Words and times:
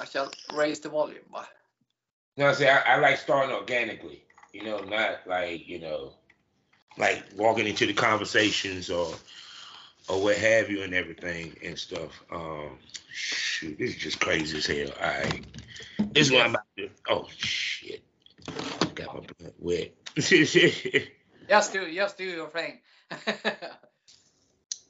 I 0.00 0.06
shall 0.06 0.30
raise 0.54 0.80
the 0.80 0.88
volume. 0.88 1.18
No, 2.36 2.48
I 2.48 2.52
say 2.54 2.70
I, 2.70 2.94
I 2.94 2.96
like 3.00 3.18
starting 3.18 3.54
organically. 3.54 4.24
You 4.52 4.64
know, 4.64 4.80
not 4.80 5.26
like 5.26 5.68
you 5.68 5.78
know, 5.78 6.14
like 6.96 7.22
walking 7.36 7.66
into 7.66 7.86
the 7.86 7.92
conversations 7.92 8.90
or 8.90 9.14
or 10.08 10.22
what 10.22 10.36
have 10.38 10.70
you 10.70 10.82
and 10.82 10.94
everything 10.94 11.54
and 11.62 11.78
stuff. 11.78 12.22
Um, 12.32 12.78
shoot, 13.12 13.78
this 13.78 13.90
is 13.90 13.96
just 13.96 14.20
crazy 14.20 14.58
as 14.58 14.66
hell. 14.66 14.96
All 15.00 15.20
right, 15.22 15.44
this 16.12 16.28
is 16.28 16.32
what 16.32 16.46
I'm 16.46 16.50
about 16.50 16.64
to. 16.78 16.86
do. 16.88 16.92
Oh 17.08 17.28
shit, 17.36 18.02
got 18.94 19.14
my 19.14 19.20
blood 19.20 19.54
wet. 19.58 19.92
Just 20.16 21.72
do, 21.72 21.92
just 21.92 22.16
do 22.16 22.24
your 22.24 22.48
thing. 22.48 22.78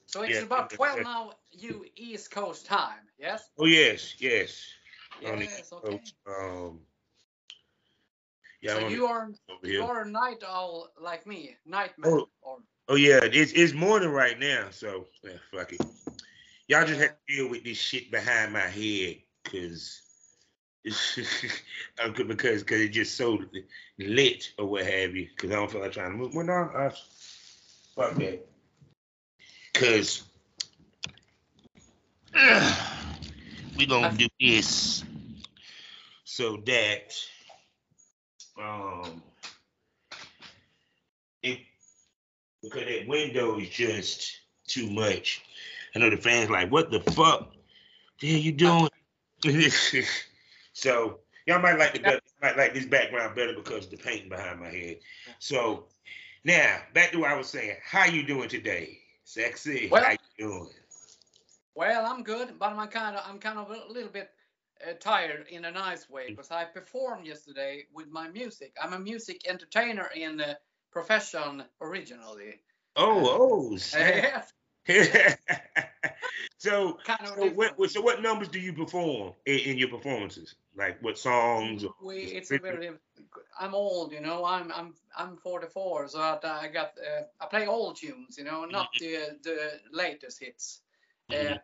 so 0.07 0.23
it's 0.23 0.37
Yeah. 0.37 0.43
about 0.43 0.71
12 0.71 1.03
now, 1.03 1.33
you 1.53 1.87
East 1.97 2.31
Coast 2.31 2.67
time, 2.67 3.09
yes? 3.19 3.49
oh 3.59 3.65
yes, 3.65 4.15
yes. 4.19 4.63
Yes, 5.23 5.73
okay. 5.73 5.99
Coast, 5.99 6.15
Um, 6.27 6.81
yeah, 8.63 8.75
so 8.75 8.89
you 8.89 9.07
are 9.07 9.31
you 9.63 9.83
are 9.83 10.03
a 10.03 10.09
night 10.09 10.43
owl 10.47 10.91
like 11.01 11.27
me, 11.27 11.57
nightmare. 11.65 12.13
Oh. 12.13 12.29
Or 12.43 12.59
Oh 12.91 12.97
yeah, 12.97 13.21
it's 13.23 13.53
it's 13.53 13.73
morning 13.73 14.09
right 14.09 14.37
now, 14.37 14.67
so 14.71 15.07
yeah, 15.23 15.35
fuck 15.53 15.73
it. 15.73 15.81
Y'all 16.67 16.85
just 16.85 17.01
have 17.01 17.11
to 17.11 17.37
deal 17.37 17.49
with 17.49 17.63
this 17.63 17.79
shit 17.79 18.11
behind 18.11 18.53
my 18.53 18.59
head, 18.59 19.19
cause 19.45 20.03
it's 20.83 21.17
uh, 22.03 22.09
because 22.09 22.65
because 22.65 22.81
it's 22.81 22.97
just 22.97 23.17
so 23.17 23.39
lit 23.97 24.53
or 24.59 24.67
what 24.67 24.85
have 24.87 25.15
you. 25.15 25.29
Cause 25.37 25.53
I 25.53 25.55
don't 25.55 25.71
feel 25.71 25.83
like 25.83 25.93
trying 25.93 26.11
to 26.11 26.17
move. 26.17 26.35
Well, 26.35 26.47
no, 26.47 26.53
uh, 26.53 26.91
fuck 27.95 28.17
that. 28.17 28.45
Cause 29.75 30.25
we 33.79 33.87
gonna 33.87 34.17
do 34.17 34.27
this 34.41 35.05
so 36.41 36.57
that 36.65 37.15
um 38.59 39.23
it 41.43 41.59
because 42.63 42.85
that 42.87 43.07
window 43.07 43.59
is 43.59 43.69
just 43.69 44.41
too 44.67 44.89
much. 44.91 45.43
I 45.95 45.99
know 45.99 46.09
the 46.09 46.17
fans 46.17 46.49
like, 46.49 46.73
what 46.73 46.91
the 46.91 47.01
fuck? 47.13 47.53
Hell 48.23 48.31
you 48.31 48.53
doing? 48.53 48.89
so 50.73 51.19
y'all 51.47 51.61
might 51.61 51.79
like 51.79 51.93
the 51.93 51.99
better, 51.99 52.21
might 52.41 52.57
like 52.57 52.73
this 52.73 52.87
background 52.87 53.37
better 53.37 53.53
because 53.55 53.85
of 53.85 53.91
the 53.91 53.99
paint 53.99 54.31
behind 54.31 54.61
my 54.61 54.69
head. 54.69 54.97
So 55.41 55.89
now 56.47 56.79
back 56.95 57.13
to 57.13 57.19
what 57.19 57.33
I 57.33 57.37
was 57.37 57.49
saying. 57.49 57.77
How 57.85 58.07
you 58.07 58.23
doing 58.27 58.49
today? 58.49 58.99
Sexy. 59.25 59.91
Well- 59.91 60.05
How 60.05 60.13
you 60.13 60.19
doing? 60.39 60.71
well, 61.75 62.07
I'm 62.07 62.23
good, 62.23 62.59
but 62.59 62.73
I'm 62.73 62.89
kind 62.89 63.17
of 63.17 63.25
I'm 63.29 63.39
kind 63.39 63.59
of 63.59 63.71
a 63.71 63.93
little 63.93 64.11
bit 64.11 64.31
uh, 64.89 64.93
tired 65.01 65.47
in 65.49 65.65
a 65.65 65.71
nice 65.71 66.09
Mm. 66.09 66.11
way 66.11 66.31
because 66.31 66.51
I 66.51 66.65
performed 66.65 67.27
yesterday 67.27 67.87
with 67.93 68.09
my 68.09 68.29
music. 68.29 68.77
I'm 68.81 68.93
a 68.93 68.99
music 68.99 69.49
entertainer 69.49 70.09
in 70.15 70.41
uh, 70.41 70.55
profession 70.93 71.65
originally. 71.81 72.61
Oh, 72.97 73.27
oh. 73.27 73.79
Yes, 73.93 74.53
so 76.59 76.99
kind 77.05 77.27
of 77.27 77.39
so 77.39 77.49
what, 77.51 77.91
so 77.91 78.01
what 78.01 78.23
numbers 78.23 78.49
do 78.49 78.59
you 78.59 78.73
perform 78.73 79.33
in, 79.47 79.59
in 79.61 79.79
your 79.79 79.89
performances? 79.89 80.55
Like 80.77 81.03
what 81.03 81.19
songs? 81.19 81.85
Or, 81.85 81.95
we 82.03 82.23
it's 82.23 82.53
very 82.57 82.91
i'm 83.59 83.75
old 83.75 84.13
you 84.13 84.21
know 84.21 84.45
i'm 84.45 84.73
i'm 84.73 84.95
i'm 85.17 85.37
44 85.37 86.09
so 86.09 86.21
I, 86.21 86.39
I 86.45 86.69
got 86.69 86.93
uh, 86.99 87.23
i 87.41 87.47
play 87.47 87.67
old 87.67 87.97
tunes 87.97 88.39
you 88.39 88.45
know 88.45 88.65
not 88.65 88.99
the 88.99 89.39
the 89.43 89.81
latest 89.93 90.41
hits 90.41 90.83
uh, 91.33 91.35
Mhm. 91.35 91.61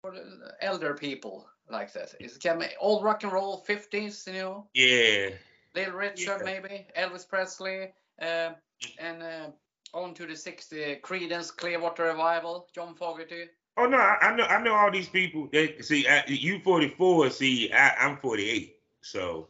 for 0.00 0.12
the 0.12 0.54
elder 0.60 0.94
people 0.94 1.46
like 1.70 1.92
that 1.92 2.14
it's 2.20 2.36
kind 2.36 2.62
of 2.62 2.68
old 2.80 3.04
rock 3.04 3.22
and 3.22 3.32
roll 3.32 3.64
50s 3.68 4.26
you 4.26 4.34
know 4.34 4.66
yeah. 4.74 5.30
little 5.74 5.94
richard 5.94 6.38
Yeah. 6.38 6.44
maybe 6.44 6.86
elvis 6.98 7.28
presley 7.28 7.92
uh, 8.20 8.50
and 8.98 9.22
uh, 9.22 9.46
on 9.94 10.14
to 10.14 10.26
the 10.26 10.36
60 10.36 11.00
creedence 11.02 11.54
clearwater 11.54 12.04
revival 12.04 12.68
john 12.74 12.94
fogerty 12.94 13.48
Oh 13.76 13.86
no, 13.86 13.96
I, 13.96 14.18
I 14.20 14.36
know 14.36 14.44
I 14.44 14.62
know 14.62 14.74
all 14.74 14.90
these 14.90 15.08
people. 15.08 15.48
That 15.52 15.84
see, 15.84 16.06
I, 16.06 16.24
you 16.26 16.60
44. 16.60 17.30
See, 17.30 17.72
I, 17.72 17.94
I'm 17.98 18.18
48. 18.18 18.76
So, 19.00 19.48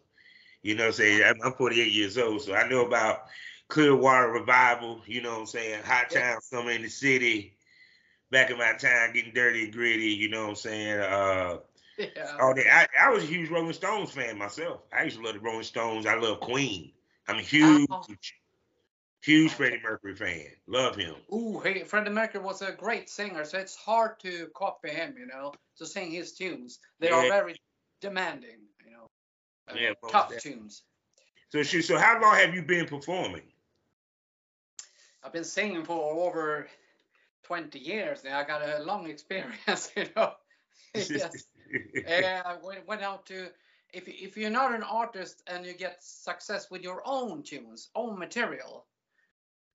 you 0.62 0.74
know, 0.74 0.84
what 0.84 0.86
I'm 0.88 0.92
saying 0.92 1.22
I'm, 1.24 1.42
I'm 1.42 1.52
48 1.54 1.92
years 1.92 2.16
old. 2.18 2.42
So 2.42 2.54
I 2.54 2.68
know 2.68 2.86
about 2.86 3.24
Clearwater 3.68 4.28
Revival. 4.28 5.02
You 5.06 5.22
know, 5.22 5.32
what 5.32 5.40
I'm 5.40 5.46
saying 5.46 5.82
Hot. 5.84 6.10
Town 6.10 6.40
Summer 6.40 6.70
in 6.70 6.82
the 6.82 6.88
City. 6.88 7.56
Back 8.30 8.50
in 8.50 8.58
my 8.58 8.72
time, 8.74 9.12
getting 9.12 9.34
dirty 9.34 9.64
and 9.64 9.72
gritty. 9.72 10.10
You 10.10 10.28
know, 10.30 10.42
what 10.42 10.50
I'm 10.50 10.56
saying 10.56 11.00
uh, 11.00 11.56
yeah 12.16 12.36
all 12.40 12.54
that. 12.54 12.88
I, 13.00 13.06
I 13.06 13.10
was 13.10 13.24
a 13.24 13.26
huge 13.26 13.50
Rolling 13.50 13.72
Stones 13.72 14.10
fan 14.10 14.38
myself. 14.38 14.80
I 14.92 15.04
used 15.04 15.18
to 15.18 15.24
love 15.24 15.34
the 15.34 15.40
Rolling 15.40 15.62
Stones. 15.62 16.06
I 16.06 16.14
love 16.14 16.40
Queen. 16.40 16.92
I'm 17.28 17.38
a 17.38 17.42
huge, 17.42 17.88
Oh. 17.90 18.04
huge 19.22 19.52
Freddie 19.52 19.80
Mercury 19.82 20.14
fan. 20.14 20.46
Love 20.66 20.96
him. 20.96 21.14
Ooh, 21.32 21.60
he, 21.60 21.84
Freddie 21.84 22.10
Mercury 22.10 22.42
was 22.42 22.62
a 22.62 22.72
great 22.72 23.08
singer, 23.08 23.44
so 23.44 23.58
it's 23.58 23.76
hard 23.76 24.18
to 24.20 24.48
copy 24.54 24.90
him, 24.90 25.14
you 25.18 25.26
know, 25.26 25.52
to 25.78 25.86
sing 25.86 26.10
his 26.10 26.32
tunes. 26.32 26.78
They 26.98 27.10
are 27.10 27.28
very 27.28 27.56
demanding, 28.00 28.58
you 28.84 28.90
know, 28.92 29.06
uh, 29.68 29.74
Yeah, 29.78 29.92
tough 30.10 30.30
definitely. 30.30 30.60
tunes. 30.60 30.82
So, 31.50 31.62
so 31.62 31.98
how 31.98 32.20
long 32.20 32.34
have 32.36 32.54
you 32.54 32.62
been 32.62 32.86
performing? 32.86 33.42
I've 35.22 35.32
been 35.32 35.44
singing 35.44 35.84
for 35.84 36.26
over 36.26 36.68
20 37.44 37.78
years 37.78 38.24
now. 38.24 38.38
I 38.38 38.44
got 38.44 38.62
a 38.62 38.82
long 38.82 39.08
experience, 39.10 39.90
you 39.96 40.06
know. 40.16 40.32
yes. 40.94 41.44
Uh, 42.06 42.42
I 42.44 42.56
went, 42.86 43.02
out 43.02 43.26
to, 43.26 43.48
if, 43.92 44.08
if 44.08 44.36
you're 44.36 44.50
not 44.50 44.74
an 44.74 44.82
artist 44.82 45.42
and 45.46 45.64
you 45.64 45.72
get 45.72 46.02
success 46.02 46.70
with 46.70 46.82
your 46.82 47.02
own 47.04 47.42
tunes, 47.42 47.90
own 47.94 48.18
material, 48.18 48.86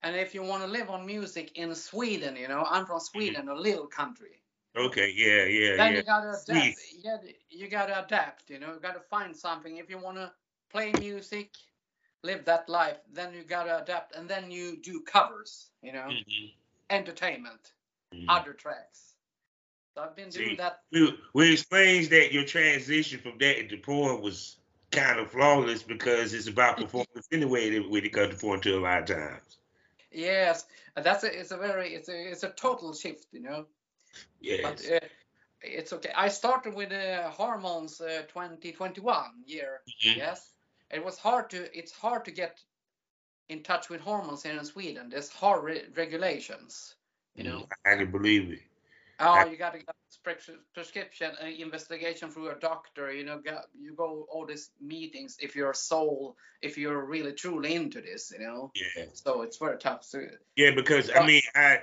and 0.04 0.16
if 0.16 0.34
you 0.36 0.44
want 0.44 0.64
to 0.64 0.68
live 0.68 0.90
on 0.90 1.06
music 1.06 1.58
in 1.58 1.74
Sweden, 1.74 2.36
you 2.36 2.48
know, 2.48 2.66
I'm 2.70 2.86
from 2.86 3.00
Sweden, 3.00 3.50
a 3.50 3.56
little 3.56 3.88
country. 3.88 4.42
Okay, 4.76 5.12
yeah, 5.16 5.46
yeah, 5.46 5.78
then 5.78 5.92
yeah. 5.92 5.98
you 5.98 6.04
gotta 6.04 6.30
adapt. 6.30 6.46
Sweet. 6.46 7.04
Yeah, 7.04 7.18
you 7.50 7.68
gotta 7.68 8.04
adapt. 8.06 8.50
You 8.50 8.60
know, 8.60 8.74
you 8.74 8.80
gotta 8.80 9.00
find 9.00 9.36
something. 9.36 9.78
If 9.78 9.90
you 9.90 9.98
wanna 9.98 10.34
play 10.70 10.92
music, 11.00 11.56
live 12.24 12.46
that 12.46 12.70
life, 12.70 13.00
then 13.12 13.34
you 13.34 13.44
gotta 13.44 13.82
adapt, 13.82 14.16
and 14.16 14.30
then 14.30 14.52
you 14.52 14.78
do 14.78 15.02
covers. 15.02 15.70
You 15.82 15.94
know, 15.94 16.10
Mhm, 16.10 16.54
entertainment, 16.90 17.74
mhm. 18.14 18.30
other 18.30 18.54
tracks. 18.54 19.07
So 19.98 20.04
I've 20.04 20.16
been 20.16 20.32
See, 20.32 20.44
doing 20.46 20.58
that. 20.58 20.82
We, 20.92 21.20
we 21.34 21.54
explains 21.54 22.10
that 22.10 22.32
your 22.32 22.44
transition 22.46 23.20
from 23.20 23.40
that 23.40 23.60
into 23.60 23.78
porn 23.78 24.22
was 24.22 24.58
kind 24.92 25.20
of 25.20 25.32
flawless 25.32 25.82
because 25.82 26.36
it's 26.36 26.48
about 26.48 26.78
performance 26.82 27.28
anyway 27.32 27.72
that- 27.72 27.90
when 27.90 28.06
it 28.06 28.14
comes 28.14 28.36
to 28.36 28.40
porn 28.40 28.62
to 28.62 28.78
a 28.78 28.80
lot 28.80 29.10
of 29.10 29.18
times. 29.18 29.58
Yes, 30.12 30.66
and 30.96 31.04
that's 31.04 31.24
a, 31.24 31.40
it's 31.40 31.50
a 31.50 31.58
very 31.58 31.96
it's 31.96 32.10
a 32.10 32.32
it's 32.32 32.44
a 32.44 32.50
total 32.50 32.94
shift. 32.94 33.26
You 33.32 33.42
know, 33.42 33.66
Yes. 34.40 34.62
but 34.62 34.92
uh, 35.04 35.08
it's 35.62 35.92
okay. 35.94 36.12
I 36.16 36.28
started 36.30 36.76
with 36.76 36.92
uh, 36.92 37.30
hormones 37.32 38.00
uh, 38.00 38.22
2021 38.28 39.24
year. 39.48 39.82
Mhm. 40.06 40.16
Yes, 40.16 40.54
it 40.92 41.04
was 41.04 41.18
hard 41.18 41.50
to. 41.50 41.76
It's 41.78 41.92
hard 41.92 42.24
to 42.26 42.32
get 42.32 42.60
in 43.50 43.64
touch 43.64 43.90
with 43.90 44.02
hormones 44.02 44.44
here 44.44 44.58
in 44.58 44.64
Sweden. 44.64 45.10
There's 45.10 45.30
hard 45.30 45.64
re- 45.64 45.86
regulations. 45.96 46.96
You 47.36 47.46
know, 47.46 47.68
I 47.86 47.96
can 47.96 48.12
believe 48.12 48.52
it. 48.52 48.60
Oh, 49.20 49.46
you 49.46 49.58
got 49.58 49.74
to 49.74 49.80
get 49.80 49.88
pres- 50.24 50.50
prescription 50.74 51.32
uh, 51.42 51.48
investigation 51.48 52.30
through 52.30 52.50
a 52.50 52.56
doctor. 52.56 53.12
You 53.12 53.26
know, 53.26 53.40
go, 53.40 53.60
you 53.80 53.94
go 53.94 54.28
all 54.32 54.46
these 54.46 54.72
meetings 54.82 55.38
if 55.40 55.56
you're 55.56 55.74
soul, 55.74 56.36
if 56.62 56.78
you're 56.78 57.06
really 57.06 57.34
truly 57.34 57.76
into 57.76 58.02
this. 58.02 58.32
You 58.32 58.46
know, 58.46 58.72
Yeah. 58.76 59.06
so 59.14 59.42
it's 59.42 59.58
very 59.58 59.78
tough. 59.78 60.04
So 60.04 60.22
Yeah, 60.56 60.72
because 60.72 61.10
I 61.14 61.26
mean, 61.26 61.42
I 61.56 61.80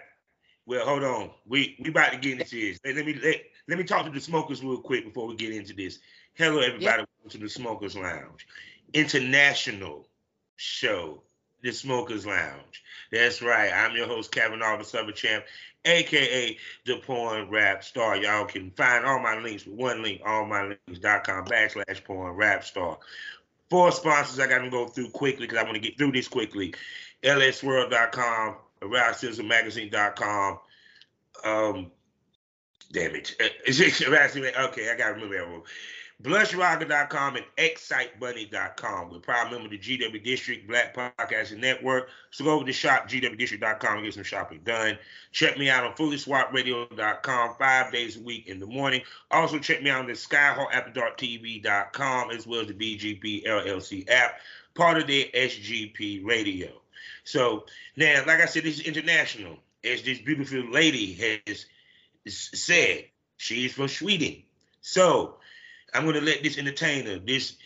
well, 0.66 0.86
hold 0.86 1.04
on. 1.04 1.30
We 1.46 1.76
we 1.82 1.90
about 1.90 2.12
to 2.12 2.18
get 2.18 2.40
into 2.40 2.56
this. 2.56 2.78
Let, 2.84 2.96
let 2.96 3.06
me 3.06 3.14
let, 3.22 3.42
let 3.68 3.78
me 3.78 3.84
talk 3.84 4.06
to 4.06 4.12
the 4.12 4.20
smokers 4.20 4.62
real 4.62 4.78
quick 4.78 5.04
before 5.04 5.26
we 5.26 5.36
get 5.36 5.52
into 5.52 5.74
this. 5.74 5.98
Hello, 6.34 6.60
everybody. 6.60 7.04
Welcome 7.22 7.30
to 7.30 7.38
the 7.38 7.48
Smokers 7.48 7.96
Lounge, 7.96 8.46
international 8.92 10.08
show, 10.56 11.22
the 11.64 11.72
Smokers 11.72 12.26
Lounge. 12.26 12.84
That's 13.10 13.42
right. 13.42 13.72
I'm 13.72 13.96
your 13.96 14.06
host, 14.06 14.30
Kevin 14.30 14.62
Arthur 14.62 14.84
Southern 14.84 15.14
Champ, 15.14 15.44
aka 15.86 16.56
the 16.84 16.96
Porn 16.98 17.48
Rap 17.48 17.82
Star. 17.82 18.16
Y'all 18.16 18.44
can 18.44 18.70
find 18.72 19.04
all 19.04 19.18
my 19.18 19.38
links 19.38 19.66
with 19.66 19.74
one 19.74 20.02
link, 20.02 20.22
allmylinks.com 20.22 21.46
backslash 21.46 22.04
Porn 22.04 22.36
Rap 22.36 22.64
Star. 22.64 22.98
Four 23.70 23.90
sponsors 23.92 24.38
I 24.38 24.46
got 24.46 24.58
to 24.58 24.70
go 24.70 24.86
through 24.86 25.08
quickly 25.10 25.46
because 25.46 25.58
I 25.58 25.62
want 25.62 25.74
to 25.74 25.80
get 25.80 25.96
through 25.96 26.12
this 26.12 26.28
quickly. 26.28 26.74
lsswirl.com, 27.22 28.56
eroticismmagazine.com. 28.82 30.58
Um, 31.44 31.90
damn 32.92 33.14
it. 33.14 33.34
Okay, 33.66 34.90
I 34.90 34.96
got 34.96 35.08
to 35.08 35.14
remember 35.14 35.36
everyone. 35.36 35.62
blusherotica.com 36.22 37.36
and 37.36 37.44
xsitebunny.com. 37.58 39.10
We're 39.10 39.18
proud 39.18 39.50
member 39.50 39.66
of 39.66 39.72
the 39.72 39.78
GW 39.78 40.24
District 40.24 40.66
Black 40.68 40.94
Podcasting 40.94 41.58
Network. 41.58 42.08
So 42.30 42.44
go 42.44 42.52
over 42.52 42.64
to 42.64 42.72
shop 42.72 43.08
gwdistrict.com 43.08 43.96
and 43.96 44.04
get 44.04 44.14
some 44.14 44.22
shopping 44.22 44.60
done. 44.64 44.96
Check 45.32 45.58
me 45.58 45.68
out 45.68 45.82
on 45.84 45.92
fullyswapradio.com 45.94 47.56
five 47.58 47.92
days 47.92 48.16
a 48.16 48.20
week 48.20 48.46
in 48.46 48.60
the 48.60 48.66
morning. 48.66 49.02
Also 49.30 49.58
check 49.58 49.82
me 49.82 49.90
out 49.90 50.00
on 50.00 50.06
the 50.06 50.12
skyhawkafterdarktv.com 50.12 52.30
as 52.30 52.46
well 52.46 52.60
as 52.60 52.68
the 52.68 52.74
BGP 52.74 53.44
LLC 53.46 54.08
app, 54.08 54.38
part 54.74 54.96
of 54.98 55.06
the 55.06 55.30
SGP 55.34 56.24
radio. 56.24 56.70
So 57.24 57.66
now, 57.96 58.22
like 58.26 58.40
I 58.40 58.46
said, 58.46 58.64
this 58.64 58.80
is 58.80 58.86
international. 58.86 59.58
As 59.84 60.02
this 60.02 60.18
beautiful 60.18 60.64
lady 60.70 61.38
has 61.46 61.66
said, 62.26 63.04
she's 63.36 63.74
from 63.74 63.88
Sweden. 63.88 64.42
So 64.80 65.36
I'm 65.94 66.02
going 66.02 66.16
to 66.16 66.20
let 66.20 66.42
this 66.42 66.58
entertainer, 66.58 67.18
this 67.18 67.56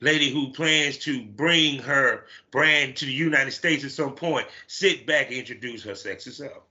lady 0.00 0.30
who 0.30 0.52
plans 0.52 0.98
to 0.98 1.22
bring 1.22 1.80
her 1.80 2.26
brand 2.50 2.96
to 2.96 3.06
the 3.06 3.12
United 3.12 3.52
States 3.52 3.84
at 3.84 3.90
some 3.90 4.14
point, 4.14 4.46
sit 4.66 5.06
back 5.06 5.28
and 5.28 5.36
introduce 5.36 5.82
her 5.84 5.94
sexy 5.94 6.30
self. 6.30 6.62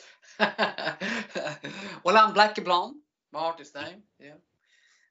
well, 0.38 2.16
I'm 2.16 2.34
Blacky 2.34 2.64
Blonde, 2.64 2.96
my 3.32 3.40
artist 3.40 3.74
name. 3.74 4.02
Yeah. 4.18 4.34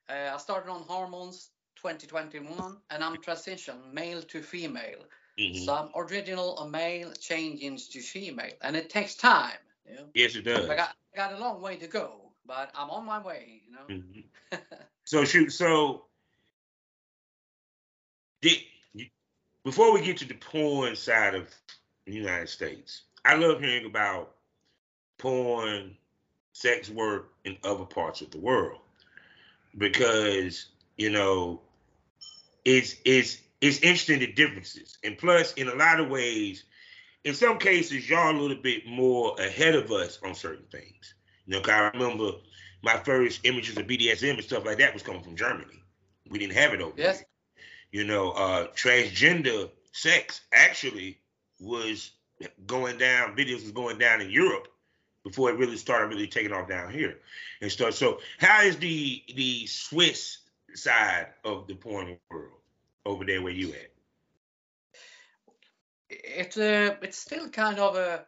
Uh, 0.09 0.33
I 0.33 0.37
started 0.37 0.69
on 0.71 0.81
hormones 0.83 1.49
2021 1.75 2.77
and 2.89 3.03
I'm 3.03 3.21
transition 3.21 3.75
male 3.93 4.21
to 4.23 4.41
female. 4.41 5.05
Mm-hmm. 5.39 5.63
So 5.63 5.73
I'm 5.73 5.89
original 5.95 6.57
a 6.59 6.69
male 6.69 7.11
changing 7.13 7.77
to 7.77 7.99
female 8.01 8.53
and 8.61 8.75
it 8.75 8.89
takes 8.89 9.15
time. 9.15 9.57
Know? 9.87 10.05
Yes, 10.13 10.35
it 10.35 10.43
does. 10.43 10.69
I 10.69 10.75
got, 10.75 10.95
I 11.13 11.17
got 11.17 11.33
a 11.33 11.37
long 11.37 11.61
way 11.61 11.75
to 11.77 11.87
go, 11.87 12.28
but 12.49 12.71
I'm 12.75 12.89
on 12.89 13.05
my 13.05 13.19
way, 13.19 13.61
you 13.67 13.71
know. 13.71 14.01
Mm-hmm. 14.01 14.57
so 15.05 15.23
shoot, 15.23 15.53
so 15.53 16.05
did, 18.41 18.57
before 19.63 19.93
we 19.93 20.01
get 20.01 20.17
to 20.17 20.27
the 20.27 20.33
porn 20.33 20.95
side 20.95 21.35
of 21.35 21.47
the 22.05 22.11
United 22.11 22.49
States, 22.49 23.03
I 23.23 23.35
love 23.35 23.59
hearing 23.59 23.85
about 23.85 24.31
porn, 25.19 25.95
sex 26.53 26.89
work 26.89 27.31
in 27.45 27.55
other 27.63 27.85
parts 27.85 28.21
of 28.21 28.31
the 28.31 28.39
world 28.39 28.79
because 29.77 30.65
you 30.97 31.11
know 31.11 31.61
it's 32.65 32.95
it's 33.05 33.37
it's 33.61 33.77
interesting 33.77 34.21
the 34.21 34.33
differences, 34.33 34.97
and 35.03 35.19
plus 35.19 35.53
in 35.53 35.67
a 35.67 35.75
lot 35.75 35.99
of 35.99 36.09
ways, 36.09 36.63
in 37.23 37.35
some 37.35 37.59
cases 37.59 38.09
y'all 38.09 38.35
a 38.35 38.41
little 38.41 38.57
bit 38.57 38.87
more 38.87 39.39
ahead 39.39 39.75
of 39.75 39.91
us 39.91 40.17
on 40.23 40.33
certain 40.33 40.65
things. 40.71 41.13
You 41.49 41.59
know, 41.59 41.63
I 41.67 41.89
remember 41.95 42.33
my 42.83 42.97
first 42.97 43.39
images 43.43 43.75
of 43.75 43.87
BDSM 43.87 44.35
and 44.35 44.43
stuff 44.43 44.65
like 44.65 44.77
that 44.77 44.93
was 44.93 45.01
coming 45.01 45.23
from 45.23 45.35
Germany. 45.35 45.81
We 46.29 46.37
didn't 46.37 46.53
have 46.53 46.75
it 46.75 46.81
over 46.81 46.93
yes. 46.95 47.23
You 47.91 48.03
know, 48.03 48.29
uh, 48.31 48.67
transgender 48.75 49.71
sex 49.91 50.41
actually 50.53 51.17
was 51.59 52.11
going 52.67 52.99
down. 52.99 53.35
Videos 53.35 53.63
was 53.63 53.71
going 53.71 53.97
down 53.97 54.21
in 54.21 54.29
Europe 54.29 54.67
before 55.23 55.49
it 55.49 55.57
really 55.57 55.75
started 55.75 56.13
really 56.13 56.27
taking 56.27 56.53
off 56.53 56.69
down 56.69 56.93
here 56.93 57.17
and 57.61 57.71
stuff. 57.71 57.95
So, 57.95 58.19
how 58.37 58.61
is 58.61 58.77
the 58.77 59.23
the 59.35 59.65
Swiss 59.65 60.37
side 60.75 61.29
of 61.43 61.65
the 61.65 61.73
porn 61.73 62.19
world 62.29 62.59
over 63.07 63.25
there 63.25 63.41
where 63.41 63.51
you 63.51 63.69
at? 63.69 63.91
It's 66.11 66.57
uh, 66.57 66.95
it's 67.01 67.17
still 67.17 67.49
kind 67.49 67.79
of 67.79 67.95
a 67.95 68.27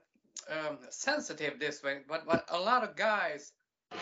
um, 0.51 0.77
sensitive 0.89 1.59
this 1.59 1.81
way, 1.81 1.99
but 2.07 2.25
but 2.25 2.45
a 2.49 2.59
lot 2.59 2.83
of 2.83 2.95
guys 2.95 3.51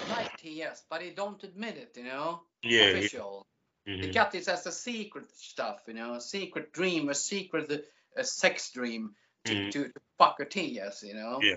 like 0.09 0.37
TS, 0.37 0.83
but 0.89 0.99
they 0.99 1.11
don't 1.11 1.43
admit 1.43 1.77
it, 1.77 1.93
you 1.97 2.03
know. 2.03 2.41
Yeah. 2.63 2.87
Official. 2.87 3.45
Mm-hmm. 3.87 4.01
They 4.01 4.11
got 4.11 4.31
this 4.31 4.47
as 4.47 4.65
a 4.65 4.71
secret 4.71 5.25
stuff, 5.35 5.81
you 5.87 5.93
know, 5.93 6.15
a 6.15 6.21
secret 6.21 6.73
dream, 6.73 7.09
a 7.09 7.15
secret 7.15 7.85
a 8.15 8.23
sex 8.23 8.71
dream 8.71 9.15
to, 9.45 9.53
mm-hmm. 9.53 9.69
to, 9.69 9.83
to 9.85 9.93
fuck 10.17 10.39
a 10.39 10.45
TS, 10.45 11.03
you 11.03 11.13
know. 11.13 11.39
Yeah. 11.41 11.55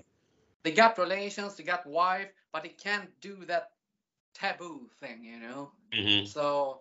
They 0.62 0.72
got 0.72 0.98
relations, 0.98 1.56
they 1.56 1.64
got 1.64 1.86
wife, 1.86 2.28
but 2.52 2.62
they 2.62 2.68
can't 2.68 3.08
do 3.20 3.36
that 3.46 3.70
taboo 4.34 4.88
thing, 5.00 5.24
you 5.24 5.40
know. 5.40 5.72
Mm-hmm. 5.92 6.26
So 6.26 6.80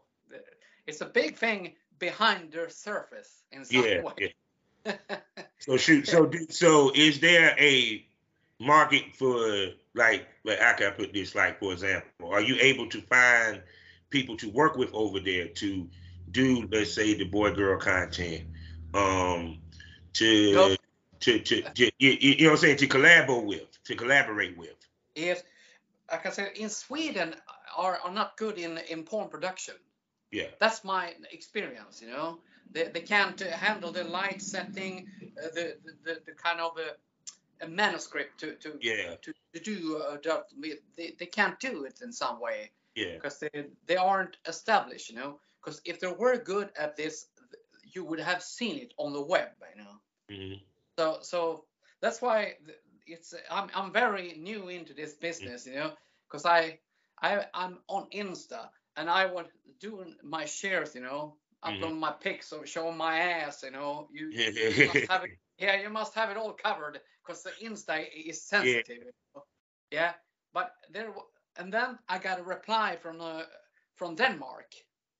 it's 0.85 1.01
a 1.01 1.05
big 1.05 1.35
thing 1.35 1.73
behind 1.99 2.51
their 2.51 2.69
surface 2.69 3.43
in 3.51 3.65
some 3.65 3.83
yeah, 3.83 4.01
way. 4.01 4.13
Yeah. 4.17 4.27
So 5.59 5.77
shoot, 5.77 6.07
so 6.07 6.29
so 6.49 6.91
is 6.93 7.19
there 7.19 7.55
a 7.59 8.05
market 8.59 9.03
for 9.15 9.69
like 9.93 10.27
like 10.43 10.61
I 10.61 10.73
can 10.73 10.91
put 10.93 11.13
this 11.13 11.35
like 11.35 11.59
for 11.59 11.73
example, 11.73 12.31
are 12.31 12.41
you 12.41 12.57
able 12.59 12.87
to 12.89 13.01
find 13.01 13.61
people 14.09 14.37
to 14.37 14.49
work 14.49 14.75
with 14.75 14.93
over 14.93 15.19
there 15.19 15.47
to 15.47 15.89
do 16.31 16.67
let's 16.71 16.93
say 16.93 17.13
the 17.13 17.25
boy 17.25 17.51
girl 17.53 17.79
content 17.79 18.43
um 18.93 19.59
to 20.13 20.53
nope. 20.53 20.79
to, 21.19 21.39
to, 21.39 21.61
to 21.61 21.91
you, 21.99 22.17
you, 22.19 22.37
know 22.37 22.51
what 22.51 22.51
I'm 22.51 22.57
saying 22.57 22.77
to 22.77 22.87
collaborate 22.87 23.45
with 23.45 23.83
to 23.85 23.95
collaborate 23.95 24.57
with? 24.57 24.75
Yes 25.15 25.43
like 26.11 26.25
I 26.25 26.29
said 26.29 26.51
in 26.55 26.69
Sweden 26.69 27.33
are, 27.77 27.99
are 28.03 28.11
not 28.11 28.37
good 28.37 28.57
in 28.57 28.77
in 28.89 29.03
porn 29.03 29.29
production. 29.29 29.75
Yeah. 30.31 30.47
That's 30.59 30.83
my 30.83 31.13
experience 31.31 32.01
you 32.01 32.09
know 32.09 32.39
they, 32.71 32.85
they 32.85 33.01
can't 33.01 33.39
handle 33.39 33.91
the 33.91 34.03
light 34.03 34.41
setting 34.41 35.07
uh, 35.37 35.47
the, 35.53 35.75
the 36.03 36.19
the 36.25 36.31
kind 36.31 36.59
of 36.59 36.77
uh, 36.77 36.93
a 37.61 37.67
manuscript 37.67 38.39
to 38.39 38.55
to 38.55 38.77
yeah. 38.81 39.15
to, 39.21 39.33
to 39.53 39.59
do 39.59 39.97
uh, 39.97 40.17
they, 40.97 41.13
they 41.17 41.25
can't 41.25 41.59
do 41.59 41.85
it 41.85 41.99
in 42.03 42.11
some 42.11 42.39
way. 42.39 42.71
Yeah. 42.95 43.15
Because 43.15 43.39
they 43.39 43.65
they 43.87 43.95
aren't 43.95 44.37
established 44.47 45.09
you 45.09 45.15
know? 45.15 45.39
Because 45.63 45.81
if 45.85 45.99
they 45.99 46.07
were 46.07 46.37
good 46.37 46.69
at 46.77 46.95
this 46.95 47.27
you 47.93 48.03
would 48.05 48.19
have 48.19 48.41
seen 48.41 48.77
it 48.77 48.93
on 48.97 49.13
the 49.13 49.21
web 49.21 49.49
you 49.75 49.83
know? 49.83 49.95
Mm-hmm. 50.31 50.53
so 50.97 51.17
so 51.21 51.65
that's 51.99 52.21
why 52.21 52.53
it's 53.05 53.33
I'm, 53.49 53.69
I'm 53.75 53.91
very 53.91 54.33
new 54.39 54.69
into 54.69 54.93
this 54.93 55.13
business 55.13 55.63
mm-hmm. 55.63 55.73
you 55.73 55.79
know? 55.79 55.91
Because 56.27 56.45
I 56.45 56.79
I 57.21 57.45
I'm 57.53 57.77
on 57.87 58.07
Insta 58.13 58.69
and 58.97 59.09
I 59.09 59.27
was 59.27 59.45
doing 59.79 60.15
my 60.23 60.45
shares 60.45 60.95
you 60.95 61.01
know 61.01 61.35
mm-hmm. 61.63 61.99
my 61.99 62.11
pics 62.11 62.51
or 62.51 62.65
showing 62.65 62.97
my 62.97 63.19
ass 63.19 63.63
you 63.63 63.71
know 63.71 64.07
you, 64.11 64.29
you 64.29 64.87
must 64.87 65.07
have 65.11 65.23
it 65.23 65.31
yeah 65.57 65.81
you 65.81 65.89
must 65.89 66.15
have 66.15 66.29
it 66.29 66.37
all 66.37 66.53
covered 66.53 66.99
because 67.25 67.43
the 67.43 67.51
Insta 67.63 68.05
is 68.13 68.43
sensitive. 68.43 68.97
Yeah. 69.35 69.41
yeah. 69.91 70.13
But 70.53 70.71
there, 70.91 71.13
and 71.57 71.73
then 71.73 71.97
I 72.09 72.19
got 72.19 72.39
a 72.39 72.43
reply 72.43 72.97
from 73.01 73.17
the 73.17 73.45
from 73.95 74.15
Denmark. 74.15 74.71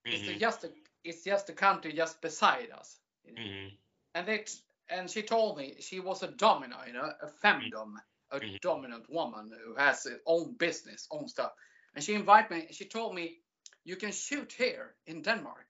Mm-hmm. 0.07 0.29
It's 0.29 0.39
just 0.39 0.63
a, 0.63 0.69
it's 1.03 1.23
just 1.23 1.49
a 1.49 1.53
country 1.53 1.93
just 1.93 2.21
beside 2.21 2.69
us. 2.77 2.97
You 3.25 3.33
know? 3.33 3.41
mm-hmm. 3.41 3.67
And 4.15 4.29
it 4.29 4.51
and 4.89 5.09
she 5.09 5.21
told 5.21 5.57
me 5.57 5.75
she 5.79 5.99
was 5.99 6.23
a 6.23 6.27
domino, 6.27 6.77
you 6.85 6.93
know, 6.93 7.11
a 7.21 7.27
femdom, 7.45 7.93
a 8.31 8.39
mm-hmm. 8.39 8.55
dominant 8.61 9.05
woman 9.09 9.51
who 9.65 9.75
has 9.75 10.03
her 10.03 10.17
own 10.25 10.55
business, 10.57 11.07
own 11.11 11.27
stuff. 11.27 11.51
And 11.95 12.03
she 12.03 12.13
invited 12.13 12.51
me. 12.51 12.67
She 12.71 12.85
told 12.85 13.15
me, 13.15 13.38
"You 13.83 13.95
can 13.95 14.11
shoot 14.11 14.53
here 14.53 14.95
in 15.05 15.21
Denmark." 15.21 15.67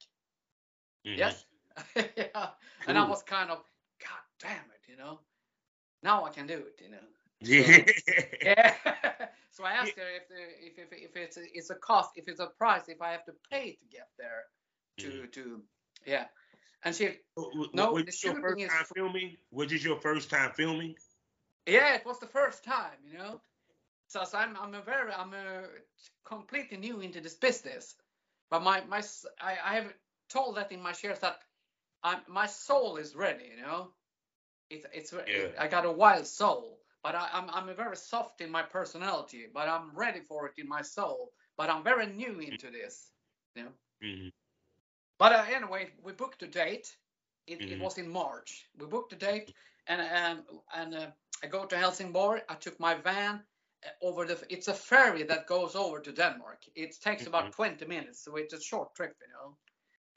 Mm-hmm. 1.05 1.19
Yes. 1.19 1.45
yeah. 1.95 2.27
Cool. 2.33 2.49
And 2.87 2.97
I 2.97 3.07
was 3.07 3.23
kind 3.23 3.49
of, 3.49 3.57
God 3.99 4.21
damn 4.39 4.51
it, 4.51 4.89
you 4.89 4.97
know 4.97 5.19
now 6.03 6.25
I 6.25 6.29
can 6.29 6.47
do 6.47 6.57
it, 6.57 6.79
you 6.81 6.89
know. 6.89 6.97
Yeah. 7.41 7.85
So, 7.85 8.23
yeah. 8.43 8.73
so 9.51 9.63
I 9.63 9.71
asked 9.73 9.97
her 9.97 10.09
if, 10.15 10.23
if, 10.61 10.91
if, 10.91 11.09
if 11.09 11.15
it's 11.15 11.37
a, 11.37 11.41
it's 11.53 11.69
a 11.69 11.75
cost, 11.75 12.11
if 12.15 12.27
it's 12.27 12.39
a 12.39 12.47
price, 12.47 12.83
if 12.87 13.01
I 13.01 13.11
have 13.11 13.25
to 13.25 13.33
pay 13.49 13.71
to 13.73 13.85
get 13.91 14.09
there, 14.17 14.45
to 14.99 15.07
mm-hmm. 15.07 15.25
to 15.31 15.61
yeah. 16.05 16.25
And 16.83 16.95
she 16.95 17.09
no, 17.73 17.91
was 17.91 18.05
this 18.05 18.23
your 18.23 18.41
first 18.41 18.61
is, 18.61 18.69
time 18.69 18.85
filming? 18.95 19.37
Was 19.51 19.69
this 19.69 19.83
your 19.83 19.99
first 19.99 20.29
time 20.31 20.51
filming? 20.55 20.95
Yeah, 21.67 21.93
it 21.93 22.05
was 22.05 22.19
the 22.19 22.25
first 22.25 22.63
time, 22.63 22.97
you 23.07 23.19
know. 23.19 23.39
So, 24.07 24.23
so 24.23 24.39
I'm 24.39 24.57
I'm 24.57 24.73
a 24.73 24.81
very 24.81 25.11
I'm 25.13 25.33
a 25.33 25.65
completely 26.25 26.77
new 26.77 26.99
into 27.01 27.21
this 27.21 27.35
business, 27.35 27.95
but 28.49 28.63
my 28.63 28.81
my 28.89 29.03
I, 29.39 29.57
I 29.63 29.75
have 29.75 29.93
told 30.33 30.55
that 30.57 30.71
in 30.71 30.81
my 30.81 30.93
shares 30.93 31.19
that 31.19 31.37
I'm 32.03 32.21
my 32.27 32.47
soul 32.47 32.97
is 32.97 33.15
ready, 33.15 33.47
you 33.55 33.61
know 33.61 33.93
it's 34.71 34.85
it's 34.93 35.13
yeah. 35.27 35.47
I 35.59 35.67
got 35.67 35.85
a 35.85 35.91
wild 35.91 36.25
soul, 36.25 36.79
but 37.03 37.13
I, 37.13 37.27
am 37.33 37.49
I'm, 37.53 37.69
I'm 37.69 37.75
very 37.75 37.97
soft 37.97 38.41
in 38.41 38.49
my 38.49 38.63
personality, 38.63 39.45
but 39.53 39.67
I'm 39.67 39.91
ready 39.93 40.21
for 40.21 40.47
it 40.47 40.53
in 40.57 40.67
my 40.67 40.81
soul. 40.81 41.31
But 41.57 41.69
I'm 41.69 41.83
very 41.83 42.07
new 42.07 42.39
into 42.39 42.71
this, 42.71 43.11
you 43.55 43.63
know. 43.63 43.71
Mm-hmm. 44.03 44.29
But 45.19 45.33
uh, 45.33 45.45
anyway, 45.53 45.89
we 46.03 46.13
booked 46.13 46.41
a 46.43 46.47
date. 46.47 46.87
It, 47.47 47.59
mm-hmm. 47.59 47.73
it, 47.73 47.79
was 47.79 47.97
in 47.97 48.09
March. 48.09 48.65
We 48.79 48.85
booked 48.87 49.13
a 49.13 49.17
date, 49.17 49.53
and 49.87 50.01
and 50.01 50.39
and 50.73 50.95
uh, 50.95 51.07
I 51.43 51.47
go 51.47 51.65
to 51.65 51.77
Helsingborg. 51.77 52.41
I 52.47 52.55
took 52.55 52.79
my 52.79 52.95
van 52.95 53.41
uh, 53.85 54.05
over 54.05 54.25
the. 54.25 54.41
It's 54.49 54.69
a 54.69 54.73
ferry 54.73 55.23
that 55.23 55.47
goes 55.47 55.75
over 55.75 55.99
to 55.99 56.11
Denmark. 56.11 56.63
It 56.75 56.95
takes 57.03 57.23
mm-hmm. 57.23 57.27
about 57.27 57.51
20 57.51 57.85
minutes, 57.85 58.23
so 58.23 58.37
it's 58.37 58.53
a 58.53 58.61
short 58.61 58.95
trip, 58.95 59.15
you 59.21 59.27
know. 59.33 59.57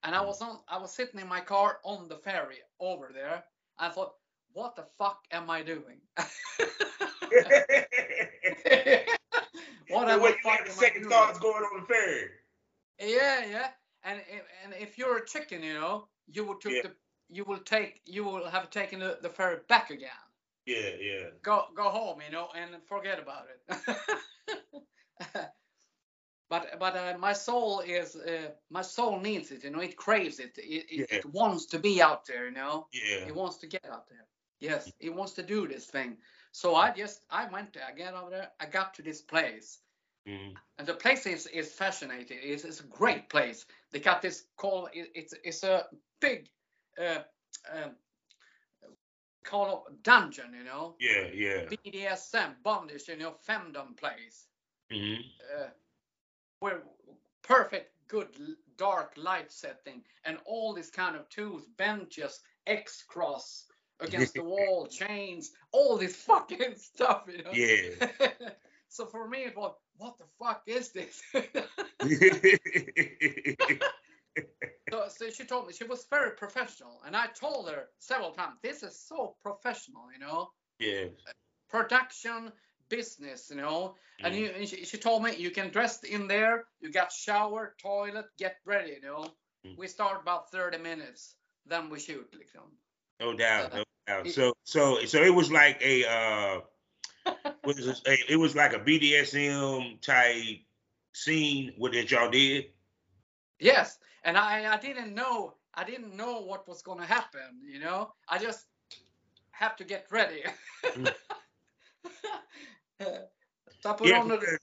And 0.05 0.15
I 0.15 0.21
was 0.21 0.41
on. 0.43 0.59
I 0.69 0.79
was 0.79 0.93
sitting 0.93 1.19
in 1.19 1.27
my 1.27 1.41
car 1.41 1.79
on 1.83 2.09
the 2.09 2.17
ferry 2.17 2.59
over 2.79 3.11
there. 3.13 3.43
I 3.79 3.89
thought, 3.89 4.13
what 4.53 4.77
the 4.77 4.85
fuck 4.99 5.25
am 5.33 5.51
I 5.51 5.63
doing? 5.63 6.01
what 9.89 10.09
am 10.13 10.23
I 10.23 10.37
fucking 10.43 10.73
second 10.73 11.07
thoughts 11.07 11.39
going 11.39 11.63
on 11.63 11.81
the 11.81 11.87
ferry. 11.87 12.29
Yeah, 13.01 13.45
yeah. 13.47 13.69
and 14.05 14.21
and 14.63 14.75
if 14.79 14.99
you're 14.99 15.19
a 15.19 15.27
chicken, 15.27 15.63
you 15.63 15.75
know, 15.75 16.09
you 16.27 16.45
will 16.45 16.57
took 16.57 16.73
Yeah. 16.73 16.83
the 16.83 16.93
you 17.31 17.45
will 17.45 17.59
take 17.59 18.01
you 18.05 18.25
will 18.25 18.49
have 18.49 18.71
taken 18.71 19.01
the, 19.01 19.19
the 19.23 19.31
ferry 19.31 19.59
back 19.69 19.91
again. 19.91 20.11
Yeah, 20.67 20.91
yeah. 21.01 21.31
Go 21.43 21.65
go 21.75 21.91
home, 21.91 22.21
you 22.25 22.33
know, 22.33 22.49
and 22.55 22.71
forget 22.87 23.19
about 23.19 23.47
it. 23.49 25.51
but 26.49 26.79
but 26.79 26.97
uh, 26.97 27.17
my 27.19 27.33
soul 27.33 27.81
is 27.81 28.17
uh, 28.17 28.51
my 28.71 28.83
soul 28.83 29.21
needs 29.21 29.51
it, 29.51 29.65
you 29.65 29.71
know. 29.71 29.81
It 29.81 29.97
craves 29.97 30.39
it. 30.39 30.59
It, 30.59 30.87
it, 30.91 31.11
Yeah. 31.11 31.19
it 31.19 31.27
wants 31.27 31.67
to 31.67 31.79
be 31.79 32.03
out 32.03 32.27
there, 32.27 32.47
you 32.47 32.53
know. 32.53 32.89
Yeah. 32.93 33.27
It 33.29 33.35
wants 33.35 33.59
to 33.59 33.67
get 33.67 33.87
out 33.87 34.09
there. 34.09 34.27
Yes, 34.61 34.93
it 35.01 35.15
wants 35.15 35.33
to 35.35 35.43
do 35.43 35.67
this 35.69 35.87
thing. 35.87 36.17
So 36.53 36.75
I 36.75 36.91
just 36.91 37.23
I 37.31 37.49
went 37.51 37.73
there. 37.73 37.85
I 37.89 37.93
get 37.93 38.15
over 38.15 38.31
there. 38.31 38.51
I 38.61 38.67
got 38.67 38.95
to 38.95 39.03
this 39.03 39.23
place. 39.23 39.81
Mhm. 40.27 40.55
And 40.79 40.87
the 40.87 40.95
place 40.95 41.27
is, 41.27 41.47
is 41.47 41.73
fascinating. 41.73 42.39
It's, 42.43 42.65
it's 42.65 42.81
a 42.81 42.87
great 42.87 43.29
place. 43.29 43.67
They 43.91 44.01
got 44.01 44.23
this 44.23 44.47
call. 44.57 44.89
It, 44.93 45.11
it's 45.15 45.35
it's 45.45 45.63
a 45.65 45.87
big, 46.21 46.49
uh, 46.99 47.23
um, 47.73 47.97
call 49.45 49.87
dungeon. 50.03 50.55
You 50.55 50.65
know, 50.65 50.97
Yeah, 50.99 51.29
yeah. 51.33 51.65
BDSM 51.69 52.63
bondage. 52.63 53.09
You 53.09 53.17
know, 53.17 53.33
femdom 53.49 53.97
place. 53.97 54.49
hmm 54.91 55.15
Uh, 55.57 55.69
where 56.65 56.83
perfect, 57.43 57.93
good 58.09 58.29
dark 58.79 59.13
light 59.19 59.53
setting, 59.53 60.03
and 60.25 60.39
all 60.47 60.73
this 60.73 60.89
kind 60.89 61.15
of 61.15 61.29
tools, 61.29 61.67
benches, 61.77 62.41
X 62.67 63.05
cross 63.07 63.67
against 64.01 64.33
the 64.33 64.43
wall, 64.53 64.87
chains, 64.87 65.51
all 65.73 65.99
this 65.99 66.17
fucking 66.17 66.75
stuff. 66.77 67.25
You 67.29 67.43
know. 67.43 67.51
Yeah. 67.53 68.09
so 68.89 69.05
for 69.05 69.29
me, 69.29 69.41
it 69.45 69.55
was 69.55 69.75
what 69.99 70.17
the 70.17 70.25
fuck 70.39 70.63
is 70.67 70.91
this? 70.91 71.23
So, 74.91 75.09
so 75.09 75.31
she 75.31 75.45
told 75.45 75.67
me 75.67 75.73
she 75.75 75.85
was 75.85 76.07
very 76.09 76.31
professional, 76.33 77.03
and 77.07 77.15
I 77.15 77.27
told 77.27 77.69
her 77.69 77.89
several 77.99 78.31
times, 78.31 78.55
"This 78.63 78.83
is 78.83 78.99
so 78.99 79.37
professional, 79.43 80.05
you 80.13 80.19
know, 80.19 80.49
yeah. 80.79 81.09
production 81.69 82.53
business, 82.89 83.51
you 83.51 83.57
know." 83.57 83.97
And, 84.21 84.35
Mhm. 84.35 84.39
you, 84.39 84.47
and 84.49 84.69
she, 84.69 84.85
she 84.85 84.99
told 84.99 85.23
me 85.23 85.35
you 85.37 85.51
can 85.51 85.71
dress 85.71 86.03
in 86.05 86.29
there, 86.29 86.67
you 86.81 86.91
got 86.93 87.13
shower, 87.13 87.75
toilet, 87.81 88.27
get 88.39 88.57
ready, 88.65 88.93
you 88.93 89.01
know. 89.01 89.35
Mhm. 89.65 89.77
We 89.77 89.89
start 89.89 90.21
about 90.23 90.51
30 90.51 90.79
minutes, 90.79 91.37
then 91.67 91.91
we 91.91 91.99
shoot, 92.01 92.29
like 92.37 92.53
them. 92.53 92.79
No 93.21 93.33
doubt, 93.35 93.73
no 93.75 93.85
doubt. 94.07 94.27
it- 94.27 94.35
So, 94.35 94.55
so, 94.65 95.05
so 95.07 95.23
it 95.23 95.35
was 95.35 95.51
like 95.51 95.81
a, 95.83 96.05
uh, 96.05 96.61
this? 97.65 98.03
A, 98.07 98.33
it 98.33 98.37
was 98.37 98.55
like 98.55 98.73
a 98.73 98.79
BDSM 98.79 99.99
type 100.01 100.61
scene 101.13 101.73
what 101.77 101.93
that 101.93 102.11
y'all 102.11 102.31
did. 102.31 102.73
Yes, 103.59 103.99
and 104.25 104.37
I, 104.37 104.73
I 104.73 104.77
didn't 104.77 105.15
know 105.15 105.55
I 105.77 105.85
didn't 105.85 106.17
know 106.17 106.41
what 106.41 106.69
was 106.69 106.83
gonna 106.83 107.07
happen, 107.07 107.61
you 107.67 107.81
know. 107.81 108.13
I 108.29 108.39
just 108.39 108.67
have 109.51 109.77
to 109.77 109.85
get 109.85 110.07
ready. 110.11 110.45
So 113.81 113.91
I 113.91 113.93
put 113.95 114.09
Yeah, 114.09 114.19
on 114.21 114.29
the 114.29 114.59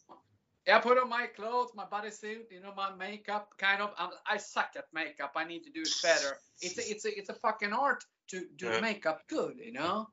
Yeah, 0.67 0.77
I 0.77 0.79
put 0.81 0.97
on 0.97 1.09
my 1.09 1.27
clothes, 1.27 1.71
my 1.75 1.85
bodysuit, 1.85 2.51
you 2.51 2.61
know, 2.61 2.73
my 2.75 2.93
makeup. 2.95 3.53
Kind 3.57 3.81
of, 3.81 3.93
I'm, 3.97 4.11
I 4.27 4.37
suck 4.37 4.71
at 4.75 4.85
makeup. 4.93 5.33
I 5.35 5.43
need 5.43 5.63
to 5.63 5.71
do 5.71 5.81
it 5.81 5.93
better. 6.03 6.37
It's 6.61 6.77
a, 6.77 6.91
it's 6.91 7.05
a, 7.05 7.17
it's 7.17 7.29
a 7.29 7.33
fucking 7.33 7.73
art 7.73 8.03
to 8.27 8.45
do 8.55 8.67
Yeah. 8.67 8.81
makeup 8.81 9.27
good, 9.27 9.57
you 9.57 9.73
know. 9.73 10.07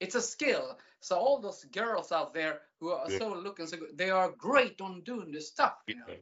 It's 0.00 0.14
a 0.14 0.22
skill. 0.22 0.78
So 1.00 1.16
all 1.16 1.40
those 1.40 1.64
girls 1.64 2.12
out 2.12 2.32
there 2.32 2.60
who 2.80 2.90
are 2.90 3.10
Yeah. 3.10 3.18
so 3.18 3.34
looking 3.34 3.66
so 3.66 3.76
good, 3.76 3.98
they 3.98 4.10
are 4.10 4.30
great 4.30 4.80
on 4.80 5.02
doing 5.02 5.32
this 5.32 5.48
stuff, 5.48 5.74
you 5.88 5.96
know. 5.96 6.14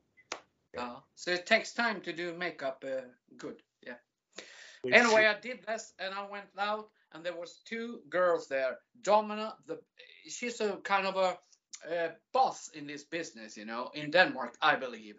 Uh, 0.79 1.01
so 1.15 1.31
it 1.33 1.47
takes 1.47 1.73
time 1.73 2.01
to 2.03 2.13
do 2.13 2.35
makeup 2.35 2.85
uh, 2.87 3.03
good. 3.37 3.63
Yeah. 3.87 3.95
Anyway, 4.91 5.27
I 5.27 5.39
did 5.41 5.65
this, 5.67 5.95
and 5.99 6.15
I 6.15 6.27
went 6.31 6.47
out, 6.59 6.91
and 7.13 7.25
there 7.25 7.37
was 7.37 7.61
two 7.65 8.01
girls 8.11 8.49
there. 8.49 8.79
Domina, 9.03 9.55
the 9.67 9.79
she's 10.29 10.61
a 10.61 10.77
kind 10.77 11.07
of 11.07 11.17
a 11.17 11.39
uh, 11.85 12.09
boss 12.33 12.69
in 12.75 12.87
this 12.87 13.05
business, 13.05 13.57
you 13.57 13.65
know, 13.65 13.91
in 13.95 14.11
Denmark, 14.11 14.57
I 14.63 14.77
believe. 14.77 15.17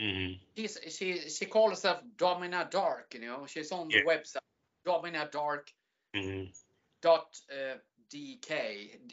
hmm 0.00 0.34
She's 0.56 0.78
she 0.88 1.30
she 1.30 1.46
called 1.46 1.70
herself 1.70 2.02
Domina 2.16 2.68
Dark, 2.70 3.14
you 3.14 3.20
know. 3.20 3.46
She's 3.46 3.72
on 3.72 3.88
the 3.88 3.94
Yeah. 3.98 4.04
website 4.04 4.44
Domina 4.84 5.28
Dark 5.32 5.70
hmm 6.14 6.44
dot 7.02 7.40
uh, 7.50 7.78
dk. 8.14 8.50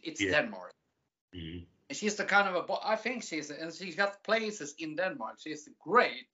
It's 0.03 0.22
Yeah. 0.22 0.31
Denmark. 0.41 0.72
hmm 1.34 1.63
And 1.89 1.98
she's 1.98 2.15
the 2.15 2.25
kind 2.25 2.50
of 2.50 2.55
a 2.55 2.63
bo- 2.63 2.84
I 2.84 2.96
think 2.98 3.24
she's 3.24 3.50
and 3.51 3.74
she's 3.74 3.96
got 3.96 4.24
places 4.24 4.75
in 4.79 4.96
Denmark. 4.96 5.39
She's 5.39 5.69
great, 5.79 6.27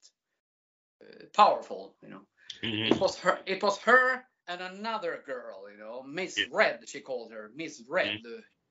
uh, 1.02 1.26
powerful, 1.36 1.96
you 2.02 2.10
know. 2.10 2.22
hmm 2.62 2.94
It 2.94 3.00
was 3.00 3.20
her. 3.20 3.40
It 3.46 3.62
was 3.64 3.78
her 3.80 4.26
and 4.48 4.62
another 4.62 5.24
girl, 5.26 5.70
you 5.72 5.78
know, 5.78 6.04
Miss 6.04 6.38
Yeah. 6.38 6.46
Red. 6.52 6.88
She 6.90 7.00
called 7.02 7.32
her 7.32 7.52
Miss 7.56 7.82
Red. 7.88 8.22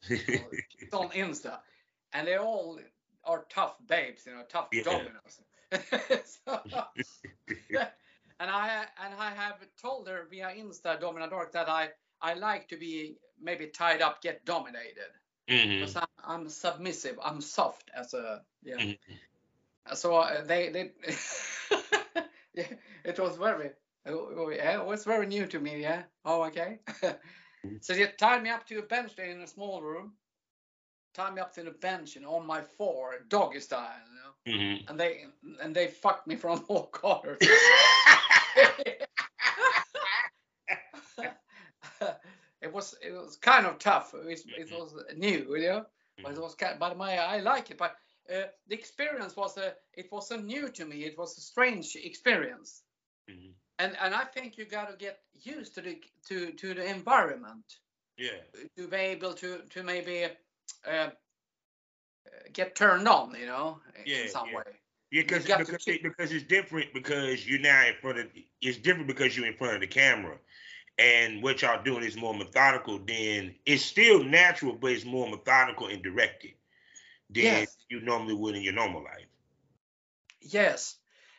It's 0.09 0.93
on 0.95 1.11
Insta, 1.11 1.61
and 2.13 2.27
they 2.27 2.37
all 2.37 2.79
are 3.25 3.45
tough 3.49 3.77
babes, 3.87 4.27
you 4.27 4.33
know, 4.35 4.43
tough 4.49 4.69
Yeah. 4.73 4.83
dominos. 4.83 5.41
So- 6.45 6.61
and 8.41 8.51
I 8.51 8.87
and 9.05 9.15
I 9.19 9.31
have 9.31 9.59
told 9.81 10.09
her 10.09 10.27
via 10.31 10.49
Insta 10.49 11.01
Domina 11.01 11.31
Dark 11.31 11.53
that 11.53 11.69
I 11.69 11.91
I 12.21 12.35
like 12.35 12.69
to 12.69 12.77
be 12.77 13.17
maybe 13.41 13.67
tied 13.69 14.03
up, 14.03 14.21
get 14.23 14.45
dominated. 14.45 15.11
Because 15.47 15.97
I'm, 15.97 16.07
I'm 16.25 16.49
submissive. 16.49 17.19
I'm 17.23 17.41
soft 17.41 17.91
as 17.95 18.15
a 18.15 18.43
yeah. 18.65 18.77
Mhm. 18.77 18.99
So 19.95 20.17
uh, 20.17 20.45
they 20.45 20.71
they 20.71 20.93
yeah, 22.55 22.67
it 23.05 23.19
was 23.19 23.37
very 23.37 23.71
oh, 24.07 24.51
yeah, 24.51 24.81
it 24.81 24.87
was 24.87 25.05
very 25.05 25.27
new 25.27 25.47
to 25.47 25.59
me. 25.59 25.81
Yeah. 25.81 26.03
Oh, 26.25 26.43
okay. 26.45 26.81
so 27.81 27.95
they 27.95 28.07
tied 28.19 28.43
me 28.43 28.51
up 28.51 28.67
to 28.67 28.79
a 28.79 28.83
bench 28.83 29.17
there 29.17 29.27
in 29.27 29.41
a 29.41 29.47
small 29.47 29.83
room. 29.83 30.13
Tied 31.15 31.35
me 31.35 31.41
up 31.41 31.53
to 31.55 31.63
the 31.63 31.71
bench 31.71 32.17
and 32.17 32.27
on 32.27 32.47
my 32.47 32.63
floor, 32.63 33.15
doggy 33.29 33.61
style, 33.61 33.99
you 34.09 34.15
know. 34.17 34.33
hmm 34.47 34.85
And 34.89 34.99
they 35.01 35.25
and 35.63 35.75
they 35.75 35.87
fucked 35.89 36.27
me 36.27 36.37
from 36.37 36.65
all 36.69 36.87
corners. 36.91 37.39
it 42.61 42.73
was 42.73 42.95
it 43.03 43.13
was 43.13 43.37
kind 43.37 43.67
of 43.67 43.79
tough. 43.79 44.15
It, 44.15 44.27
was- 44.27 44.47
it 44.57 44.71
was 44.71 44.95
new, 45.17 45.55
you 45.57 45.69
know. 45.69 45.85
But 46.23 46.33
it 46.35 46.41
was 46.41 46.55
kind, 46.55 46.79
but 46.79 46.97
my 46.97 47.17
I 47.19 47.39
like 47.41 47.71
it. 47.71 47.79
But 47.79 47.97
uh, 48.33 48.47
the 48.69 48.75
experience 48.75 49.37
was 49.37 49.57
a 49.59 49.75
it 49.95 50.07
was 50.11 50.31
a 50.31 50.39
new 50.41 50.69
to 50.71 50.85
me. 50.85 51.05
It 51.05 51.19
was 51.19 51.37
a 51.39 51.41
strange 51.41 51.97
experience, 51.97 52.83
Mhm. 53.29 53.55
And 53.83 53.97
and 54.01 54.15
I 54.15 54.25
think 54.25 54.59
you 54.59 54.65
got 54.65 54.91
to 54.91 54.97
get 54.97 55.21
used 55.43 55.75
to 55.75 55.81
the 55.83 56.01
to 56.29 56.53
to 56.53 56.75
the 56.75 56.85
environment 56.85 57.65
Yeah. 58.17 58.41
to 58.77 58.89
be 58.89 58.97
able 58.97 59.35
to 59.35 59.59
to 59.71 59.83
maybe 59.83 60.27
uh, 60.87 61.11
get 62.53 62.75
turned 62.75 63.09
on, 63.09 63.35
you 63.39 63.47
know, 63.47 63.81
Yeah, 64.05 64.23
in 64.23 64.29
some 64.29 64.51
yeah. 64.51 64.57
way. 64.59 64.63
Yeah, 65.11 65.23
cause, 65.25 65.49
You 65.49 65.57
to 65.57 65.65
because, 65.65 65.87
it, 65.87 66.03
because 66.03 66.33
it's 66.33 66.45
different 66.45 66.95
because 66.95 67.47
you're 67.47 67.61
now 67.61 67.87
in 67.87 67.95
front 68.01 68.19
of 68.19 68.27
it's 68.61 68.79
different 68.79 69.09
because 69.09 69.37
you're 69.37 69.47
in 69.47 69.57
front 69.57 69.75
of 69.75 69.81
the 69.81 69.87
camera. 69.87 70.39
And 70.99 71.43
what 71.43 71.63
y'all 71.63 71.83
doing 71.83 72.05
is 72.05 72.17
more 72.17 72.35
methodical 72.35 72.99
than 72.99 73.55
it's 73.67 73.83
still 73.83 74.23
natural, 74.25 74.75
but 74.75 74.93
it's 74.93 75.05
more 75.05 75.29
methodical 75.29 75.89
and 75.89 76.03
directed 76.03 76.53
than 77.31 77.43
Yes. 77.43 77.77
you 77.89 78.01
normally 78.01 78.35
would 78.35 78.55
in 78.57 78.63
your 78.63 78.75
normal 78.75 79.03
life. 79.03 79.27
Yes, 80.41 80.97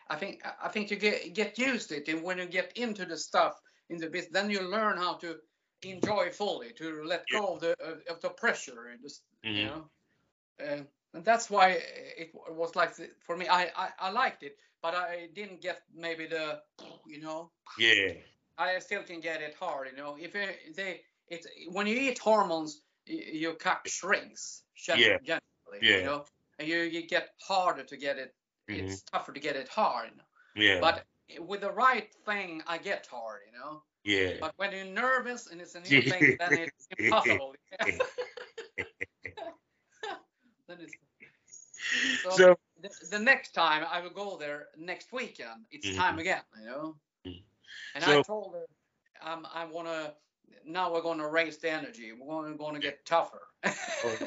I 0.10 0.16
think 0.18 0.42
I 0.62 0.70
think 0.70 0.92
you 0.92 0.98
get 0.98 1.34
get 1.34 1.58
used 1.58 1.90
to 1.90 1.98
it, 1.98 2.08
and 2.10 2.24
when 2.24 2.38
you 2.38 2.46
get 2.46 2.72
into 2.78 3.06
the 3.06 3.18
stuff 3.18 3.54
in 3.90 3.98
the 3.98 4.10
business, 4.10 4.34
then 4.34 4.50
you 4.50 4.62
learn 4.62 4.98
how 4.98 5.16
to 5.16 5.38
enjoy 5.84 6.30
fully, 6.32 6.74
to 6.74 7.04
let 7.04 7.30
go 7.30 7.54
of 7.56 7.60
the 7.62 7.76
of, 8.10 8.22
the 8.22 8.30
pressure, 8.30 8.88
and 8.88 9.02
just 9.02 9.24
you 9.54 9.62
Mhm. 9.62 9.66
know, 9.66 9.90
uh, 10.62 10.84
and 11.14 11.26
that's 11.26 11.50
why 11.50 11.70
it 12.18 12.32
was 12.34 12.76
like 12.76 12.96
the- 12.96 13.12
for 13.26 13.38
me. 13.38 13.48
I, 13.48 13.64
I 13.76 13.90
I 14.00 14.10
liked 14.12 14.44
it, 14.44 14.56
but 14.82 14.96
I 14.96 15.30
didn't 15.34 15.62
get 15.62 15.82
maybe 15.94 16.28
the 16.28 16.62
you 17.06 17.22
know. 17.22 17.52
Yeah. 17.80 18.14
I 18.58 18.80
still 18.80 19.04
can 19.04 19.20
get 19.20 19.42
it 19.42 19.56
hard, 19.56 19.88
you 19.90 19.98
know. 19.98 20.16
If 20.20 20.36
it, 20.36 20.76
they 20.76 21.02
it's 21.28 21.48
when 21.72 21.88
you 21.88 21.96
eat 21.98 22.20
hormones, 22.20 22.82
your 23.06 23.56
cock 23.56 23.88
shrinks 23.88 24.64
gen- 24.76 25.00
Yeah. 25.00 25.18
generally, 25.24 25.82
Yeah. 25.82 25.98
you 25.98 26.04
know, 26.04 26.26
and 26.60 26.68
you, 26.68 26.78
you 26.82 27.08
get 27.08 27.30
harder 27.48 27.84
to 27.84 27.98
get 27.98 28.18
it. 28.18 28.34
Mhm. 28.70 28.80
It's 28.80 29.02
tougher 29.04 29.34
to 29.34 29.40
get 29.40 29.56
it 29.56 29.68
hard. 29.68 30.12
You 30.12 30.18
know? 30.18 30.24
Yeah. 30.56 30.80
But 30.80 31.06
with 31.40 31.62
the 31.62 31.72
right 31.72 32.14
thing, 32.26 32.62
I 32.68 32.78
get 32.78 33.08
hard, 33.08 33.42
you 33.52 33.58
know. 33.58 33.84
yeah. 34.04 34.34
But 34.40 34.54
when 34.58 34.72
you're 34.72 34.86
nervous 34.86 35.48
and 35.48 35.62
it's 35.62 35.76
a 35.76 35.80
new 35.80 36.02
thing, 36.02 36.38
then 36.40 36.58
it's 36.58 36.88
impossible. 36.98 37.56
then 40.68 40.78
it's, 40.80 40.94
so, 42.24 42.30
So 42.32 42.56
the, 42.82 42.90
the 43.12 43.20
next 43.20 43.52
time 43.54 43.86
I 43.90 44.02
will 44.02 44.10
go 44.10 44.38
there 44.38 44.68
next 44.78 45.12
weekend, 45.12 45.66
it's 45.72 45.96
time 45.98 46.20
again, 46.20 46.44
you 46.60 46.66
know. 46.66 46.96
Mhm. 47.26 47.44
And 47.96 48.04
I 48.06 48.22
told 48.22 48.54
her, 48.56 48.66
um, 49.22 49.48
I 49.54 49.66
want 49.66 49.88
to. 49.88 50.14
Now 50.66 50.94
we're 50.94 51.02
going 51.02 51.18
to 51.20 51.28
raise 51.28 51.58
the 51.58 51.70
energy. 51.70 52.12
We're 52.14 52.56
going, 52.56 52.74
to 52.76 52.80
get 52.80 53.06
tougher. 53.06 53.42
Oh, 53.66 54.18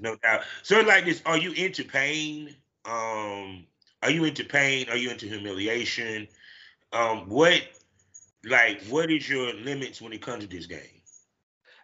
no 0.00 0.16
doubt. 0.16 0.42
So 0.62 0.80
like 0.80 1.04
this, 1.04 1.22
are 1.26 1.36
you 1.36 1.52
into 1.52 1.84
pain? 1.84 2.56
Um, 2.84 3.66
Are 4.02 4.10
you 4.10 4.24
into 4.24 4.44
pain? 4.44 4.88
Are 4.90 4.96
you 4.96 5.10
into 5.10 5.26
humiliation? 5.26 6.28
Um, 6.92 7.28
what 7.28 7.62
like 8.44 8.82
what 8.84 9.10
is 9.10 9.28
your 9.28 9.52
limits 9.54 10.00
when 10.00 10.12
it 10.12 10.22
comes 10.22 10.44
to 10.44 10.50
this 10.50 10.66
game? 10.66 11.02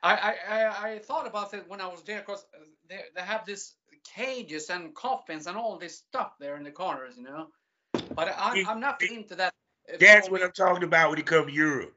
I 0.03 0.35
I, 0.49 0.93
I 0.95 0.99
thought 1.01 1.27
about 1.27 1.55
it 1.55 1.65
when 1.69 1.81
I 1.81 1.87
was 1.87 2.03
there 2.03 2.21
because 2.21 2.47
they, 2.89 3.01
they 3.15 3.23
have 3.23 3.45
this 3.45 3.75
cages 4.05 4.71
and 4.71 4.95
coffins 4.95 5.47
and 5.47 5.57
all 5.57 5.79
this 5.79 5.99
stuff 5.99 6.35
there 6.39 6.57
in 6.57 6.65
the 6.65 6.71
corners, 6.71 7.17
you 7.17 7.25
know. 7.25 7.49
But 8.15 8.29
I, 8.37 8.63
I'm 8.67 8.81
not 8.81 9.03
into 9.09 9.35
that. 9.37 9.53
uh, 9.93 9.97
That's 9.99 10.31
what. 10.31 10.43
I'm 10.43 10.53
talking 10.53 10.85
about 10.85 11.11
when 11.11 11.19
it 11.19 11.27
comes 11.27 11.49
to 11.49 11.53
Europe. 11.53 11.95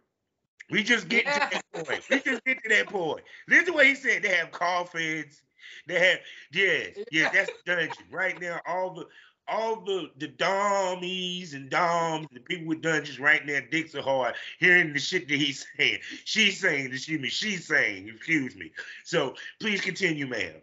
We 0.71 0.83
just 0.83 1.09
get 1.09 1.25
Yeah. 1.25 1.33
to 1.33 1.49
that 1.51 1.63
point. 1.85 2.03
We 2.09 2.21
just 2.21 2.43
get 2.45 2.57
to 2.63 2.69
that 2.69 2.89
point. 2.89 3.21
Listen 3.47 3.67
to 3.67 3.73
what 3.73 3.85
he 3.85 3.95
said. 3.95 4.23
They 4.23 4.29
have 4.29 4.51
coffins. 4.51 5.41
They 5.87 5.99
have 5.99 6.19
yes, 6.53 6.97
yeah, 6.97 7.03
Yeah. 7.11 7.29
that's 7.31 7.51
the 7.65 7.75
dungeon. 7.75 8.05
Right 8.11 8.39
now, 8.39 8.59
all 8.65 8.93
the 8.93 9.07
all 9.47 9.81
the 9.81 10.11
the 10.17 10.27
domies 10.27 11.53
and 11.53 11.69
doms, 11.69 12.27
the 12.31 12.39
people 12.39 12.67
with 12.67 12.81
dungeons 12.81 13.19
right 13.19 13.45
now, 13.45 13.59
dicks 13.71 13.95
are 13.95 14.01
hard, 14.01 14.35
hearing 14.59 14.93
the 14.93 14.99
shit 14.99 15.27
that 15.27 15.37
he's 15.37 15.65
saying. 15.77 15.99
She's 16.25 16.59
saying, 16.59 16.87
excuse 16.93 17.19
me, 17.19 17.29
she's 17.29 17.65
saying, 17.67 18.09
excuse 18.09 18.55
me. 18.55 18.71
So 19.03 19.35
please 19.59 19.81
continue, 19.81 20.27
ma'am. 20.27 20.55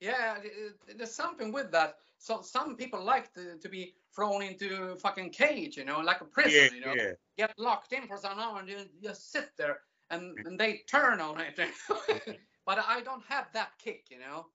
Yeah, 0.00 0.36
th- 0.42 0.52
th- 0.86 0.98
there's 0.98 1.14
something 1.14 1.50
with 1.52 1.72
that. 1.72 1.96
So 2.18 2.42
some 2.42 2.76
people 2.76 3.02
like 3.02 3.32
to, 3.34 3.56
to 3.58 3.68
be 3.68 3.94
thrown 4.14 4.42
into 4.42 4.92
a 4.92 4.96
fucking 4.96 5.30
cage, 5.30 5.76
you 5.76 5.84
know, 5.84 6.00
like 6.00 6.20
a 6.20 6.24
prison, 6.26 6.52
Yeah, 6.52 6.68
you 6.74 6.80
know, 6.84 6.94
yeah. 6.94 7.12
get 7.36 7.58
locked 7.58 7.92
in 7.92 8.06
for 8.06 8.16
some 8.18 8.38
hour 8.38 8.60
and 8.60 8.68
you 8.68 8.78
just 9.02 9.32
sit 9.32 9.50
there 9.58 9.80
and, 10.10 10.36
and 10.46 10.58
they 10.60 10.82
turn 10.88 11.20
on 11.20 11.40
it. 11.40 11.58
but 12.66 12.78
I 12.86 13.00
don't 13.00 13.22
have 13.28 13.46
that 13.54 13.70
kick, 13.78 14.06
you 14.10 14.18
know. 14.18 14.46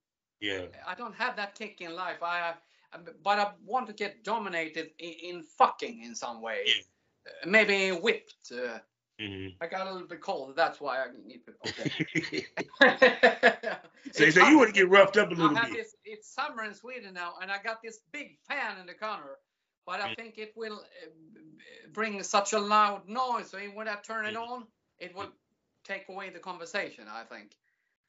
Yeah. 0.42 0.66
I 0.88 0.96
don't 0.96 1.16
have 1.16 1.36
that 1.38 1.56
kick 1.56 1.82
in 1.82 1.96
life. 1.96 2.22
I, 2.22 2.54
I 2.94 2.98
but 3.24 3.40
I 3.40 3.52
want 3.66 3.88
to 3.88 3.94
get 3.94 4.24
dominated 4.24 4.92
in, 5.00 5.14
in 5.38 5.44
fucking 5.44 6.04
in 6.04 6.14
some 6.16 6.42
way. 6.42 6.66
Uh, 7.26 7.50
Maybe 7.50 7.90
whipped. 7.92 8.52
Uh, 8.52 8.80
hmm 9.20 9.48
I 9.62 9.68
got 9.68 9.88
a 9.88 9.92
little 9.92 10.08
bit 10.08 10.22
cold. 10.22 10.56
That's 10.56 10.82
why 10.82 10.98
I 10.98 11.08
need 11.26 11.42
to. 11.46 11.54
Okay. 11.68 12.46
so, 14.12 14.30
so 14.30 14.48
you 14.48 14.58
want 14.58 14.74
to 14.74 14.74
get 14.74 14.90
roughed 14.90 15.18
up 15.18 15.30
a 15.32 15.34
little 15.36 15.56
I 15.56 15.60
have 15.60 15.72
bit. 15.72 15.78
this. 15.84 15.96
It's 16.04 16.34
summer 16.34 16.64
in 16.64 16.74
Sweden 16.74 17.14
now, 17.14 17.34
and 17.42 17.52
I 17.52 17.62
got 17.62 17.82
this 17.84 18.00
big 18.12 18.38
fan 18.48 18.80
in 18.80 18.88
the 18.88 18.94
corner. 18.94 19.38
But 19.86 20.02
I 20.02 20.10
Mm. 20.10 20.16
think 20.16 20.38
it 20.38 20.54
will 20.56 20.80
uh, 20.80 21.10
bring 21.94 22.22
such 22.24 22.54
a 22.54 22.60
loud 22.60 23.08
noise. 23.08 23.50
So 23.52 23.58
when 23.74 23.88
I 23.88 23.96
turn 23.96 24.26
it 24.26 24.36
Mm. 24.36 24.48
on, 24.50 24.68
it 25.00 25.16
will 25.16 25.32
take 25.84 26.10
away 26.10 26.30
the 26.30 26.40
conversation. 26.40 27.06
I 27.08 27.24
think. 27.24 27.56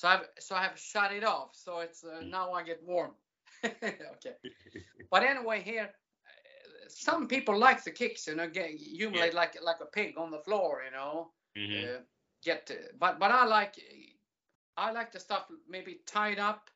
So 0.02 0.08
I've 0.08 0.26
so 0.40 0.56
I 0.56 0.62
have 0.64 0.76
shut 0.76 1.12
it 1.12 1.22
off. 1.22 1.50
So 1.54 1.78
it's 1.78 2.02
uh, 2.02 2.22
Mm. 2.22 2.30
now 2.30 2.52
I 2.52 2.64
get 2.64 2.82
warm. 2.82 3.12
okay. 3.64 4.34
But 5.12 5.22
anyway, 5.22 5.62
here, 5.62 5.94
some 6.88 7.28
people 7.28 7.56
like 7.56 7.84
the 7.84 7.92
kicks. 7.92 8.26
You 8.26 8.34
know, 8.34 8.48
get 8.48 8.70
humiliate 8.70 9.32
like 9.32 9.54
like 9.62 9.80
a 9.80 9.86
pig 9.86 10.18
on 10.18 10.32
the 10.32 10.40
floor. 10.40 10.82
You 10.84 10.90
know 10.90 11.30
Mhm. 11.56 11.84
uh, 11.84 12.00
get 12.42 12.66
to, 12.66 12.74
but 12.98 13.20
but 13.20 13.30
I 13.30 13.44
like 13.44 13.74
I 14.76 14.90
like 14.90 15.12
the 15.12 15.20
stuff 15.20 15.46
maybe 15.68 16.00
tied 16.04 16.40
up, 16.40 16.68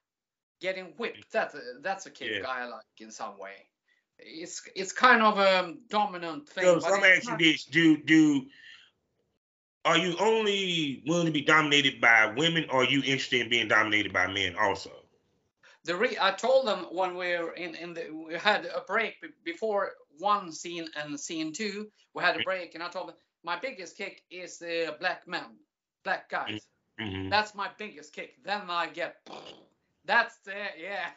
getting 0.60 0.94
whipped. 0.98 1.32
That's 1.32 1.54
a, 1.56 1.62
that's 1.82 2.06
a 2.06 2.10
kick 2.10 2.30
Yeah. 2.30 2.46
I 2.48 2.66
like 2.66 3.00
in 3.00 3.10
some 3.10 3.38
way. 3.38 3.68
It's 4.18 4.62
it's 4.76 4.92
kind 4.92 5.22
of 5.22 5.38
a 5.38 5.74
dominant 5.88 6.48
thing. 6.48 6.64
So, 6.64 6.74
but 6.74 6.82
so 6.82 6.94
I'm 6.94 7.04
it's 7.04 7.18
asking 7.18 7.30
not- 7.32 7.40
you 7.40 7.52
this: 7.52 7.64
Do 7.64 7.96
do 7.96 8.46
are 9.86 9.98
you 9.98 10.16
only 10.20 11.02
willing 11.06 11.26
to 11.26 11.32
be 11.32 11.42
dominated 11.42 12.00
by 12.00 12.32
women, 12.36 12.66
or 12.70 12.82
are 12.82 12.86
you 12.86 13.00
interested 13.00 13.42
in 13.42 13.50
being 13.50 13.68
dominated 13.68 14.12
by 14.12 14.28
men 14.28 14.56
also? 14.56 14.92
the 15.84 15.96
re- 15.96 16.18
I 16.20 16.32
told 16.32 16.66
them 16.66 16.86
when 16.92 17.16
we 17.16 17.36
were 17.38 17.52
in 17.52 17.74
in 17.76 17.94
the 17.94 18.10
we 18.10 18.34
had 18.34 18.66
a 18.66 18.82
break 18.82 19.20
be- 19.22 19.28
before 19.44 19.92
one 20.18 20.52
scene 20.52 20.88
and 20.96 21.18
scene 21.20 21.52
two. 21.52 21.90
We 22.14 22.22
had 22.22 22.36
a 22.36 22.40
break, 22.40 22.74
and 22.74 22.82
I 22.82 22.88
told 22.88 23.08
them 23.08 23.16
my 23.44 23.58
biggest 23.58 23.96
kick 23.96 24.22
is 24.30 24.58
the 24.58 24.96
black 25.00 25.26
men, 25.28 25.58
black 26.04 26.28
guys. 26.30 26.68
hmm 26.98 27.30
That's 27.30 27.54
my 27.54 27.70
biggest 27.78 28.12
kick. 28.14 28.42
Then 28.44 28.70
I 28.70 28.88
get. 28.88 29.16
That's 30.04 30.38
the 30.38 30.54
yeah. 30.78 31.10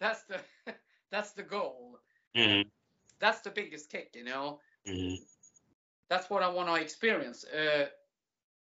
That's 0.00 0.22
the 0.24 0.40
that's 1.10 1.32
the 1.32 1.42
goal. 1.42 1.98
hmm 2.34 2.62
That's 3.20 3.40
the 3.40 3.50
biggest 3.50 3.90
kick. 3.90 4.14
You 4.14 4.24
know. 4.24 4.60
hmm 4.86 5.14
That's 6.08 6.30
what 6.30 6.42
I 6.42 6.48
want 6.48 6.68
to 6.68 6.74
experience. 6.80 7.44
Uh, 7.44 7.86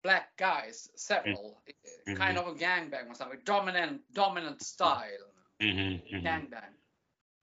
black 0.02 0.36
guys, 0.36 0.90
several, 0.96 1.62
uh, 1.68 1.72
kind 2.14 2.38
of 2.38 2.46
a 2.46 2.52
gangbang 2.52 3.08
or 3.10 3.14
something. 3.14 3.40
Dominant, 3.44 4.02
dominant 4.12 4.62
style 4.62 5.32
hmm 5.60 5.96
hmm 6.10 6.24
gangbang. 6.24 6.74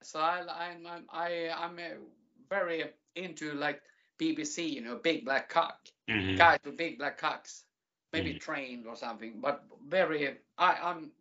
So 0.04 0.20
I, 0.20 0.44
I'm, 0.70 0.86
I'm, 0.88 1.06
I, 1.12 1.50
I'm 1.56 1.78
uh, 1.78 1.98
very 2.50 2.84
into 3.16 3.54
like 3.54 3.82
BBC, 4.18 4.68
you 4.68 4.82
know, 4.82 4.98
big 4.98 5.26
black 5.26 5.50
cock 5.50 5.88
hmm 6.08 6.36
guys 6.36 6.60
with 6.66 6.78
big 6.78 6.98
black 6.98 7.18
cocks, 7.18 7.66
maybe 8.14 8.34
Mhm. 8.34 8.40
trained 8.40 8.86
or 8.88 8.96
something, 8.96 9.40
but 9.42 9.64
very. 9.88 10.38
I, 10.58 10.74
I'm. 10.84 11.12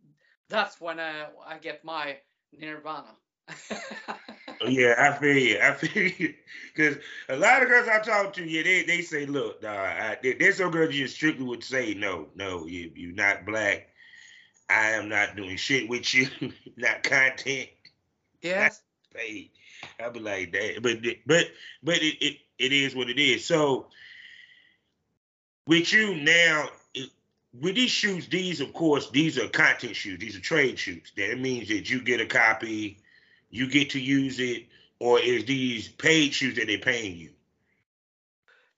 That's 0.48 0.80
when 0.80 1.00
I, 1.00 1.26
I 1.46 1.58
get 1.58 1.84
my 1.84 2.18
nirvana. 2.52 3.16
Yeah, 4.66 4.94
I 4.98 5.12
feel 5.18 5.36
you. 5.36 5.58
I 5.60 5.72
feel 5.74 6.12
you. 6.18 6.34
Because 6.74 6.98
a 7.28 7.36
lot 7.36 7.62
of 7.62 7.68
girls 7.68 7.88
I 7.88 8.00
talk 8.00 8.34
to, 8.34 8.44
yeah, 8.44 8.62
they, 8.62 8.82
they 8.84 9.00
say, 9.02 9.26
look, 9.26 9.62
nah, 9.62 9.70
I, 9.72 10.18
there- 10.22 10.36
there's 10.38 10.58
some 10.58 10.70
girls 10.70 10.94
you 10.94 11.06
strictly 11.08 11.44
would 11.44 11.64
say, 11.64 11.94
no, 11.94 12.28
no, 12.34 12.66
you, 12.66 12.90
you're 12.94 13.14
not 13.14 13.46
black. 13.46 13.88
I 14.68 14.90
am 14.92 15.08
not 15.08 15.36
doing 15.36 15.56
shit 15.56 15.88
with 15.88 16.12
you, 16.14 16.28
not 16.76 17.02
content. 17.02 17.68
yes. 18.42 18.82
paid. 19.14 19.50
I'd 20.00 20.12
be 20.12 20.20
like 20.20 20.52
that, 20.52 20.82
but 20.82 20.98
but 21.26 21.46
but 21.82 21.96
it, 22.02 22.16
it 22.24 22.38
it 22.58 22.72
is 22.72 22.94
what 22.96 23.10
it 23.10 23.18
is. 23.20 23.44
So 23.44 23.86
with 25.66 25.92
you 25.92 26.14
now, 26.16 26.68
it, 26.94 27.10
with 27.60 27.76
these 27.76 27.90
shoots, 27.90 28.26
these 28.28 28.60
of 28.60 28.72
course 28.72 29.10
these 29.10 29.38
are 29.38 29.48
content 29.48 29.94
shoots. 29.96 30.20
These 30.20 30.36
are 30.36 30.40
trade 30.40 30.78
shoots. 30.78 31.12
That 31.16 31.38
means 31.38 31.68
that 31.68 31.88
you 31.90 32.02
get 32.02 32.20
a 32.20 32.26
copy, 32.26 32.98
you 33.56 33.68
get 33.68 33.90
to 33.90 34.00
use 34.00 34.38
it, 34.40 34.66
or 34.98 35.18
is 35.20 35.44
these 35.44 35.88
paid 35.88 36.34
shoots 36.34 36.58
that 36.58 36.66
they're 36.66 36.78
paying 36.78 37.16
you? 37.16 37.30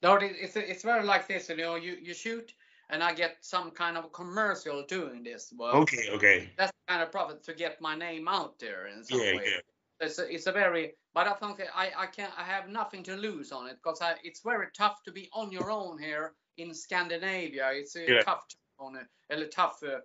No, 0.03 0.15
it's 0.17 0.57
it's 0.57 0.83
very 0.83 1.05
like 1.05 1.27
this. 1.27 1.49
You 1.49 1.57
know, 1.57 1.75
you 1.75 1.97
you 2.01 2.15
shoot, 2.15 2.55
and 2.91 3.03
I 3.03 3.13
get 3.15 3.37
some 3.41 3.71
kind 3.73 3.97
of 3.97 4.13
commercial 4.13 4.85
doing 4.85 5.23
this. 5.25 5.53
Well, 5.57 5.83
Okay, 5.83 6.09
okay, 6.11 6.51
that's 6.57 6.73
the 6.73 6.93
kind 6.93 7.03
of 7.03 7.11
profit 7.11 7.43
to 7.45 7.55
get 7.55 7.81
my 7.81 7.97
name 7.97 8.29
out 8.29 8.59
there 8.59 8.87
in 8.87 9.05
some 9.05 9.19
yeah, 9.19 9.33
way. 9.33 9.45
yeah, 9.45 9.61
It's 10.01 10.19
a, 10.19 10.33
it's 10.33 10.47
a 10.47 10.53
very, 10.53 10.95
but 11.15 11.27
I 11.27 11.33
think 11.35 11.61
I 11.75 11.93
I 11.97 12.07
can't 12.07 12.33
I 12.39 12.45
have 12.45 12.69
nothing 12.69 13.03
to 13.05 13.17
lose 13.17 13.51
on 13.53 13.67
it 13.67 13.79
because 13.83 14.01
it's 14.23 14.41
very 14.43 14.69
tough 14.77 15.03
to 15.05 15.13
be 15.13 15.29
on 15.33 15.51
your 15.51 15.71
own 15.71 15.99
here 15.99 16.35
in 16.57 16.73
Scandinavia. 16.75 17.71
It's 17.73 17.97
a 17.97 18.13
Yeah. 18.13 18.23
tough 18.23 18.45
on 18.79 18.97
a, 18.97 19.35
a 19.35 19.47
tough 19.49 19.83
uh, 19.83 20.01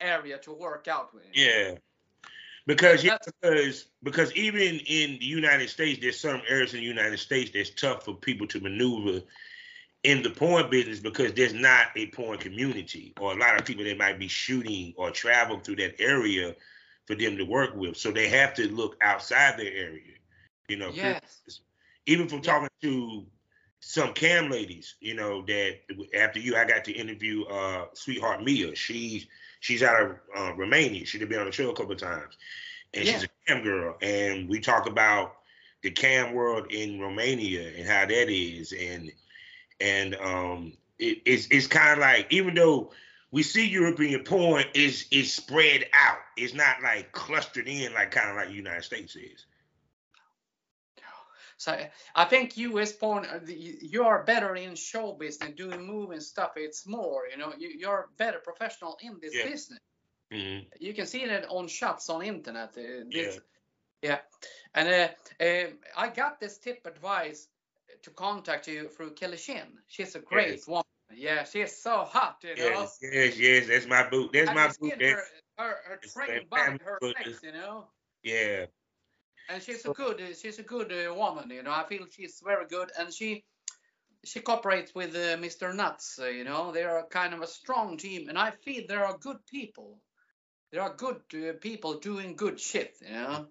area 0.00 0.38
to 0.38 0.52
work 0.52 0.88
out 0.88 1.14
with. 1.14 1.24
yeah. 1.32 1.76
Because 2.66 3.04
yeah, 3.04 3.16
because 3.24 3.86
because 4.02 4.32
even 4.34 4.80
in 4.86 5.18
the 5.20 5.24
United 5.26 5.70
States, 5.70 6.00
there's 6.00 6.18
some 6.18 6.42
areas 6.48 6.74
in 6.74 6.80
the 6.80 6.86
United 6.86 7.18
States 7.18 7.50
that's 7.54 7.70
tough 7.70 8.04
for 8.04 8.14
people 8.14 8.46
to 8.48 8.60
maneuver 8.60 9.22
in 10.02 10.22
the 10.22 10.30
porn 10.30 10.70
business 10.70 11.00
because 11.00 11.32
there's 11.32 11.54
not 11.54 11.88
a 11.96 12.06
porn 12.08 12.38
community 12.38 13.12
or 13.20 13.32
a 13.32 13.36
lot 13.36 13.58
of 13.58 13.64
people 13.66 13.84
that 13.84 13.98
might 13.98 14.18
be 14.18 14.28
shooting 14.28 14.94
or 14.96 15.10
travel 15.10 15.58
through 15.60 15.76
that 15.76 16.00
area 16.00 16.54
for 17.06 17.14
them 17.14 17.36
to 17.36 17.44
work 17.44 17.74
with. 17.76 17.96
So 17.96 18.10
they 18.10 18.28
have 18.28 18.54
to 18.54 18.68
look 18.72 18.96
outside 19.00 19.58
their 19.58 19.72
area. 19.72 20.14
You 20.68 20.76
know, 20.76 20.90
Yes. 20.92 21.60
even 22.06 22.28
from 22.28 22.42
Yeah. 22.42 22.52
talking 22.52 22.68
to 22.82 23.26
some 23.80 24.12
cam 24.12 24.50
ladies, 24.50 24.96
you 25.00 25.14
know, 25.14 25.42
that 25.46 25.78
after 26.16 26.40
you, 26.40 26.56
I 26.56 26.64
got 26.64 26.84
to 26.84 26.92
interview 26.92 27.44
uh 27.44 27.86
sweetheart 27.94 28.42
Mia. 28.42 28.74
She's 28.74 29.26
she's 29.60 29.82
out 29.82 30.02
of 30.02 30.16
uh, 30.36 30.52
Romania. 30.56 31.04
She'd 31.06 31.28
been 31.28 31.38
on 31.38 31.46
the 31.46 31.52
show 31.52 31.70
a 31.70 31.74
couple 31.74 31.92
of 31.92 31.98
times, 31.98 32.36
and 32.94 33.06
she's 33.06 33.24
a 33.24 33.28
cam 33.46 33.62
girl. 33.62 33.96
And 34.02 34.48
we 34.48 34.60
talk 34.60 34.88
about 34.88 35.36
the 35.82 35.90
cam 35.90 36.34
world 36.34 36.72
in 36.72 37.00
Romania 37.00 37.72
and 37.76 37.86
how 37.86 38.06
that 38.06 38.30
is, 38.30 38.72
and 38.72 39.10
and 39.80 40.14
um, 40.16 40.72
it, 40.98 41.22
it's 41.24 41.48
it's 41.50 41.66
kind 41.66 41.92
of 41.92 41.98
like 41.98 42.26
even 42.30 42.54
though 42.54 42.92
we 43.30 43.42
see 43.42 43.66
European 43.66 44.24
porn 44.24 44.64
is 44.74 45.06
is 45.10 45.32
spread 45.32 45.86
out, 45.92 46.18
it's 46.36 46.54
not 46.54 46.82
like 46.82 47.12
clustered 47.12 47.68
in 47.68 47.92
like 47.94 48.10
kind 48.10 48.30
of 48.30 48.36
like 48.36 48.48
the 48.48 48.54
United 48.54 48.84
States 48.84 49.16
is. 49.16 49.46
So 51.58 51.76
I 52.14 52.24
think 52.26 52.56
U.S. 52.58 52.92
porn, 52.92 53.24
uh, 53.26 53.40
the- 53.42 53.78
you 53.80 54.04
are 54.04 54.22
better 54.24 54.54
in 54.56 54.74
show 54.74 55.12
business, 55.12 55.52
doing 55.56 55.86
movie 55.86 56.20
stuff. 56.20 56.52
It's 56.56 56.86
more, 56.86 57.26
you 57.30 57.38
know, 57.38 57.52
you, 57.56 57.68
you're 57.68 58.10
better 58.18 58.38
professional 58.40 58.98
in 59.00 59.18
this 59.20 59.34
Yeah. 59.34 59.44
business. 59.50 59.78
Mhm. 60.30 60.66
You 60.80 60.92
can 60.92 61.06
see 61.06 61.26
that 61.26 61.46
on 61.48 61.68
shots 61.68 62.10
on 62.10 62.22
internet. 62.22 62.70
Uh, 62.76 63.04
this, 63.10 63.36
Yeah. 63.36 63.40
yeah. 64.02 64.20
And 64.74 64.88
uh, 64.88 65.44
uh, 65.44 65.70
I 65.96 66.08
got 66.08 66.40
this 66.40 66.58
tip 66.58 66.84
advice 66.86 67.48
to 68.02 68.10
contact 68.10 68.68
you 68.68 68.88
through 68.88 69.14
Kellie 69.14 69.38
Shin. 69.38 69.78
She's 69.86 70.14
a 70.14 70.20
great 70.20 70.56
Yes. 70.58 70.66
woman. 70.66 70.84
Yeah, 71.14 71.44
she's 71.44 71.74
so 71.80 72.04
hot, 72.04 72.38
you 72.42 72.56
know. 72.56 72.80
Yes, 72.80 72.98
yes, 73.00 73.38
yes. 73.38 73.66
That's 73.68 73.86
my 73.86 74.02
boot. 74.10 74.32
That's 74.32 74.52
my 74.52 74.66
boot. 74.80 75.00
her, 75.00 75.22
That's, 75.58 76.14
her, 76.14 76.26
her 76.26 76.40
body, 76.50 76.78
her 76.84 76.98
legs, 77.00 77.40
you 77.42 77.52
know. 77.52 77.88
yeah. 78.22 78.66
And 79.48 79.62
she's 79.62 79.84
a 79.84 79.90
good 79.90 80.20
she's 80.40 80.58
a 80.58 80.62
good 80.62 80.92
uh, 80.92 81.14
woman. 81.14 81.50
You 81.50 81.62
know, 81.62 81.70
I 81.70 81.84
feel 81.88 82.06
she's 82.10 82.40
very 82.44 82.66
good, 82.66 82.90
and 82.98 83.12
she 83.12 83.44
she 84.24 84.40
cooperates 84.40 84.94
with 84.94 85.14
uh, 85.14 85.36
Mr. 85.36 85.74
Nuttz. 85.74 86.18
Uh, 86.20 86.26
you 86.26 86.44
know, 86.44 86.72
they 86.72 86.82
are 86.82 87.06
kind 87.06 87.32
of 87.32 87.42
a 87.42 87.46
strong 87.46 87.96
team, 87.96 88.28
and 88.28 88.38
I 88.38 88.50
feel 88.50 88.84
there 88.88 89.04
are 89.04 89.16
good 89.18 89.38
people. 89.46 89.98
There 90.72 90.82
are 90.82 90.94
good 90.94 91.20
uh, 91.34 91.52
people 91.60 92.00
doing 92.00 92.34
good 92.34 92.58
shit. 92.58 92.96
You 93.00 93.14
know, 93.14 93.46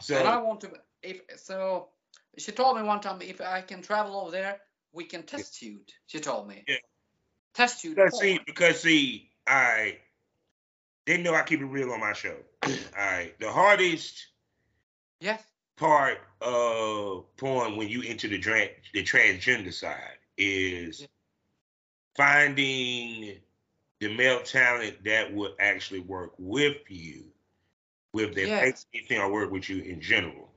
So 0.00 0.16
and 0.16 0.28
I 0.28 0.38
want 0.42 0.60
to. 0.62 0.72
If 1.02 1.20
so, 1.36 1.88
she 2.36 2.52
told 2.52 2.76
me 2.76 2.82
one 2.82 3.00
time 3.00 3.22
if 3.22 3.40
I 3.40 3.62
can 3.62 3.82
travel 3.82 4.20
over 4.20 4.30
there, 4.30 4.60
we 4.92 5.04
can 5.04 5.22
test 5.22 5.62
you 5.62 5.80
She 6.06 6.20
told 6.20 6.48
me. 6.48 6.64
Yeah. 6.66 6.76
Test 7.54 7.84
you 7.84 7.94
because 7.94 8.20
see, 8.20 8.40
because 8.46 8.82
see, 8.82 9.30
I 9.46 9.98
they 11.06 11.16
know 11.16 11.34
I 11.34 11.42
keep 11.42 11.60
it 11.60 11.64
real 11.64 11.92
on 11.92 12.00
my 12.00 12.12
show. 12.12 12.36
All 12.64 12.72
right, 12.96 13.32
the 13.40 13.50
hardest 13.50 14.26
Yes. 15.20 15.42
part 15.76 16.18
of 16.40 17.24
porn 17.36 17.76
when 17.76 17.88
you 17.88 18.02
enter 18.04 18.28
the 18.28 18.38
dra- 18.38 18.68
the 18.92 19.02
transgender 19.04 19.72
side 19.72 20.18
is 20.36 21.00
Yeah. 21.00 21.06
finding 22.16 23.40
the 24.00 24.14
male 24.16 24.42
talent 24.42 25.04
that 25.04 25.32
would 25.32 25.52
actually 25.58 26.00
work 26.00 26.32
with 26.38 26.78
you, 26.88 27.24
with 28.12 28.34
their 28.34 28.46
Yes. 28.46 28.86
anything 28.94 29.18
or 29.20 29.30
work 29.32 29.50
with 29.50 29.68
you 29.68 29.82
in 29.82 30.00
general. 30.00 30.52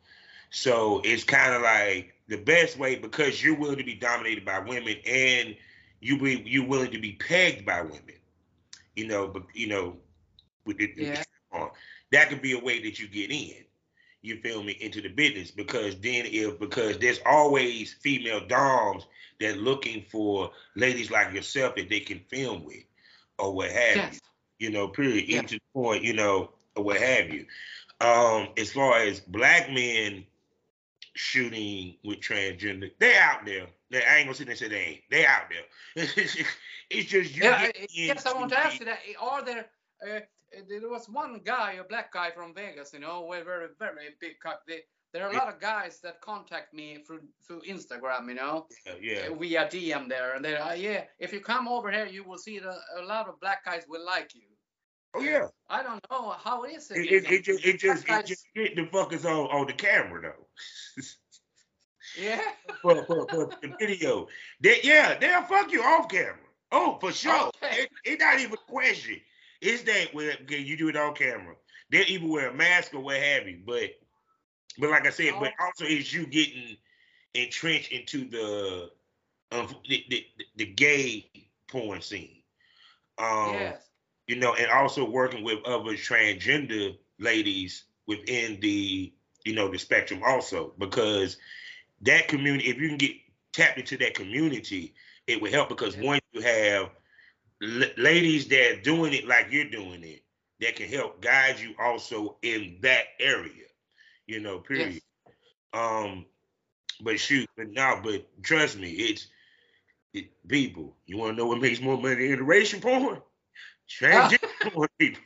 So 0.52 1.02
it's 1.04 1.24
kind 1.24 1.54
of 1.54 1.62
like 1.62 2.14
the 2.28 2.38
best 2.38 2.78
way 2.78 2.96
because 2.96 3.42
you're 3.44 3.56
willing 3.56 3.78
to 3.78 3.84
be 3.84 3.96
dominated 3.96 4.46
by 4.46 4.60
women 4.60 4.98
and 5.06 5.58
you 6.00 6.20
be 6.20 6.42
you're 6.46 6.66
willing 6.68 6.92
to 6.92 7.00
be 7.00 7.14
pegged 7.14 7.66
by 7.66 7.82
women. 7.82 8.20
You 8.96 9.08
know, 9.08 9.28
but 9.28 9.44
you 9.54 9.68
know, 9.68 9.98
with 10.66 10.78
the, 10.78 10.94
Yeah. 10.96 11.24
That 12.12 12.30
could 12.30 12.42
be 12.42 12.52
a 12.54 12.60
way 12.60 12.82
that 12.84 13.00
you 13.00 13.08
get 13.08 13.32
in. 13.32 13.66
You 14.22 14.40
feel 14.42 14.64
me 14.64 14.74
into 14.80 15.02
the 15.02 15.10
business 15.10 15.50
because 15.50 15.96
then 16.00 16.26
if 16.28 16.60
because 16.60 16.98
there's 17.00 17.20
always 17.26 17.94
female 17.94 18.46
doms 18.48 19.08
that 19.40 19.58
looking 19.58 20.04
for 20.10 20.52
ladies 20.76 21.10
like 21.10 21.34
yourself 21.34 21.76
that 21.76 21.90
they 21.90 22.00
can 22.00 22.20
film 22.30 22.64
with 22.64 22.84
or 23.40 23.54
what 23.54 23.72
have 23.72 23.96
you. 23.96 24.02
Yes. 24.02 24.20
You 24.60 24.70
know, 24.70 24.88
period. 24.88 25.28
Yeah. 25.28 25.38
Even 25.38 25.48
to 25.48 25.56
the 25.56 25.62
point, 25.74 26.04
you 26.04 26.14
know, 26.14 26.52
or 26.76 26.84
what 26.84 26.98
have 26.98 27.30
you. 27.34 27.46
Um, 28.00 28.50
as 28.58 28.72
far 28.72 28.98
as 28.98 29.20
black 29.20 29.72
men 29.72 30.26
shooting 31.14 31.96
with 32.04 32.20
transgender, 32.20 32.92
they 33.00 33.18
out 33.18 33.46
there. 33.46 33.68
They, 33.90 34.04
I 34.04 34.18
ain't 34.18 34.28
gonna 34.28 34.36
sit 34.36 34.46
there 34.46 34.52
and 34.52 34.60
say 34.60 34.70
they 34.70 34.82
ain't. 34.82 35.02
They 35.10 35.26
out 35.26 35.44
there. 35.50 36.06
it's 36.90 37.10
just 37.10 37.36
you. 37.36 37.44
Yeah, 37.44 37.72
yes, 37.90 38.26
I 38.26 38.34
want 38.34 38.52
to 38.52 38.60
ask 38.60 38.80
you 38.80 38.86
that. 38.86 39.00
Are 39.20 39.44
there? 39.44 39.66
Uh, 40.02 40.20
there 40.68 40.90
was 40.90 41.08
one 41.08 41.42
guy, 41.44 41.74
a 41.74 41.84
black 41.84 42.12
guy 42.12 42.32
from 42.32 42.54
Vegas, 42.54 42.94
you 42.94 43.00
know, 43.00 43.26
with 43.28 43.46
very, 43.46 43.68
very 43.80 44.10
big. 44.20 44.34
They, 44.68 44.82
there 45.14 45.26
are 45.28 45.32
a 45.32 45.38
lot 45.38 45.50
of 45.50 45.60
guys 45.60 46.00
that 46.02 46.22
contact 46.22 46.74
me 46.74 47.00
through 47.06 47.22
through 47.46 47.62
Instagram, 47.62 48.28
you 48.30 48.36
know, 48.36 48.68
the- 48.86 48.98
Yeah, 49.02 49.30
uh, 49.32 49.36
via 49.36 49.66
DM 49.68 50.08
there, 50.08 50.36
and 50.36 50.44
they're 50.44 50.62
uh, 50.62 50.74
yeah. 50.74 51.04
If 51.20 51.34
you 51.34 51.42
come 51.42 51.68
over 51.68 51.92
here, 51.92 52.06
you 52.06 52.24
will 52.24 52.38
see 52.38 52.60
that 52.60 52.78
a 52.98 53.02
lot 53.04 53.28
of 53.28 53.40
black 53.40 53.66
guys 53.66 53.84
will 53.90 54.06
like 54.06 54.34
you. 54.34 54.48
Oh 55.14 55.22
yeah. 55.22 55.48
I 55.70 55.84
don't 55.84 56.04
know 56.10 56.30
how 56.32 56.64
is 56.64 56.90
it. 56.92 56.98
It, 57.00 57.12
it, 57.12 57.32
it 57.32 57.44
just 57.44 57.66
it 57.66 57.80
just 57.80 58.08
Black 58.08 58.24
it 58.24 58.28
just 58.28 58.46
hit 58.54 58.76
the 58.76 58.84
fuckers 58.84 59.26
on 59.26 59.48
on 59.48 59.68
the 59.68 59.74
camera 59.74 60.22
though. 60.22 60.48
yeah. 62.22 62.42
for, 62.82 63.04
for, 63.06 63.28
for 63.28 63.50
the 63.62 63.76
video. 63.80 64.28
They, 64.62 64.80
yeah, 64.84 65.18
they'll 65.18 65.44
fuck 65.44 65.72
you 65.72 65.84
off 65.84 66.08
camera. 66.08 66.38
Oh, 66.72 66.98
for 67.02 67.12
sure. 67.12 67.52
Okay. 67.62 67.84
It, 67.84 67.90
it's 68.06 68.24
not 68.24 68.40
even 68.40 68.54
a 68.54 68.72
question. 68.72 69.20
It's 69.62 69.84
that 69.84 70.14
where 70.14 70.36
you 70.50 70.78
do 70.78 70.90
it 70.90 70.96
on 70.96 71.14
camera. 71.16 71.56
They'll 71.90 72.08
even 72.08 72.30
wear 72.30 72.50
a 72.50 72.54
mask 72.54 72.94
or 72.94 73.02
what 73.02 73.18
have 73.18 73.48
you. 73.48 73.62
But 73.66 73.92
but 74.80 74.90
like 74.90 75.06
I 75.06 75.10
said, 75.12 75.40
but 75.40 75.52
Oh. 75.52 75.64
also 75.64 75.86
is 75.86 76.14
you 76.14 76.26
getting 76.28 76.78
entrenched 77.34 77.92
into 77.92 78.30
the 78.30 78.92
um, 79.52 79.68
the, 79.90 80.06
the, 80.10 80.26
the 80.56 80.66
gay 80.66 81.32
porn 81.68 82.02
scene. 82.02 82.44
Um 83.18 83.74
yes. 83.74 83.90
you 84.28 84.36
know, 84.36 84.54
and 84.56 84.70
also 84.72 85.10
working 85.10 85.44
with 85.44 85.64
other 85.66 85.94
transgender 85.94 86.98
ladies 87.20 87.86
within 88.08 88.60
the, 88.62 89.14
you 89.46 89.54
know, 89.56 89.70
the 89.70 89.78
spectrum 89.78 90.22
also, 90.26 90.74
because 90.78 91.38
that 92.02 92.28
community, 92.28 92.70
if 92.70 92.78
you 92.78 92.88
can 92.90 92.98
get 92.98 93.16
tapped 93.54 93.78
into 93.80 93.98
that 93.98 94.14
community, 94.16 94.94
it 95.28 95.42
will 95.42 95.52
help 95.52 95.70
because 95.70 95.96
Yeah. 95.96 96.02
one, 96.02 96.20
you 96.34 96.42
have 96.42 96.92
l- 97.62 97.94
ladies 97.98 98.48
that 98.48 98.72
are 98.72 98.82
doing 98.82 99.14
it 99.14 99.28
like 99.28 99.48
you're 99.52 99.70
doing 99.70 100.04
it, 100.04 100.24
that 100.60 100.76
can 100.76 100.88
help 100.88 101.22
guide 101.22 101.60
you 101.60 101.74
also 101.80 102.38
in 102.42 102.78
that 102.82 103.06
area, 103.20 103.66
you 104.28 104.40
know, 104.40 104.60
period. 104.60 104.94
Yes. 104.94 105.02
Um, 105.74 106.26
but 107.02 107.20
shoot, 107.20 107.50
but 107.58 107.70
now, 107.70 108.00
but 108.04 108.28
trust 108.44 108.78
me, 108.78 108.92
it's 108.92 109.28
it, 110.14 110.30
people. 110.48 110.96
You 111.06 111.18
want 111.18 111.36
to 111.36 111.38
know 111.38 111.48
what 111.48 111.62
makes 111.62 111.82
more 111.82 111.98
money? 111.98 112.28
Iteration 112.28 112.80
porn, 112.82 113.22
transgender 113.90 114.40
porn, 114.74 114.90
people. 115.00 115.24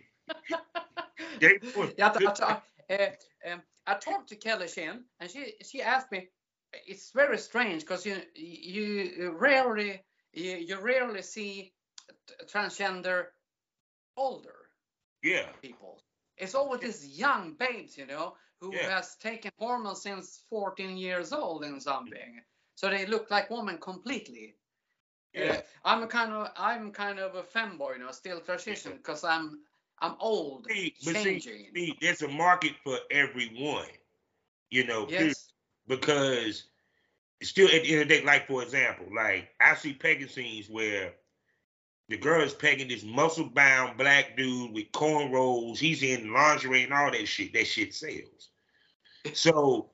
Porn. 1.74 1.92
Yeah, 1.98 2.14
I, 2.16 2.62
I, 2.90 2.94
uh, 2.94 3.52
um, 3.52 3.62
I 3.88 3.94
talked 3.96 4.30
to 4.30 4.36
Kellie 4.36 4.68
Shin, 4.68 5.04
and 5.20 5.30
she 5.30 5.54
she 5.64 5.82
asked 5.82 6.12
me. 6.12 6.30
It's 6.88 7.12
very 7.12 7.38
strange 7.38 7.84
because 7.84 8.06
you 8.06 8.22
you 8.36 9.36
rarely 9.38 10.04
you, 10.34 10.58
you 10.58 10.80
rarely 10.80 11.22
see 11.22 11.74
transgender 12.48 13.28
older 14.18 14.70
Yeah, 15.24 15.52
people. 15.62 16.02
It's 16.38 16.56
always 16.56 16.82
these 16.82 17.20
young 17.20 17.54
babes, 17.54 17.98
you 17.98 18.06
know, 18.06 18.36
who 18.60 18.72
Yeah. 18.72 18.88
has 18.88 19.16
taken 19.16 19.52
hormones 19.58 20.02
since 20.02 20.44
14 20.50 20.98
years 20.98 21.32
old 21.34 21.64
and 21.64 21.82
something. 21.82 22.42
So 22.76 22.90
they 22.90 23.06
look 23.06 23.30
like 23.32 23.50
women 23.50 23.78
completely. 23.80 24.56
yeah, 25.34 25.62
I'm 25.84 26.08
kind 26.08 26.32
of 26.34 26.52
I'm 26.58 26.92
kind 26.92 27.20
of 27.20 27.36
a 27.36 27.44
femboy, 27.44 27.94
you 27.98 28.00
know, 28.04 28.12
still 28.12 28.40
transition 28.42 28.94
because 28.98 29.24
I'm 29.24 29.62
I'm 30.00 30.16
old, 30.20 30.70
See, 30.70 30.94
but 31.04 31.16
see, 31.16 31.44
changing. 31.44 31.76
see, 31.76 31.98
there's 32.02 32.22
a 32.22 32.28
market 32.28 32.74
for 32.84 32.98
everyone. 33.12 33.88
You 34.70 34.86
know, 34.86 35.08
yes. 35.08 35.52
because 35.88 36.66
still 37.42 37.68
at 37.68 37.84
the 37.84 37.94
end 37.94 38.02
of 38.04 38.08
the 38.10 38.18
day, 38.18 38.24
like 38.26 38.48
for 38.48 38.64
example, 38.64 39.08
like 39.16 39.50
I 39.60 39.76
see 39.76 39.94
pegging 39.94 40.28
scenes 40.28 40.70
where 40.70 41.14
the 42.10 42.18
girl 42.18 42.44
is 42.44 42.54
pegging 42.54 42.88
this 42.88 43.04
muscle 43.04 43.50
bound 43.50 43.98
black 43.98 44.38
dude 44.38 44.72
with 44.74 44.92
cornrows. 44.92 45.78
He's 45.78 46.04
in 46.04 46.32
lingerie 46.32 46.84
and 46.84 46.94
all 46.94 47.12
that 47.12 47.28
shit. 47.28 47.54
That 47.54 47.66
shit 47.66 47.94
sells. 47.94 48.50
So 49.34 49.90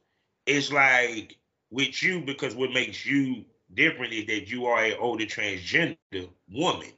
it's 0.46 0.72
like 0.72 1.38
with 1.70 2.04
you, 2.04 2.22
because 2.22 2.54
what 2.54 2.72
makes 2.74 3.06
you 3.06 3.46
different 3.74 4.12
is 4.12 4.26
that 4.28 4.50
you 4.50 4.66
are 4.66 4.84
an 4.84 4.96
older 5.00 5.26
transgender 5.26 5.98
woman 6.52 6.92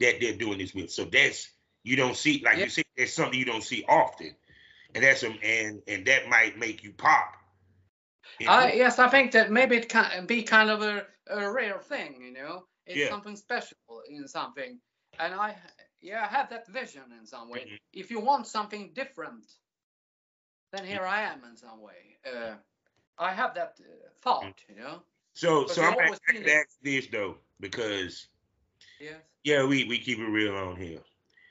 that 0.00 0.16
they're 0.20 0.36
doing 0.36 0.58
this 0.58 0.74
with. 0.74 0.90
So 0.90 1.04
that's 1.04 1.48
you 1.84 1.94
don't 1.96 2.16
see 2.16 2.42
like 2.44 2.58
Yeah. 2.58 2.64
you 2.64 2.70
said, 2.70 2.84
that's 2.96 3.12
something 3.12 3.38
you 3.38 3.44
don't 3.44 3.62
see 3.62 3.84
often. 3.88 4.34
And 4.94 5.04
that's 5.04 5.22
um 5.22 5.38
and 5.42 5.82
and 5.86 6.04
that 6.06 6.28
might 6.28 6.58
make 6.58 6.82
you 6.82 6.92
pop. 6.92 7.34
I, 8.46 8.72
yes, 8.72 8.98
I 8.98 9.08
think 9.08 9.32
that 9.32 9.50
maybe 9.50 9.76
it 9.76 9.88
can 9.88 10.26
be 10.26 10.42
kind 10.42 10.70
of 10.70 10.82
a, 10.82 11.06
a 11.28 11.50
rare 11.50 11.78
thing, 11.78 12.22
you 12.22 12.32
know. 12.32 12.64
It's 12.90 12.98
Yeah. 12.98 13.08
something 13.08 13.36
special 13.36 14.02
in 14.08 14.26
something, 14.26 14.80
and 15.18 15.34
I 15.34 15.56
yeah 16.00 16.24
I 16.24 16.26
have 16.26 16.50
that 16.50 16.66
vision 16.66 17.12
in 17.18 17.26
some 17.26 17.48
way. 17.48 17.60
Mhm. 17.60 17.78
If 17.92 18.10
you 18.10 18.20
want 18.20 18.46
something 18.46 18.92
different, 18.94 19.44
then 20.72 20.84
here 20.84 21.06
I 21.06 21.22
am 21.22 21.44
in 21.44 21.56
some 21.56 21.80
way. 21.80 22.18
Uh, 22.24 22.56
I 23.18 23.32
have 23.32 23.54
that 23.54 23.80
uh, 23.80 24.08
thought, 24.22 24.60
you 24.68 24.74
know. 24.74 25.02
So, 25.34 25.66
But 25.66 25.74
so 25.74 25.82
I'm 25.82 25.94
gonna 25.94 26.04
always 26.04 26.20
ask 26.28 26.36
it. 26.36 26.68
this 26.82 27.06
though, 27.06 27.36
because 27.60 28.28
Yes. 28.98 29.22
yeah, 29.44 29.64
we 29.64 29.84
we 29.84 29.98
keep 29.98 30.18
it 30.18 30.28
real 30.28 30.56
on 30.56 30.76
here. 30.76 31.00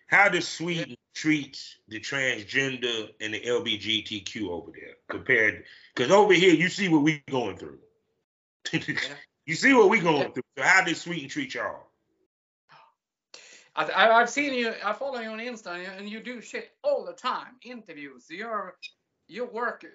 How 0.07 0.27
does 0.29 0.47
Sweden 0.47 0.95
treats 1.13 1.77
the 1.87 1.99
transgender 1.99 3.13
and 3.21 3.33
the 3.33 3.39
LBGTQ 3.39 4.49
over 4.49 4.71
there 4.71 4.95
compared? 5.07 5.65
Because 5.95 6.11
over 6.11 6.33
here, 6.33 6.53
you 6.53 6.67
see 6.69 6.89
what 6.89 7.03
we're 7.03 7.23
going 7.29 7.57
through. 7.57 7.79
you 9.49 9.55
see 9.55 9.73
what 9.73 9.89
we 9.89 9.99
going 9.99 10.17
Yeah. 10.21 10.29
through. 10.29 10.43
So 10.57 10.63
how 10.63 10.83
did 10.83 10.95
Sweden 10.95 11.27
treat 11.27 11.55
y'all? 11.55 11.87
I, 13.75 13.85
I, 13.85 14.11
I've 14.21 14.29
seen 14.29 14.53
you. 14.53 14.73
I 14.83 14.93
follow 14.93 15.19
you 15.19 15.29
on 15.29 15.39
Insta, 15.39 15.73
and 15.97 16.07
you- 16.09 16.19
do 16.21 16.39
shit 16.41 16.71
all 16.83 17.03
the 17.05 17.13
time. 17.13 17.55
Interviews. 17.63 18.27
You're 18.29 18.75
you 19.27 19.45
work 19.45 19.85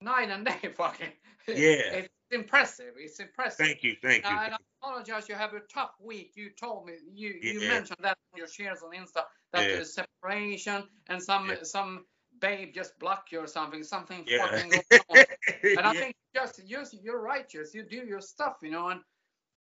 night 0.00 0.28
and 0.30 0.44
day, 0.46 0.68
fucking. 0.76 1.12
Yeah. 1.48 1.54
It's 1.54 2.08
impressive. 2.30 2.94
It's 2.96 3.18
impressive. 3.20 3.66
Thank 3.66 3.82
you, 3.82 3.96
thank 4.02 4.24
you. 4.24 4.30
And 4.30 4.54
I 4.54 4.56
apologize. 4.82 5.28
You 5.28 5.34
have 5.34 5.54
a 5.54 5.60
tough 5.72 5.92
week. 6.00 6.32
You 6.36 6.50
told 6.50 6.86
me 6.86 6.94
you 7.12 7.34
you 7.42 7.60
mentioned 7.60 7.98
that 8.02 8.16
on 8.32 8.38
your 8.38 8.48
shares 8.48 8.78
on 8.84 8.92
Insta 8.92 9.24
that 9.52 9.62
Yeah. 9.68 9.76
there's 9.76 9.94
separation 9.94 10.84
and 11.08 11.22
some 11.22 11.48
Yeah. 11.48 11.62
some 11.62 12.04
babe 12.40 12.72
just 12.74 12.98
block 12.98 13.26
you 13.32 13.40
or 13.40 13.46
something. 13.46 13.82
Something 13.84 14.24
Yeah. 14.26 14.46
fucking 14.46 14.70
going 14.70 15.00
on. 15.10 15.24
And 15.62 15.78
I 15.80 15.92
Yeah. 15.92 16.00
think 16.00 16.16
just 16.34 16.66
just 16.66 16.94
you're 17.02 17.20
righteous. 17.20 17.74
You 17.74 17.82
do 17.82 17.96
your 18.06 18.20
stuff, 18.20 18.56
you 18.62 18.70
know, 18.70 18.88
and 18.88 19.00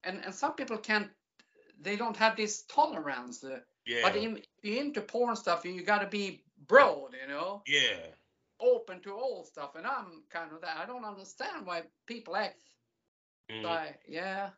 and 0.04 0.24
and 0.26 0.34
some 0.34 0.54
people 0.54 0.78
can't. 0.78 1.10
They 1.80 1.96
don't 1.96 2.18
have 2.18 2.36
this 2.36 2.64
tolerance. 2.64 3.44
uh, 3.44 3.60
yeah, 3.86 4.02
But 4.04 4.16
in, 4.16 4.42
into 4.64 5.02
porn 5.02 5.36
stuff, 5.36 5.64
you 5.64 5.82
got 5.84 6.00
to 6.00 6.08
be 6.08 6.44
broad, 6.68 7.14
you 7.22 7.28
know. 7.28 7.62
yeah, 7.68 8.08
open 8.60 9.00
to 9.02 9.14
all 9.14 9.46
stuff, 9.46 9.76
and 9.76 9.86
I'm 9.88 10.24
kind 10.30 10.52
of 10.52 10.62
that. 10.62 10.78
I 10.78 10.86
don't 10.86 11.06
understand 11.06 11.66
why 11.66 11.84
people 12.08 12.36
act 12.36 12.62
Mhm. 13.50 13.64
like, 13.64 14.00
yeah. 14.08 14.50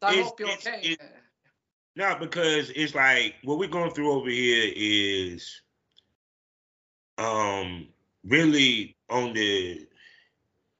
I 0.00 0.12
It's- 0.12 0.24
hope 0.24 0.40
you're 0.40 0.48
it's- 0.50 0.66
okay. 0.66 0.80
it- 0.92 1.00
No, 1.96 2.16
because 2.20 2.70
it's 2.70 2.94
like 2.94 3.34
what 3.42 3.58
we're 3.58 3.68
going 3.68 3.90
through 3.92 4.12
over 4.12 4.30
here 4.30 4.72
is 4.76 5.60
um 7.18 7.88
really 8.24 8.96
on 9.10 9.32
the 9.34 9.86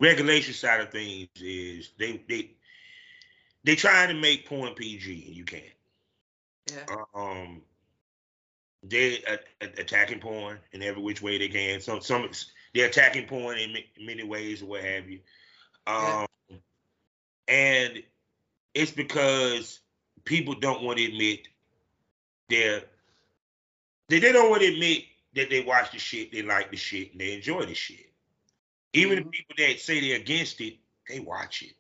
regulation 0.01 0.55
side 0.55 0.81
of 0.81 0.91
things 0.91 1.29
is 1.41 1.91
they 1.99 2.23
they 2.29 2.51
they 3.65 3.75
trying 3.77 4.09
to 4.09 4.15
make 4.15 4.47
porn 4.49 4.75
PG 4.75 5.25
and 5.27 5.37
you 5.37 5.45
can't. 5.45 5.65
yeah. 6.71 6.87
Um 7.15 7.63
they 8.83 9.23
uh, 9.25 9.37
attacking 9.79 10.21
porn 10.21 10.59
in 10.73 10.83
every 10.83 11.03
which 11.03 11.23
way 11.23 11.39
they 11.39 11.49
can. 11.49 11.81
Some 11.81 12.01
some 12.01 12.29
they're 12.75 12.89
attacking 12.89 13.27
porn 13.27 13.59
in 13.59 13.77
many 14.01 14.23
ways 14.25 14.63
or 14.63 14.67
what 14.67 14.85
have 14.85 15.09
you. 15.11 15.21
Um 15.87 16.27
Yeah. 16.51 16.57
and 17.49 18.03
it's 18.75 18.93
because 18.93 19.81
people 20.25 20.55
don't 20.55 20.83
want 20.83 20.99
to 20.99 21.05
admit 21.05 21.49
they're 22.49 22.83
they, 24.09 24.21
they 24.21 24.33
don't 24.33 24.51
want 24.51 24.63
to 24.63 24.69
admit 24.73 25.05
that 25.39 25.51
they 25.51 25.63
watch 25.63 25.93
the 25.93 25.99
shit, 25.99 26.33
they 26.33 26.43
like 26.43 26.71
the 26.71 26.77
shit, 26.77 27.13
and 27.13 27.21
they 27.21 27.33
enjoy 27.35 27.65
the 27.65 27.75
shit. 27.75 28.13
Even 28.93 29.17
the 29.17 29.25
Mhm. 29.25 29.33
people 29.33 29.55
that 29.59 29.81
say 29.81 30.01
they're 30.01 30.17
against 30.17 30.61
it, 30.61 30.79
they 31.09 31.21
watch 31.21 31.63
it. 31.63 31.75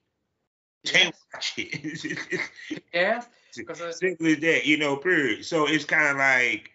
They 0.84 1.04
Yes. 1.04 1.24
watch 1.34 1.52
it. 1.56 2.40
Yes. 2.94 3.28
As 3.58 3.98
that, 4.00 4.62
you 4.66 4.76
know, 4.76 4.96
period. 4.96 5.44
So 5.44 5.66
it's 5.66 5.84
kind 5.84 6.06
of 6.08 6.16
like, 6.16 6.70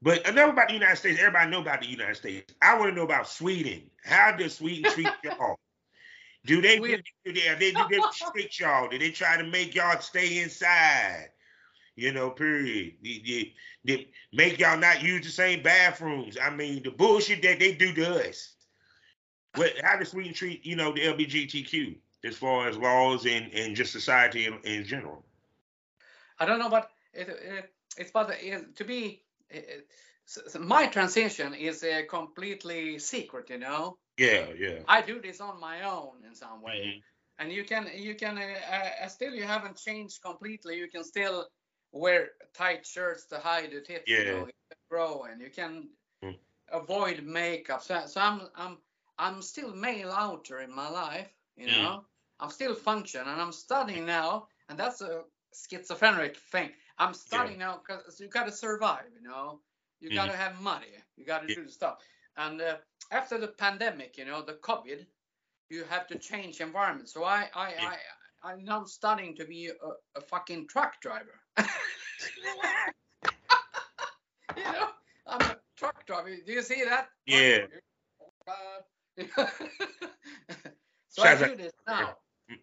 but 0.00 0.26
enough 0.28 0.50
about 0.50 0.68
the 0.68 0.74
United 0.74 0.96
States. 0.96 1.18
Everybody 1.18 1.50
know 1.50 1.60
about 1.60 1.80
the 1.80 1.88
United 1.88 2.16
States. 2.16 2.54
I 2.62 2.78
want 2.78 2.90
to 2.90 2.94
know 2.94 3.02
about 3.02 3.28
Sweden. 3.28 3.90
How 4.04 4.32
does 4.32 4.56
Sweden 4.56 4.90
treat 4.92 5.08
y'all? 5.24 5.58
Do 6.44 6.60
they 6.62 6.78
do 6.78 7.02
they, 7.24 7.54
they 7.58 7.72
do 7.72 7.84
they 7.90 7.98
restrict 7.98 8.60
y'all? 8.60 8.88
Do 8.88 8.98
they 8.98 9.10
try 9.10 9.36
to 9.36 9.44
make 9.44 9.74
y'all 9.74 10.00
stay 10.00 10.38
inside? 10.40 11.30
You 11.98 12.12
know, 12.12 12.30
period. 12.30 12.94
They, 13.02 13.22
they- 13.26 13.54
they 13.84 14.10
make 14.32 14.58
y'all 14.58 14.78
not 14.78 15.02
use 15.02 15.24
the 15.24 15.32
same 15.32 15.62
bathrooms. 15.62 16.36
I 16.40 16.50
mean, 16.50 16.82
the 16.82 16.90
bullshit 16.90 17.42
that 17.42 17.58
they 17.58 17.74
do 17.74 17.92
to 17.94 18.28
us. 18.28 18.54
What? 19.54 19.72
How 19.82 19.98
does 19.98 20.10
Sweden 20.10 20.34
treat 20.34 20.64
you 20.66 20.76
know 20.76 20.92
the 20.92 21.02
LGBTQ 21.06 21.96
as 22.24 22.36
far 22.36 22.68
as 22.68 22.76
laws 22.76 23.26
and 23.26 23.52
and 23.52 23.76
just 23.76 23.92
society 23.92 24.46
in, 24.46 24.58
in 24.64 24.84
general? 24.84 25.24
I 26.38 26.46
don't 26.46 26.58
know, 26.58 26.70
but 26.70 26.90
it, 27.12 27.28
it, 27.28 27.74
it's 27.96 28.10
but 28.10 28.30
it, 28.40 28.76
to 28.76 28.84
so, 30.24 30.42
so 30.46 30.58
my 30.60 30.86
transition 30.86 31.54
is 31.54 31.82
uh, 31.82 32.02
completely 32.08 32.98
secret. 32.98 33.50
You 33.50 33.58
know, 33.58 33.98
Yeah, 34.18 34.48
yeah. 34.58 34.78
I 34.86 35.02
do 35.02 35.20
this 35.20 35.40
on 35.40 35.60
my 35.60 35.82
own 35.82 36.24
in 36.26 36.34
some 36.34 36.62
way. 36.62 36.80
Mhm. 36.86 37.02
and 37.38 37.52
you 37.52 37.64
can 37.64 37.88
you 37.94 38.14
can 38.14 38.38
uh, 38.38 39.04
uh, 39.04 39.08
still 39.08 39.34
you 39.34 39.44
haven't 39.44 39.76
changed 39.76 40.20
completely 40.22 40.76
you 40.76 40.88
can 40.88 41.04
still 41.04 41.46
wear 41.92 42.30
tight 42.54 42.86
shirts 42.86 43.26
to 43.26 43.38
hide 43.38 43.70
the 43.72 43.80
tits 43.80 44.16
you 44.18 44.24
Yeah. 44.24 44.24
know, 44.24 44.46
you 44.46 44.52
can 44.70 44.78
grow 44.90 45.22
and 45.24 45.40
you 45.40 45.50
can 45.50 45.88
Mm. 46.22 46.36
avoid 46.72 47.22
makeup 47.24 47.82
so, 47.82 48.02
so 48.06 48.20
i'm 48.20 48.40
i'm 48.56 48.78
i'm 49.18 49.42
still 49.42 49.74
male 49.74 50.10
outer 50.10 50.60
in 50.60 50.74
my 50.74 50.88
life 50.88 51.32
you 51.56 51.66
Mm. 51.66 51.68
know 51.68 52.04
i'm 52.40 52.50
still 52.50 52.74
function 52.74 53.20
and 53.22 53.40
i'm 53.40 53.52
studying 53.52 54.06
now 54.06 54.46
and 54.68 54.78
that's 54.78 55.00
a 55.00 55.22
schizophrenic 55.54 56.36
thing 56.52 56.70
i'm 56.98 57.14
studying 57.14 57.58
now 57.58 57.78
because 57.78 58.20
you 58.20 58.28
got 58.28 58.44
to 58.46 58.52
survive 58.52 59.04
you 59.14 59.22
know 59.26 59.60
you 60.00 60.10
Mhm. 60.10 60.14
got 60.14 60.26
to 60.26 60.36
have 60.36 60.60
money 60.60 60.88
you 61.16 61.24
got 61.24 61.42
to 61.42 61.48
Yeah. 61.48 61.54
do 61.54 61.64
the 61.64 61.70
stuff 61.72 61.98
and 62.36 62.60
uh, 62.60 62.76
after 63.10 63.38
the 63.38 63.48
pandemic 63.48 64.16
you 64.18 64.24
know 64.24 64.42
the 64.42 64.54
covid 64.54 65.06
you 65.70 65.84
have 65.84 66.06
to 66.08 66.16
change 66.16 66.60
environment. 66.60 67.08
So 67.08 67.24
I 67.24 67.48
I 67.54 67.68
Yeah. 67.78 67.90
I 67.90 67.96
I'm 68.42 68.64
now 68.64 68.84
studying 68.84 69.34
to 69.36 69.44
be 69.44 69.68
a, 69.68 70.18
a 70.18 70.20
fucking 70.20 70.68
truck 70.68 71.00
driver. 71.00 71.40
you 74.56 74.62
know, 74.64 74.88
I'm 75.26 75.40
a 75.42 75.56
truck 75.76 76.06
driver. 76.06 76.30
Do 76.46 76.52
you 76.52 76.62
see 76.62 76.84
that? 76.84 77.08
Yeah. 77.26 77.66
Uh, 78.46 78.80
so 81.08 81.22
I 81.22 81.34
do 81.34 81.40
like- 81.46 81.56
this 81.58 81.72
now. 81.86 82.16
Mm. 82.50 82.58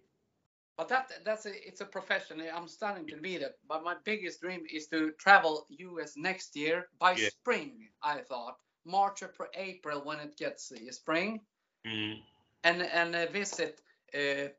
But 0.77 0.87
that 0.89 1.11
that's 1.25 1.45
a 1.45 1.67
it's 1.67 1.81
a 1.81 1.85
profession. 1.85 2.41
I'm 2.55 2.67
starting 2.67 3.07
to 3.07 3.17
be 3.17 3.37
that. 3.37 3.53
But 3.67 3.83
my 3.83 3.95
biggest 4.03 4.41
dream 4.41 4.63
is 4.73 4.87
to 4.87 5.11
travel 5.19 5.65
US 5.69 6.13
next 6.17 6.55
year 6.55 6.87
by 6.99 7.11
Yeah. 7.15 7.29
spring. 7.29 7.89
I 8.03 8.21
thought 8.21 8.57
March 8.85 9.23
or 9.23 9.31
April 9.55 10.01
when 10.03 10.19
it 10.19 10.37
gets 10.37 10.71
uh, 10.71 10.91
spring 10.91 11.41
Mhm. 11.85 12.21
and 12.63 12.81
and 12.81 13.15
uh, 13.15 13.25
visit 13.31 13.81
uh, 14.13 14.49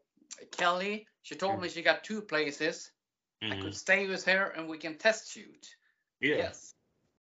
Kellie. 0.52 1.06
She 1.22 1.34
told 1.34 1.60
me 1.60 1.68
she 1.68 1.82
got 1.82 2.04
two 2.04 2.22
places. 2.22 2.92
I 3.50 3.54
Mhm. 3.54 3.62
could 3.62 3.74
stay 3.74 4.06
with 4.08 4.24
her 4.26 4.46
and 4.50 4.68
we 4.68 4.78
can 4.78 4.96
test 4.98 5.30
shoot. 5.32 5.76
Yeah. 6.20 6.36
Yes. 6.36 6.74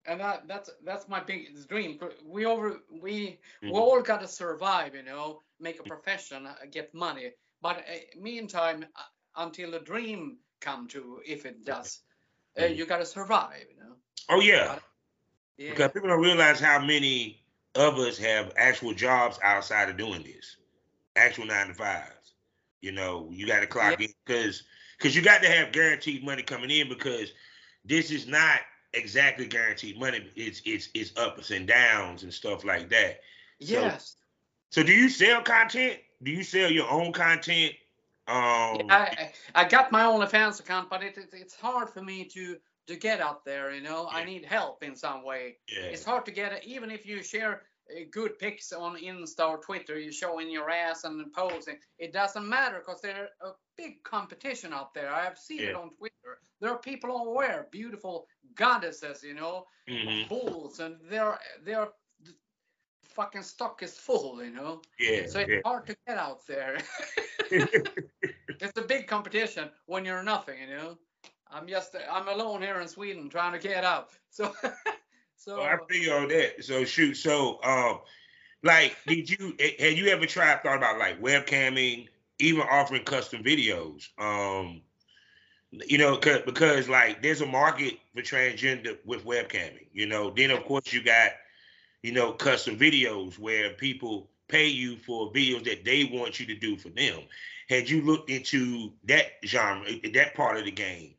And 0.06 0.20
that, 0.20 0.46
that's 0.48 0.70
that's 0.84 1.08
my 1.08 1.20
biggest 1.20 1.68
dream. 1.68 1.98
We 2.24 2.44
over 2.46 2.80
we 2.90 3.38
we 3.66 3.78
Mhm. 3.78 3.78
all 3.78 4.02
got 4.02 4.20
to 4.20 4.28
survive, 4.28 4.94
you 4.94 5.02
know, 5.02 5.42
make 5.60 5.80
a 5.80 5.84
profession, 5.84 6.46
uh, 6.46 6.54
get 6.70 6.94
money. 6.94 7.32
But 7.62 7.78
uh, 7.78 8.20
meantime, 8.20 8.84
uh, 8.96 9.02
until 9.36 9.70
the 9.72 9.80
dream 9.80 10.38
come 10.60 10.88
true, 10.88 11.20
if 11.26 11.46
it 11.46 11.64
does, 11.64 12.00
uh, 12.60 12.64
Mhm. 12.64 12.76
you 12.76 12.86
got 12.86 12.98
to 12.98 13.06
survive, 13.06 13.64
you 13.70 13.76
know. 13.78 13.96
Oh 14.28 14.40
yeah. 14.40 14.78
Yeah. 15.56 15.74
Because 15.74 15.92
people 15.92 16.08
don't 16.08 16.20
realize 16.22 16.60
how 16.60 16.78
many 16.84 17.44
of 17.74 17.98
us 17.98 18.18
have 18.18 18.52
actual 18.56 18.94
jobs 18.94 19.38
outside 19.42 19.88
of 19.90 19.96
doing 19.96 20.22
this, 20.22 20.56
actual 21.16 21.46
nine 21.46 21.68
to 21.68 21.74
fives. 21.74 22.15
You 22.86 22.92
know, 22.92 23.28
you 23.32 23.46
got 23.48 23.60
to 23.60 23.66
clock 23.66 24.00
in 24.00 24.08
because 24.24 24.62
because 24.96 25.16
you 25.16 25.22
got 25.22 25.42
to 25.42 25.48
have 25.48 25.72
guaranteed 25.72 26.24
money 26.24 26.42
coming 26.42 26.70
in 26.70 26.88
because 26.88 27.32
this 27.84 28.12
is 28.12 28.26
not 28.28 28.60
exactly 28.94 29.46
guaranteed 29.46 29.98
money. 29.98 30.30
It's 30.36 30.62
it's 30.64 30.88
it's 30.94 31.16
ups 31.16 31.50
and 31.50 31.66
downs 31.66 32.22
and 32.22 32.32
stuff 32.32 32.64
like 32.64 32.88
that. 32.90 33.20
yes. 33.58 34.16
So 34.70 34.84
do 34.84 34.92
you 34.92 35.08
sell 35.08 35.42
content? 35.42 35.98
Do 36.22 36.30
you 36.30 36.44
sell 36.44 36.70
your 36.70 36.88
own 36.90 37.12
content? 37.12 37.74
Um, 38.28 38.86
I 38.90 39.32
I 39.54 39.64
got 39.64 39.92
my 39.92 40.02
OnlyFans 40.04 40.60
account, 40.60 40.90
but 40.90 41.02
it, 41.02 41.18
it 41.18 41.30
it's 41.32 41.56
hard 41.56 41.90
for 41.90 42.02
me 42.02 42.24
to 42.26 42.56
to 42.86 42.96
get 42.96 43.20
out 43.20 43.44
there. 43.44 43.72
You 43.74 43.82
know, 43.82 44.08
I 44.10 44.24
need 44.24 44.44
help 44.44 44.82
in 44.82 44.94
some 44.96 45.24
way. 45.24 45.58
yeah, 45.68 45.86
It's 45.86 46.04
hard 46.04 46.24
to 46.26 46.32
get 46.32 46.52
it, 46.52 46.64
even 46.64 46.90
if 46.90 47.06
you 47.06 47.22
share 47.22 47.62
good 48.10 48.38
pics 48.38 48.72
on 48.72 48.96
Insta 48.96 49.48
or 49.48 49.58
Twitter, 49.58 49.98
you 49.98 50.12
showing 50.12 50.50
your 50.50 50.70
ass 50.70 51.04
and 51.04 51.32
posing. 51.32 51.78
It 51.98 52.12
doesn't 52.12 52.48
matter 52.48 52.78
because 52.80 53.00
there's 53.00 53.30
a 53.42 53.50
big 53.76 54.02
competition 54.04 54.72
out 54.72 54.94
there. 54.94 55.10
I 55.12 55.24
have 55.24 55.38
seen 55.38 55.60
it 55.60 55.74
on 55.74 55.90
Twitter. 55.94 56.38
There 56.60 56.70
are 56.70 56.78
people 56.78 57.10
all 57.10 57.34
wear 57.34 57.68
beautiful 57.70 58.26
goddesses, 58.54 59.22
you 59.22 59.34
know, 59.34 59.66
mhm, 59.88 60.28
bulls, 60.28 60.80
and 60.80 60.96
they're 61.08 61.38
they're 61.64 61.88
the 62.24 62.34
fucking 63.04 63.42
stock 63.42 63.82
is 63.82 63.96
full, 63.98 64.42
you 64.42 64.50
know. 64.50 64.82
yeah, 64.98 65.26
So 65.26 65.40
it's 65.40 65.50
yeah. 65.50 65.60
hard 65.64 65.86
to 65.86 65.96
get 66.06 66.18
out 66.18 66.46
there. 66.46 66.78
it's 67.50 68.78
a 68.78 68.82
big 68.82 69.06
competition 69.06 69.70
when 69.86 70.04
you're 70.04 70.22
nothing, 70.22 70.60
you 70.60 70.76
know. 70.76 70.98
I'm 71.50 71.66
just 71.68 71.94
I'm 72.10 72.28
alone 72.28 72.62
here 72.62 72.80
in 72.80 72.88
Sweden 72.88 73.28
trying 73.28 73.52
to 73.52 73.58
get 73.58 73.84
out. 73.84 74.10
So 74.30 74.52
so 75.36 75.60
Oh, 75.60 75.62
I 75.62 75.76
feel 75.88 76.12
all 76.14 76.28
that. 76.28 76.64
So 76.64 76.84
shoot. 76.84 77.14
So 77.16 77.62
um, 77.62 78.00
like, 78.62 78.96
did 79.06 79.30
you 79.30 79.54
had 79.78 79.96
you 79.96 80.08
ever 80.08 80.26
tried 80.26 80.62
thought 80.62 80.78
about 80.78 80.98
like 80.98 81.20
webcamming, 81.20 82.08
even 82.38 82.62
offering 82.62 83.04
custom 83.04 83.42
videos? 83.42 84.08
Um, 84.18 84.82
you 85.70 85.98
know, 85.98 86.18
because 86.18 86.88
like 86.88 87.22
there's 87.22 87.40
a 87.40 87.46
market 87.46 87.98
for 88.14 88.22
transgender 88.22 88.96
with 89.04 89.24
webcamming. 89.24 89.86
You 89.92 90.06
know, 90.06 90.30
then 90.30 90.50
of 90.50 90.64
course 90.64 90.92
you 90.92 91.02
got 91.02 91.30
you 92.02 92.12
know 92.12 92.32
custom 92.32 92.78
videos 92.78 93.38
where 93.38 93.70
people 93.70 94.30
pay 94.48 94.66
you 94.68 94.96
for 94.96 95.32
videos 95.32 95.64
that 95.64 95.84
they 95.84 96.04
want 96.04 96.40
you 96.40 96.46
to 96.46 96.54
do 96.54 96.76
for 96.76 96.88
them. 96.90 97.20
Had 97.68 97.90
you 97.90 98.00
looked 98.02 98.30
into 98.30 98.92
that 99.04 99.32
genre, 99.44 99.88
that 100.14 100.34
part 100.34 100.56
of 100.56 100.64
the 100.64 100.70
game? 100.70 101.14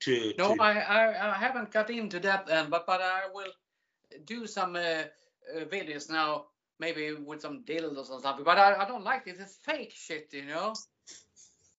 To, 0.00 0.32
no, 0.38 0.54
to 0.56 0.62
I, 0.62 0.78
I 0.78 1.30
I 1.30 1.34
haven't 1.34 1.70
got 1.70 1.90
into 1.90 2.20
that 2.20 2.46
then, 2.46 2.70
but 2.70 2.86
but 2.86 3.02
I 3.02 3.22
will 3.32 3.52
do 4.24 4.46
some 4.46 4.76
uh, 4.76 4.78
uh, 4.78 5.64
videos 5.70 6.10
now, 6.10 6.46
maybe 6.78 7.12
with 7.12 7.42
some 7.42 7.64
dildos 7.64 8.10
or 8.10 8.20
something. 8.20 8.44
But 8.44 8.58
I, 8.58 8.74
I 8.82 8.84
don't 8.86 9.04
like 9.04 9.24
this. 9.24 9.38
It's 9.38 9.56
fake 9.56 9.92
shit, 9.94 10.28
you 10.32 10.46
know. 10.46 10.74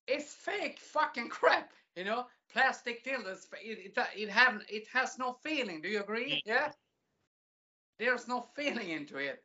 It's 0.07 0.33
fake 0.33 0.79
fucking 0.79 1.29
crap, 1.29 1.71
you 1.95 2.03
know. 2.03 2.25
Plastic 2.53 3.03
dildos. 3.03 3.45
It 3.63 3.97
it 3.97 3.97
it 4.15 4.29
have 4.29 4.61
it 4.69 4.87
has 4.93 5.17
no 5.17 5.37
feeling. 5.41 5.81
Do 5.81 5.89
you 5.89 6.01
agree? 6.01 6.41
Yeah. 6.45 6.71
There's 7.97 8.27
no 8.27 8.41
feeling 8.55 8.89
into 8.89 9.17
it. 9.17 9.43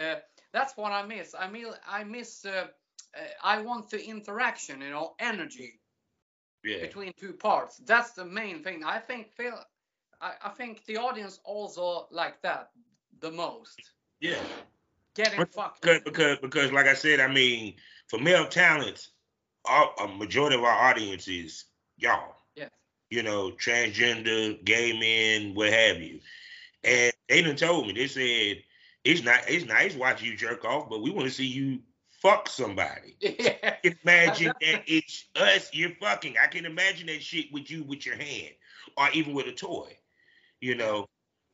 Uh, 0.00 0.16
that's 0.52 0.76
what 0.76 0.92
I 0.92 1.04
miss. 1.06 1.34
I 1.38 1.48
mean, 1.48 1.66
I 1.88 2.04
miss. 2.04 2.44
Uh, 2.44 2.66
uh, 3.14 3.20
I 3.42 3.60
want 3.62 3.90
the 3.90 4.02
interaction, 4.04 4.80
you 4.80 4.90
know, 4.90 5.14
energy 5.18 5.80
yeah, 6.64 6.80
between 6.80 7.12
two 7.18 7.32
parts. 7.32 7.78
That's 7.84 8.12
the 8.12 8.24
main 8.24 8.62
thing. 8.62 8.84
I 8.84 8.98
think 8.98 9.30
Phil, 9.36 9.58
I, 10.20 10.32
I 10.42 10.48
think 10.50 10.84
the 10.86 10.96
audience 10.96 11.40
also 11.44 12.06
like 12.10 12.40
that 12.42 12.70
the 13.20 13.30
most. 13.30 13.80
yeah. 14.20 14.36
getting 15.14 15.44
fucked. 15.46 15.82
Because, 15.82 16.00
because, 16.02 16.38
because, 16.38 16.72
like 16.72 16.86
I 16.86 16.94
said, 16.94 17.20
I 17.20 17.28
mean, 17.28 17.74
for 18.08 18.18
male 18.18 18.46
talents, 18.46 19.10
our, 19.64 19.90
a 20.00 20.08
majority 20.08 20.56
of 20.56 20.64
our 20.64 20.90
audience 20.90 21.28
is 21.28 21.64
y'all. 21.96 22.36
Yeah. 22.56 22.68
You 23.10 23.22
know, 23.22 23.50
transgender, 23.50 24.62
gay 24.64 24.98
men, 24.98 25.54
what 25.54 25.72
have 25.72 26.00
you. 26.00 26.20
And 26.84 27.12
they 27.28 27.42
done 27.42 27.56
told 27.56 27.86
me, 27.86 27.92
they 27.92 28.08
said, 28.08 28.62
it's 29.04 29.22
not 29.22 29.40
it's 29.48 29.66
nice 29.66 29.96
watching 29.96 30.28
you 30.28 30.36
jerk 30.36 30.64
off, 30.64 30.88
but 30.88 31.02
we 31.02 31.10
want 31.10 31.26
to 31.26 31.34
see 31.34 31.46
you 31.46 31.80
fuck 32.22 32.48
somebody. 32.48 33.16
Yeah. 33.42 33.76
Imagine 34.04 34.52
that 34.60 34.82
it's 34.86 35.24
us 35.34 35.70
you're 35.72 35.94
fucking. 36.00 36.36
I 36.40 36.46
can 36.46 36.64
imagine 36.64 37.08
that 37.08 37.22
shit 37.22 37.52
with 37.52 37.70
you 37.70 37.82
with 37.82 38.06
your 38.06 38.16
hand 38.16 38.50
or 38.96 39.08
even 39.12 39.34
with 39.34 39.46
a 39.46 39.52
toy. 39.52 39.96
You 40.60 40.76
know, 40.76 41.08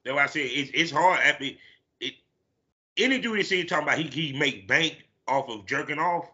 that's 0.05 0.15
why 0.15 0.25
I 0.25 0.27
say 0.27 0.47
it's 0.47 0.71
it's 0.75 0.91
hard. 0.91 1.21
I 1.21 1.37
mean, 1.41 1.57
it, 2.01 2.15
any 2.99 3.19
dude 3.19 3.39
that 3.39 3.47
see 3.47 3.65
talking 3.65 3.85
about 3.85 3.99
he 3.99 4.09
he 4.09 4.39
make 4.39 4.69
bank 4.69 4.97
off 5.27 5.49
of 5.49 5.67
jerking 5.67 5.99
off. 5.99 6.29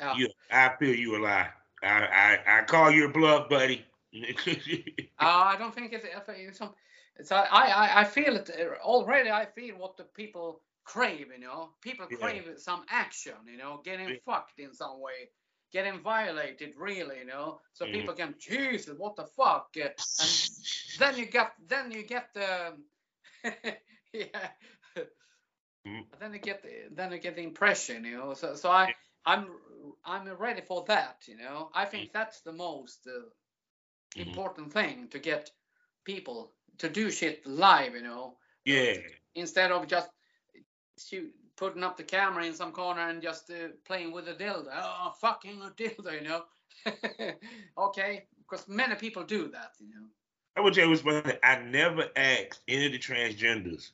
Yeah. 0.00 0.16
You, 0.16 0.28
I 0.50 0.72
feel 0.78 0.94
you 0.94 1.16
a 1.16 1.20
lie. 1.22 1.48
I 1.82 2.38
I, 2.46 2.58
I 2.58 2.62
call 2.62 2.90
you 2.90 3.06
a 3.06 3.08
bluff, 3.08 3.48
buddy. 3.48 3.84
Uh, 5.22 5.52
I 5.52 5.56
don't 5.58 5.74
think 5.74 5.92
it's, 5.92 6.04
I 6.04 6.32
it's. 6.32 6.60
It's 7.16 7.30
I, 7.30 7.44
I 7.44 8.00
I 8.00 8.04
feel 8.04 8.36
it 8.36 8.50
uh, 8.58 8.82
already. 8.82 9.30
I 9.30 9.44
feel 9.44 9.76
what 9.76 9.98
the 9.98 10.04
people 10.04 10.62
crave. 10.84 11.28
You 11.32 11.40
know, 11.40 11.70
people 11.80 12.06
Yeah. 12.06 12.16
crave 12.16 12.44
some 12.58 12.84
action. 12.88 13.34
You 13.46 13.56
know, 13.58 13.80
getting 13.84 14.08
Yeah. 14.08 14.16
fucked 14.24 14.58
in 14.58 14.74
some 14.74 15.00
way, 15.00 15.30
getting 15.72 16.00
violated. 16.00 16.74
Really, 16.76 17.18
you 17.18 17.26
know, 17.26 17.60
so 17.72 17.86
Mhm. 17.86 17.92
people 17.92 18.14
can 18.14 18.34
Jesus, 18.38 18.98
what 18.98 19.16
the 19.16 19.26
fuck? 19.26 19.76
And 19.76 20.30
then 20.98 21.16
you 21.16 21.26
get 21.26 21.52
then 21.66 21.90
you 21.90 22.02
get 22.04 22.32
the 22.34 22.76
yeah. 24.12 24.50
Mhm. 25.86 26.04
Then 26.18 26.32
you 26.34 26.38
get 26.38 26.62
the, 26.62 26.88
then 26.90 27.12
you 27.12 27.18
get 27.18 27.36
the 27.36 27.42
impression, 27.42 28.04
you 28.04 28.18
know. 28.18 28.34
So 28.34 28.54
so 28.54 28.70
I 28.70 28.94
I'm 29.24 29.46
I'm 30.04 30.28
ready 30.28 30.60
for 30.60 30.84
that, 30.86 31.22
you 31.26 31.36
know. 31.36 31.70
I 31.74 31.84
think 31.86 32.12
that's 32.12 32.40
the 32.42 32.52
most 32.52 33.06
uh, 33.06 33.28
Mhm. 34.16 34.26
important 34.26 34.72
thing 34.72 35.08
to 35.08 35.18
get 35.18 35.50
people 36.04 36.52
to 36.78 36.88
do 36.88 37.10
shit 37.10 37.46
live, 37.46 37.94
you 37.94 38.02
know, 38.02 38.38
yeah. 38.64 38.96
instead 39.34 39.70
of 39.72 39.86
just 39.86 40.08
shoot, 41.08 41.32
putting 41.56 41.82
up 41.82 41.96
the 41.96 42.02
camera 42.02 42.44
in 42.44 42.54
some 42.54 42.72
corner 42.72 43.08
and 43.08 43.22
just 43.22 43.50
uh, 43.50 43.68
playing 43.84 44.12
with 44.12 44.28
a 44.28 44.34
dildo. 44.34 44.68
Oh, 44.72 45.12
fucking 45.20 45.60
a 45.62 45.70
dildo, 45.70 46.22
you 46.22 46.28
know. 46.28 46.44
okay, 47.78 48.24
because 48.38 48.66
many 48.68 48.94
people 48.94 49.22
do 49.22 49.48
that, 49.48 49.72
you 49.78 49.88
know. 49.88 50.06
I 50.56 50.60
would 50.60 50.74
tell 50.74 50.84
you 50.84 50.90
what's 50.90 51.02
funny. 51.02 51.38
I 51.42 51.60
never 51.60 52.08
asked 52.16 52.60
any 52.68 52.86
of 52.86 52.92
the 52.92 52.98
transgenders 52.98 53.90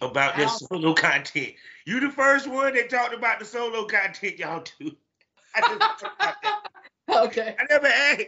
about 0.00 0.36
their 0.36 0.48
solo 0.48 0.94
content. 0.94 1.54
You 1.86 2.00
the 2.00 2.10
first 2.10 2.48
one 2.48 2.74
that 2.74 2.90
talked 2.90 3.14
about 3.14 3.38
the 3.38 3.44
solo 3.44 3.84
content 3.86 4.38
y'all 4.38 4.64
do. 4.78 4.92
I, 5.54 5.60
never 5.60 5.78
talked 5.78 6.02
about 6.02 6.34
that. 6.42 6.60
okay. 7.26 7.56
I 7.58 7.64
never 7.70 7.86
asked. 7.86 8.26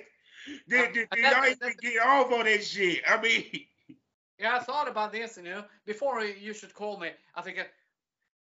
Did, 0.68 0.92
did, 0.94 1.08
did 1.10 1.24
y'all 1.24 1.44
even 1.44 1.74
get 1.80 2.02
off 2.02 2.32
on 2.32 2.44
that 2.44 2.64
shit? 2.64 3.00
I 3.06 3.20
mean, 3.20 3.44
Yeah, 4.38 4.56
I 4.56 4.60
thought 4.60 4.88
about 4.88 5.12
this, 5.12 5.36
you 5.36 5.42
know, 5.42 5.64
before 5.84 6.24
you 6.24 6.34
you 6.40 6.54
should 6.54 6.72
call 6.72 6.98
me. 6.98 7.10
I 7.34 7.42
think 7.42 7.58
uh, 7.58 7.64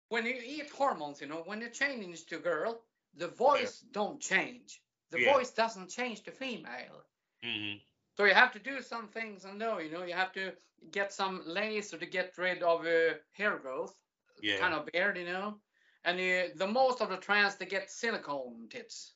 when 0.10 0.26
you 0.26 0.36
eat 0.43 0.69
hormones, 0.72 1.22
you 1.22 1.28
know, 1.28 1.43
when 1.43 1.62
you 1.62 1.69
change 1.69 2.26
to 2.28 2.39
girl, 2.39 2.82
the 3.15 3.28
voice 3.28 3.80
don't 3.82 4.22
change. 4.22 4.82
The 5.12 5.17
Yeah. 5.17 5.19
voice 5.19 5.52
doesn't 5.52 5.89
change 5.89 6.24
to 6.24 6.32
female. 6.32 7.06
mhm. 7.43 7.82
So 8.17 8.26
you 8.26 8.34
have 8.34 8.52
to 8.54 8.60
do 8.60 8.82
some 8.82 9.08
things 9.08 9.45
and 9.45 9.58
know, 9.60 9.80
you 9.80 9.91
know, 9.91 10.04
you 10.04 10.13
have 10.13 10.34
to 10.34 10.54
get 10.91 11.13
some 11.13 11.43
laser 11.45 11.98
to 11.98 12.06
get 12.06 12.38
rid 12.38 12.63
of 12.63 12.86
uh, 12.86 13.15
hair 13.34 13.58
growth, 13.58 13.95
yeah. 14.41 14.58
kind 14.58 14.74
of 14.74 14.86
beard, 14.88 15.17
you 15.17 15.26
know. 15.26 15.62
And 16.04 16.19
uh, 16.19 16.54
the 16.56 16.67
most 16.67 17.02
of 17.02 17.10
the 17.10 17.17
trans 17.17 17.56
they 17.56 17.65
get 17.65 17.89
silicone 17.89 18.67
tits 18.69 19.13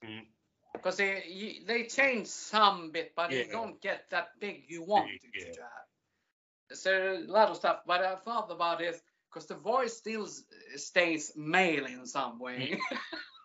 because 0.73 0.97
they 0.97 1.25
you, 1.27 1.65
they 1.65 1.85
change 1.85 2.27
some 2.27 2.91
bit, 2.91 3.13
but 3.15 3.35
you 3.35 3.47
don't 3.49 3.81
get 3.81 4.09
that 4.11 4.39
big 4.39 4.65
you 4.69 4.83
want 4.83 5.11
Yeah. 5.21 5.53
to 5.53 5.61
have. 5.61 6.77
So 6.77 7.17
a 7.17 7.31
lot 7.31 7.49
of 7.49 7.57
stuff, 7.57 7.81
but 7.85 8.01
I 8.03 8.15
thought 8.15 8.51
about 8.51 8.79
this 8.79 9.01
because 9.33 9.47
the 9.47 9.55
voice 9.55 9.93
still 9.97 10.27
stays 10.75 11.33
male 11.35 11.85
in 11.85 12.05
some 12.05 12.39
way. 12.39 12.79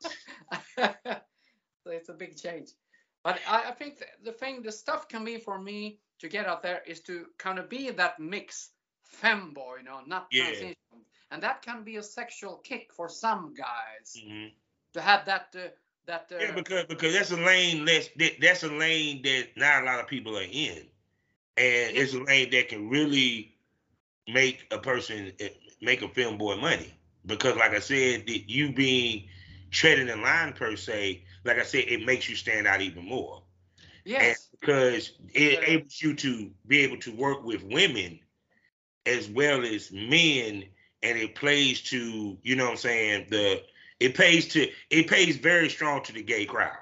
so 0.79 1.91
it's 1.91 2.09
a 2.09 2.15
big 2.15 2.37
change. 2.37 2.71
But 3.25 3.41
I, 3.49 3.71
I 3.71 3.73
think 3.73 4.03
the 4.25 4.33
thing, 4.33 4.63
the 4.63 4.73
stuff 4.73 5.09
can 5.09 5.25
be 5.25 5.39
for 5.39 5.61
me 5.61 6.01
to 6.21 6.29
get 6.29 6.47
out 6.47 6.63
there 6.63 6.83
is 6.87 7.01
to 7.03 7.27
kind 7.39 7.59
of 7.59 7.69
be 7.69 7.91
that 7.91 8.21
mix 8.21 8.71
femboy, 9.23 9.79
you 9.79 9.85
know, 9.85 10.01
not 10.07 10.31
Yeah. 10.31 10.45
transition. 10.45 10.75
And 11.31 11.43
that 11.43 11.63
can 11.63 11.85
be 11.85 11.97
a 11.97 12.03
sexual 12.03 12.59
kick 12.59 12.93
for 12.93 13.09
some 13.09 13.55
guys 13.55 14.23
Mhm. 14.25 14.53
to 14.95 15.01
have 15.01 15.25
that 15.27 15.55
uh, 15.57 15.69
that 16.07 16.33
uh, 16.33 16.45
Yeah, 16.45 16.53
because 16.55 16.85
because 16.87 17.15
that's 17.15 17.31
a 17.33 17.37
lane 17.37 17.85
that's 17.85 18.09
that, 18.17 18.41
that's 18.41 18.63
a 18.63 18.69
lane 18.69 19.23
that 19.23 19.57
not 19.57 19.83
a 19.83 19.87
lot 19.87 20.01
of 20.01 20.07
people 20.09 20.39
are 20.39 20.43
in, 20.43 20.79
and 21.57 21.97
it's 21.97 22.15
a 22.15 22.21
lane 22.23 22.51
that 22.51 22.69
can 22.69 22.89
really 22.89 23.57
make 24.29 24.67
a 24.71 24.79
person 24.79 25.33
eh, 25.41 25.49
make 25.81 26.03
a 26.03 26.09
femboy 26.09 26.61
money. 26.61 26.95
Because 27.27 27.57
like 27.57 27.73
I 27.73 27.81
said, 27.81 28.27
that 28.27 28.51
you 28.51 28.73
being 28.73 29.29
treading 29.71 30.09
in 30.09 30.23
line 30.23 30.53
per 30.53 30.77
se, 30.77 31.25
like 31.45 31.59
I 31.59 31.63
said, 31.65 31.85
it 31.89 32.05
makes 32.05 32.29
you 32.29 32.37
stand 32.37 32.67
out 32.67 32.81
even 32.81 33.05
more. 33.05 33.43
yes, 34.05 34.49
because 34.61 35.13
it 35.35 35.59
Yeah. 35.59 35.63
enables 35.63 36.01
you 36.03 36.15
to 36.15 36.51
be 36.67 36.81
able 36.81 36.99
to 36.99 37.13
work 37.15 37.45
with 37.45 37.63
women 37.65 38.21
as 39.07 39.29
well 39.29 39.65
as 39.65 39.93
men 39.93 40.65
and 41.03 41.19
it 41.19 41.35
plays 41.35 41.83
to 41.83 42.37
you 42.43 42.57
know 42.57 42.65
what 42.65 42.71
i'm 42.73 42.77
saying 42.77 43.27
the 43.31 43.63
it 44.01 44.15
pays 44.15 44.49
to 44.49 44.69
it 44.91 45.09
pays 45.09 45.37
very 45.37 45.69
strong 45.69 46.03
to 46.03 46.13
the 46.13 46.23
gay 46.23 46.45
crowd 46.45 46.77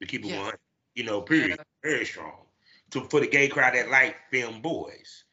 to 0.00 0.06
keep 0.06 0.24
it 0.24 0.28
Yes. 0.28 0.42
one 0.42 0.54
you 0.94 1.04
know 1.04 1.20
period 1.20 1.58
very 1.82 2.04
strong 2.04 2.34
to 2.90 3.02
for 3.04 3.20
the 3.20 3.26
gay 3.28 3.48
crowd 3.48 3.74
that 3.74 3.90
like 3.90 4.16
femboys 4.32 5.24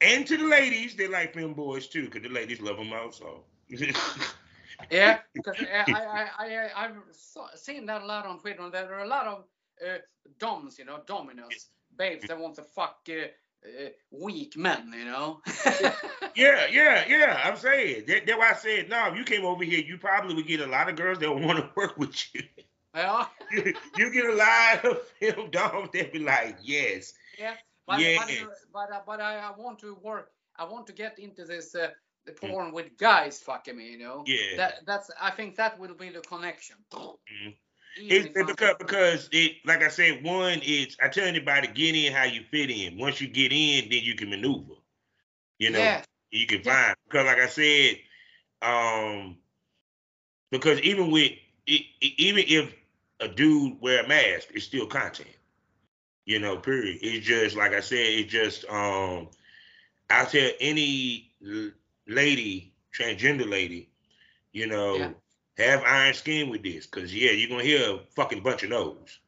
and 0.00 0.26
to 0.26 0.36
the 0.36 0.44
ladies 0.44 0.94
they 0.96 1.06
like 1.06 1.34
femboys 1.34 1.90
too 1.90 2.04
because 2.04 2.22
the 2.22 2.28
ladies 2.28 2.60
love 2.60 2.76
them 2.76 2.92
also 2.92 3.44
yeah. 4.90 5.18
Because 5.34 5.56
I 5.60 5.84
I 5.92 6.28
I 6.38 6.84
I've 6.84 6.96
seen 7.54 7.86
that 7.86 8.02
a 8.02 8.06
lot 8.06 8.26
on 8.26 8.38
Twitter. 8.40 8.68
There 8.70 8.94
are 8.94 9.04
a 9.04 9.08
lot 9.08 9.26
of 9.26 9.44
uh, 9.84 9.98
doms, 10.38 10.78
you 10.78 10.84
know, 10.84 11.00
dominus 11.06 11.68
babes 11.96 12.26
that 12.26 12.38
want 12.38 12.54
to 12.56 12.62
fuck 12.62 13.06
uh, 13.08 13.26
uh, 13.66 13.88
weak 14.10 14.56
men, 14.56 14.92
you 14.96 15.04
know. 15.04 15.40
Yeah, 16.36 16.66
yeah, 16.70 17.04
yeah. 17.08 17.40
I'm 17.44 17.56
saying 17.56 18.04
that, 18.06 18.26
that's 18.26 18.38
why 18.38 18.50
I 18.50 18.54
said 18.54 18.88
no. 18.88 19.08
If 19.08 19.16
you 19.16 19.24
came 19.24 19.44
over 19.44 19.64
here, 19.64 19.80
you 19.80 19.98
probably 19.98 20.34
would 20.34 20.46
get 20.46 20.60
a 20.60 20.66
lot 20.66 20.88
of 20.88 20.96
girls 20.96 21.18
that 21.18 21.30
want 21.32 21.58
to 21.58 21.70
work 21.76 21.96
with 21.98 22.16
you. 22.32 22.42
Well, 22.94 23.28
you, 23.50 23.74
you 23.96 24.12
get 24.12 24.24
a 24.26 24.34
lot 24.34 24.84
of 24.84 25.02
film 25.20 25.50
dogs 25.50 25.90
that 25.92 26.12
be 26.12 26.20
like, 26.20 26.58
yes, 26.62 27.14
Yeah, 27.38 27.54
but 27.86 28.00
Yeah. 28.00 28.16
but, 28.18 28.28
uh, 28.28 28.46
but, 28.72 28.92
uh, 28.92 29.00
but 29.06 29.20
I, 29.20 29.38
I 29.38 29.52
want 29.56 29.78
to 29.80 29.94
work. 29.96 30.30
I 30.56 30.64
want 30.64 30.86
to 30.86 30.92
get 30.92 31.18
into 31.18 31.44
this 31.44 31.74
uh, 31.74 31.88
the 32.26 32.32
porn 32.32 32.72
with 32.72 32.96
guys 32.98 33.40
fucking 33.40 33.76
me. 33.76 33.90
You 33.92 33.98
know. 33.98 34.18
Mm. 34.20 34.28
yeah. 34.28 34.56
That 34.56 34.86
that's. 34.86 35.10
I 35.20 35.30
think 35.30 35.56
that 35.56 35.78
will 35.78 35.94
be 35.94 36.10
the 36.10 36.20
connection. 36.20 36.76
It 37.96 38.34
because 38.34 38.74
because 38.78 39.28
it 39.32 39.56
like 39.64 39.82
I 39.82 39.88
said, 39.88 40.22
one 40.24 40.60
is 40.62 40.96
I 41.02 41.08
tell 41.08 41.26
anybody 41.26 41.68
get 41.68 41.94
in 41.94 42.12
how 42.12 42.24
you 42.24 42.42
fit 42.50 42.70
in. 42.70 42.98
Once 42.98 43.20
you 43.20 43.28
get 43.28 43.52
in, 43.52 43.88
then 43.90 44.02
you 44.02 44.14
can 44.14 44.30
maneuver. 44.30 44.74
You 45.58 45.70
know, 45.70 45.80
Yeah. 45.80 46.02
you 46.30 46.46
can 46.46 46.62
Yeah. 46.64 46.86
find 46.86 46.96
because 47.08 47.26
like 47.26 47.38
I 47.38 47.46
said, 47.46 47.96
um, 48.62 49.38
because 50.50 50.80
even 50.80 51.10
with 51.10 51.32
e- 51.66 51.86
even 52.00 52.44
if 52.46 52.74
a 53.20 53.28
dude 53.28 53.80
wear 53.80 54.04
a 54.04 54.08
mask, 54.08 54.48
it's 54.54 54.64
still 54.66 54.86
content. 54.86 55.28
You 56.30 56.38
know, 56.38 56.58
period. 56.58 57.00
It's 57.02 57.26
just 57.26 57.56
like 57.56 57.72
I 57.72 57.80
said, 57.80 58.06
it's 58.06 58.30
just 58.30 58.64
um 58.66 59.26
I 60.08 60.24
tell 60.26 60.48
any 60.60 61.32
lady, 62.06 62.72
transgender 62.96 63.50
lady, 63.50 63.90
you 64.52 64.68
know, 64.68 64.96
Yeah. 64.96 65.10
have 65.58 65.82
iron 65.82 66.14
skin 66.14 66.48
with 66.48 66.62
this, 66.62 66.86
cause 66.86 67.12
yeah, 67.12 67.32
you're 67.32 67.48
gonna 67.48 67.64
hear 67.64 67.94
a 67.96 67.98
fucking 68.14 68.44
bunch 68.44 68.62
of 68.62 68.70
no's. 68.70 69.18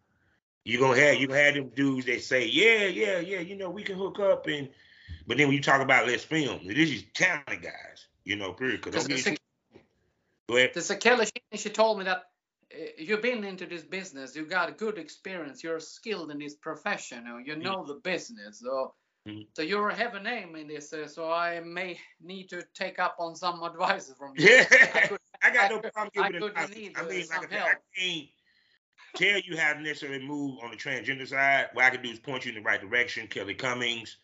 You're 0.63 0.81
gonna 0.81 1.01
have 1.01 1.17
you 1.17 1.27
gonna 1.27 1.41
have 1.41 1.55
them 1.55 1.71
dudes 1.71 2.07
that 2.07 2.23
say, 2.23 2.47
yeah, 2.47 2.85
yeah, 2.87 3.19
yeah, 3.19 3.41
you 3.41 3.57
know, 3.57 3.69
we 3.69 3.83
can 3.83 3.97
hook 3.99 4.21
up 4.21 4.47
and 4.47 4.69
but 5.27 5.39
then 5.39 5.49
when 5.49 5.57
you 5.57 5.63
talk 5.63 5.81
about 5.81 6.07
let's 6.07 6.23
film, 6.23 6.69
this 6.69 6.89
is 6.89 7.03
talented 7.15 7.63
guys, 7.63 8.07
you 8.23 8.37
know, 8.37 8.53
period. 8.53 8.81
Cause 8.81 8.93
Because 8.93 9.09
don't 9.09 9.25
the, 9.25 9.39
go 10.49 10.57
ahead. 10.57 10.73
the 10.75 10.81
Sakela, 10.81 11.29
she, 11.53 11.59
she 11.59 11.71
told 11.71 11.99
me 11.99 12.05
that 12.05 12.32
you've 12.99 13.23
been 13.23 13.45
into 13.45 13.67
this 13.67 13.83
business, 13.83 14.35
you 14.37 14.45
got 14.47 14.77
good 14.79 14.99
experience, 14.99 15.63
you're 15.63 15.81
skilled 15.81 16.31
in 16.31 16.39
this 16.39 16.55
profession, 16.55 17.25
you 17.45 17.57
know, 17.57 17.79
you 17.79 17.87
the 17.87 18.01
business. 18.03 18.61
So, 18.61 18.95
Mhm. 19.27 19.47
so 19.55 19.63
you 19.63 19.85
have 19.87 20.15
a 20.15 20.21
name 20.21 20.57
in 20.57 20.67
this. 20.67 20.93
Uh, 20.93 21.07
so 21.07 21.31
I 21.31 21.61
may 21.61 22.01
need 22.21 22.49
to 22.51 22.63
take 22.75 22.99
up 22.99 23.17
on 23.21 23.37
some 23.37 23.63
advice 23.63 24.13
from 24.19 24.33
you. 24.37 24.49
Yeah, 24.49 24.67
I 24.95 25.07
could- 25.07 25.19
I 25.43 25.51
got 25.51 25.65
I 25.67 25.69
no 25.69 25.81
could- 25.81 25.93
problem 25.93 26.11
giving 26.15 26.43
advice. 26.49 26.69
need, 26.77 26.99
I 26.99 27.03
mean, 27.05 27.25
some 27.25 27.37
like 27.43 27.47
I 27.47 27.51
said, 27.51 27.59
help. 27.59 27.69
I 27.71 27.75
can't 27.99 28.29
tell 29.17 29.41
you 29.41 29.57
how 29.57 29.73
to 29.75 29.81
necessarily 29.81 30.25
move 30.25 30.59
on 30.63 30.71
the 30.71 30.77
transgender 30.77 31.27
side. 31.29 31.69
What 31.73 31.85
I 31.85 31.91
can 31.91 32.03
do 32.03 32.11
is 32.11 32.19
point 32.19 32.45
you 32.45 32.51
in 32.51 32.57
the 32.57 32.63
right 32.63 32.81
direction. 32.81 33.29
Kelly 33.29 33.55
Cummings, 33.55 34.17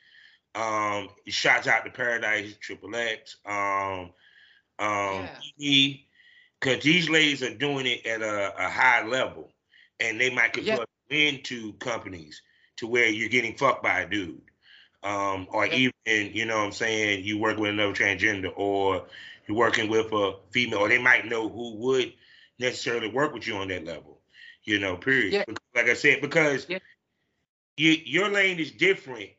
um, 0.55 1.11
shouts 1.27 1.67
out 1.67 1.85
to 1.85 1.91
Paradise 1.91 2.57
Triple 2.61 2.95
X. 2.97 3.37
Um, 3.45 4.13
Um, 4.81 5.29
yeah. 5.57 5.93
Because 6.61 6.83
these 6.83 7.09
ladies 7.09 7.43
are 7.43 7.55
doing 7.55 7.87
it 7.87 8.07
at 8.07 8.23
a, 8.23 8.67
a 8.67 8.69
high 8.69 9.07
level, 9.07 9.53
and 10.01 10.21
they 10.21 10.35
might 10.35 10.57
yeah. 10.57 10.79
into 11.11 11.73
companies 11.75 12.43
to 12.77 12.87
where 12.87 13.09
you're 13.09 13.29
getting 13.29 13.57
fucked 13.57 13.83
by 13.83 14.01
a 14.01 14.09
dude, 14.09 14.41
um, 15.03 15.47
or 15.51 15.67
yeah. 15.67 15.91
even 16.07 16.35
you 16.35 16.47
know 16.47 16.59
what 16.59 16.67
I'm 16.67 16.73
saying 16.73 17.25
you 17.25 17.39
work 17.39 17.59
with 17.59 17.71
another 17.71 17.93
transgender, 17.93 18.53
or 18.57 19.07
you're 19.47 19.57
working 19.57 19.89
with 19.89 20.13
a 20.13 20.37
female, 20.51 20.81
or 20.81 20.89
they 20.89 21.03
might 21.03 21.27
know 21.27 21.49
who 21.49 21.77
would 21.77 22.13
necessarily 22.59 23.09
work 23.09 23.33
with 23.33 23.47
you 23.47 23.57
on 23.57 23.69
that 23.69 23.85
level, 23.85 24.19
you 24.65 24.79
know. 24.79 24.97
Period. 24.97 25.33
Yeah. 25.33 25.45
Like 25.75 25.87
I 25.87 25.95
said, 25.95 26.21
because 26.21 26.67
you, 27.77 27.97
your 28.05 28.29
lane 28.29 28.59
is 28.59 28.73
different 28.73 29.31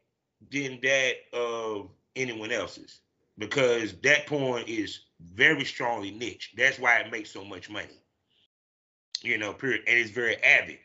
than 0.52 0.80
that 0.82 1.14
of 1.34 1.90
anyone 2.16 2.52
else's 2.52 3.00
because 3.38 3.94
that 4.04 4.28
porn 4.28 4.64
is 4.68 5.02
very 5.20 5.66
strongly 5.66 6.12
niche. 6.12 6.54
That's 6.56 6.80
why 6.80 7.00
it 7.00 7.12
makes 7.12 7.32
so 7.32 7.44
much 7.44 7.70
money. 7.70 8.00
You 9.22 9.38
know, 9.38 9.54
period. 9.54 9.82
And 9.88 9.98
it's 9.98 10.12
very 10.12 10.38
avid 10.38 10.80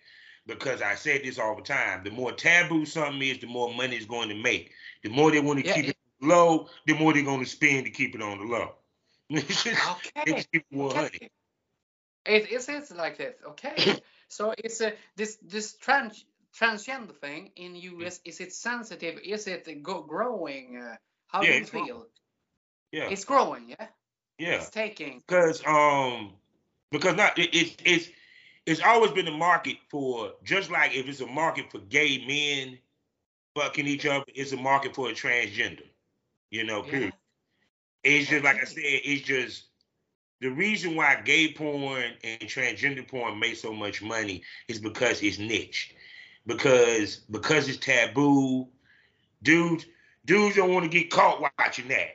because 0.47 0.83
I 0.83 0.95
said 0.97 1.23
this 1.23 1.39
all 1.39 1.57
the 1.57 1.63
time. 1.63 2.03
The 2.05 2.11
more 2.11 2.33
taboo 2.33 2.85
something 2.85 3.23
is, 3.23 3.39
the 3.39 3.47
more 3.47 3.73
money 3.73 3.97
it's 3.97 4.07
going 4.07 4.29
to 4.29 4.35
make. 4.35 4.73
The 5.03 5.11
more 5.11 5.31
they 5.31 5.41
want 5.41 5.61
to 5.61 5.67
yeah, 5.67 5.75
keep 5.75 5.89
it 5.91 5.97
low, 6.21 6.69
the 6.87 6.95
more 6.95 7.13
they're 7.13 7.23
going 7.23 7.45
to 7.45 7.47
spend 7.47 7.87
to 7.87 7.91
keep 7.91 8.15
it 8.15 8.23
on 8.23 8.39
the 8.39 8.45
low. 8.45 8.73
okay. 9.33 9.77
okay. 10.29 11.31
It 12.27 12.51
is 12.51 12.69
it's 12.69 12.91
like 12.91 13.19
this. 13.19 13.35
Okay. 13.51 14.01
so 14.29 14.55
it's 14.57 14.81
a 14.81 14.95
this 15.17 15.39
this 15.43 15.75
trans 15.77 16.25
transgender 16.59 17.17
thing 17.17 17.51
in 17.57 17.75
US. 17.77 18.21
Is 18.25 18.41
it 18.41 18.53
sensitive? 18.53 19.19
Is 19.25 19.47
it 19.47 19.83
go, 19.83 20.03
growing? 20.03 20.81
Uh, 20.83 20.97
how 21.27 21.43
yeah, 21.43 21.53
do 21.53 21.59
you 21.59 21.65
feel? 21.65 21.87
Growing. 21.87 22.05
Yeah. 22.93 23.09
It's 23.11 23.25
growing. 23.25 23.69
Yeah. 23.69 23.87
Yeah. 24.39 24.55
It's 24.57 24.71
taking. 24.71 25.23
Because 25.27 25.63
um 25.67 26.33
because 26.91 27.17
not 27.17 27.39
it, 27.39 27.55
it, 27.55 27.83
it's 27.85 28.09
it's 28.67 28.81
always 28.81 29.11
been 29.13 29.29
a 29.29 29.37
market 29.37 29.77
for 29.91 30.33
just 30.43 30.71
like 30.71 30.95
if 30.95 31.07
it's 31.09 31.21
a 31.21 31.27
market 31.27 31.71
for 31.71 31.79
gay 31.79 32.25
men 32.27 32.79
fucking 33.55 33.87
each 33.87 34.07
other, 34.07 34.25
it's 34.35 34.53
a 34.53 34.57
market 34.57 34.95
for 34.95 35.09
a 35.09 35.13
transgender. 35.13 35.87
You 36.51 36.65
know, 36.65 36.83
period. 36.83 37.13
Yeah. 38.05 38.11
It's 38.13 38.29
just 38.29 38.45
like 38.45 38.61
I 38.61 38.65
said, 38.65 38.83
it's 38.85 39.23
just 39.23 39.65
the 40.41 40.49
reason 40.49 40.95
why 40.95 41.21
gay 41.25 41.53
porn 41.53 42.13
and 42.23 42.41
transgender 42.43 43.07
porn 43.07 43.39
make 43.39 43.57
so 43.57 43.73
much 43.73 44.03
money 44.03 44.43
is 44.69 44.79
because 44.79 45.23
it's 45.23 45.39
niche. 45.39 45.95
Because 46.47 47.17
because 47.31 47.69
it's 47.69 47.79
taboo, 47.79 48.69
dudes 49.43 49.87
dudes 50.25 50.57
don't 50.57 50.73
want 50.73 50.85
to 50.85 50.91
get 50.91 51.11
caught 51.11 51.41
watching 51.59 51.89
that. 51.89 52.09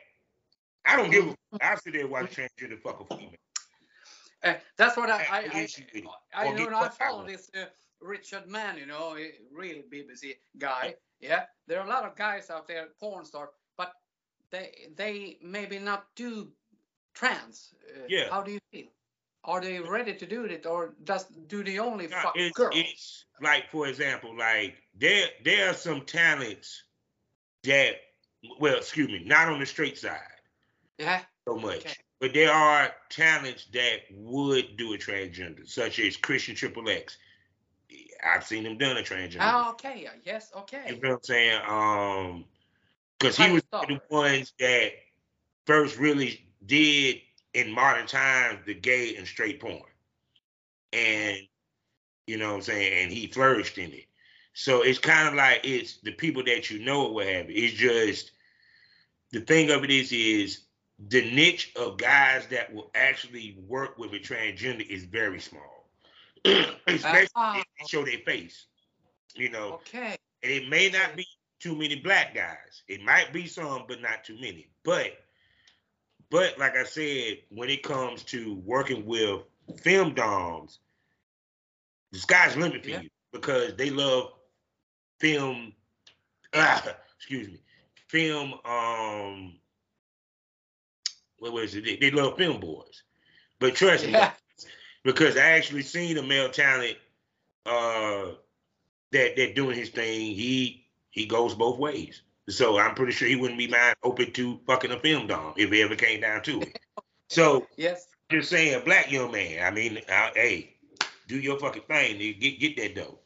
I 0.84 0.96
don't 0.96 1.10
give 1.10 1.28
a 1.28 1.36
I 1.60 1.74
sit 1.76 1.92
there 1.92 2.06
watch 2.06 2.36
transgender 2.36 2.80
fuck 2.80 3.00
a 3.00 3.14
female. 3.14 3.34
Uh, 4.42 4.54
that's 4.76 4.96
what 4.96 5.10
I 5.10 5.18
I, 5.30 5.38
I, 5.52 5.68
I, 6.34 6.46
I 6.46 6.52
know. 6.52 6.78
I 6.78 6.88
follow 6.88 7.26
this 7.26 7.50
uh, 7.54 7.66
Richard 8.00 8.46
Mann, 8.46 8.78
you 8.78 8.86
know, 8.86 9.16
a 9.16 9.32
real 9.52 9.82
BBC 9.92 10.36
guy. 10.58 10.94
Yeah, 11.20 11.44
there 11.66 11.80
are 11.80 11.86
a 11.86 11.88
lot 11.88 12.04
of 12.04 12.16
guys 12.16 12.48
out 12.48 12.66
there, 12.66 12.88
porn 12.98 13.24
star, 13.24 13.50
but 13.76 13.92
they 14.50 14.88
they 14.96 15.38
maybe 15.42 15.78
not 15.78 16.06
do 16.16 16.50
trans. 17.14 17.74
Uh, 17.94 18.06
yeah. 18.08 18.30
How 18.30 18.42
do 18.42 18.52
you 18.52 18.60
feel? 18.72 18.86
Are 19.44 19.60
they 19.60 19.80
ready 19.80 20.14
to 20.14 20.26
do 20.26 20.44
it, 20.44 20.66
or 20.66 20.94
does 21.04 21.26
do 21.46 21.64
they 21.64 21.78
only 21.78 22.06
no, 22.06 22.16
fuck 22.22 22.32
it's, 22.36 22.56
girls? 22.56 22.74
It's 22.76 23.24
like, 23.40 23.70
for 23.70 23.86
example, 23.86 24.36
like 24.36 24.76
there 24.98 25.28
there 25.44 25.70
are 25.70 25.74
some 25.74 26.02
talents 26.02 26.84
that, 27.64 27.96
well, 28.58 28.76
excuse 28.76 29.08
me, 29.08 29.22
not 29.24 29.48
on 29.48 29.60
the 29.60 29.66
straight 29.66 29.98
side. 29.98 30.18
Yeah. 31.00 31.22
So 31.48 31.56
much. 31.56 31.78
Okay. 31.78 31.94
But 32.20 32.34
there 32.34 32.52
are 32.52 32.90
talents 33.08 33.66
that 33.72 34.00
would 34.12 34.76
do 34.76 34.92
a 34.92 34.98
transgender, 34.98 35.66
such 35.66 35.98
as 35.98 36.16
Christian 36.16 36.54
Triple 36.54 36.88
X. 36.88 37.16
I've 38.22 38.44
seen 38.44 38.66
him 38.66 38.76
done 38.76 38.98
a 38.98 39.00
transgender. 39.00 39.38
Oh, 39.40 39.70
okay. 39.70 40.06
Yes, 40.24 40.52
okay. 40.54 40.82
You 40.86 41.00
know 41.00 41.08
what 41.08 41.16
I'm 41.16 41.22
saying? 41.22 41.60
Um, 41.66 42.44
because 43.18 43.36
he 43.36 43.50
was 43.50 43.62
the 43.70 44.00
ones 44.10 44.52
that 44.58 44.92
first 45.66 45.98
really 45.98 46.46
did 46.66 47.16
in 47.54 47.72
modern 47.72 48.06
times 48.06 48.60
the 48.66 48.74
gay 48.74 49.16
and 49.16 49.26
straight 49.26 49.60
porn. 49.60 49.82
And 50.92 51.38
you 52.26 52.36
know 52.36 52.50
what 52.50 52.56
I'm 52.56 52.62
saying? 52.62 53.04
And 53.04 53.12
he 53.12 53.26
flourished 53.26 53.78
in 53.78 53.92
it. 53.92 54.06
So 54.52 54.82
it's 54.82 54.98
kind 54.98 55.28
of 55.28 55.34
like 55.34 55.60
it's 55.64 55.98
the 55.98 56.12
people 56.12 56.44
that 56.44 56.70
you 56.70 56.80
know 56.80 57.08
what 57.08 57.26
have 57.26 57.48
it. 57.48 57.54
It's 57.54 57.74
just 57.74 58.32
the 59.32 59.40
thing 59.40 59.70
of 59.70 59.84
it 59.84 59.90
is 59.90 60.12
is 60.12 60.60
the 61.08 61.30
niche 61.30 61.72
of 61.76 61.96
guys 61.96 62.46
that 62.48 62.72
will 62.72 62.90
actually 62.94 63.58
work 63.66 63.98
with 63.98 64.12
a 64.12 64.18
transgender 64.18 64.86
is 64.88 65.04
very 65.04 65.40
small. 65.40 65.88
Especially 66.44 67.28
uh-huh. 67.34 67.58
if 67.58 67.64
they 67.78 67.86
show 67.88 68.04
their 68.04 68.18
face. 68.26 68.66
You 69.34 69.50
know. 69.50 69.74
Okay. 69.74 70.16
And 70.42 70.52
it 70.52 70.68
may 70.68 70.90
not 70.90 71.16
be 71.16 71.26
too 71.60 71.76
many 71.76 71.96
black 71.96 72.34
guys. 72.34 72.82
It 72.88 73.02
might 73.02 73.32
be 73.32 73.46
some, 73.46 73.84
but 73.86 74.00
not 74.00 74.24
too 74.24 74.34
many. 74.34 74.68
But 74.84 75.12
but 76.30 76.58
like 76.58 76.76
I 76.76 76.84
said, 76.84 77.38
when 77.50 77.68
it 77.70 77.82
comes 77.82 78.22
to 78.24 78.54
working 78.64 79.04
with 79.04 79.42
film 79.82 80.14
doms, 80.14 80.78
the 82.12 82.18
sky's 82.18 82.56
limit 82.56 82.82
for 82.82 82.90
yeah. 82.90 83.00
you 83.02 83.10
because 83.32 83.74
they 83.76 83.90
love 83.90 84.32
film. 85.18 85.72
Ah, 86.54 86.84
excuse 87.16 87.48
me, 87.48 87.60
film. 88.08 88.54
Um, 88.64 89.59
what 91.40 91.52
was 91.52 91.74
it? 91.74 91.84
They, 91.84 91.96
they 91.96 92.10
love 92.10 92.36
femboys, 92.36 93.02
but 93.58 93.74
trust 93.74 94.06
yeah. 94.06 94.32
me, 94.58 94.66
because 95.04 95.36
I 95.36 95.50
actually 95.50 95.82
seen 95.82 96.16
a 96.18 96.22
male 96.22 96.50
talent 96.50 96.96
uh, 97.66 98.26
that 99.12 99.36
that 99.36 99.54
doing 99.54 99.76
his 99.76 99.90
thing. 99.90 100.34
He 100.34 100.86
he 101.10 101.26
goes 101.26 101.54
both 101.54 101.78
ways. 101.78 102.22
So 102.48 102.78
I'm 102.78 102.94
pretty 102.94 103.12
sure 103.12 103.28
he 103.28 103.36
wouldn't 103.36 103.58
be 103.58 103.68
mind 103.68 103.96
open 104.02 104.32
to 104.32 104.60
fucking 104.66 104.90
a 104.90 104.98
film 104.98 105.26
dom 105.26 105.54
if 105.56 105.72
it 105.72 105.82
ever 105.82 105.94
came 105.94 106.20
down 106.20 106.42
to 106.42 106.62
it. 106.62 106.78
So 107.28 107.66
yes, 107.76 108.08
just 108.30 108.50
saying, 108.50 108.84
black 108.84 109.10
young 109.10 109.32
man. 109.32 109.64
I 109.64 109.70
mean, 109.70 109.98
uh, 110.08 110.30
hey, 110.34 110.74
do 111.28 111.38
your 111.38 111.58
fucking 111.58 111.82
thing, 111.82 112.18
get 112.40 112.60
get 112.60 112.76
that 112.76 112.94
dough. 112.94 113.18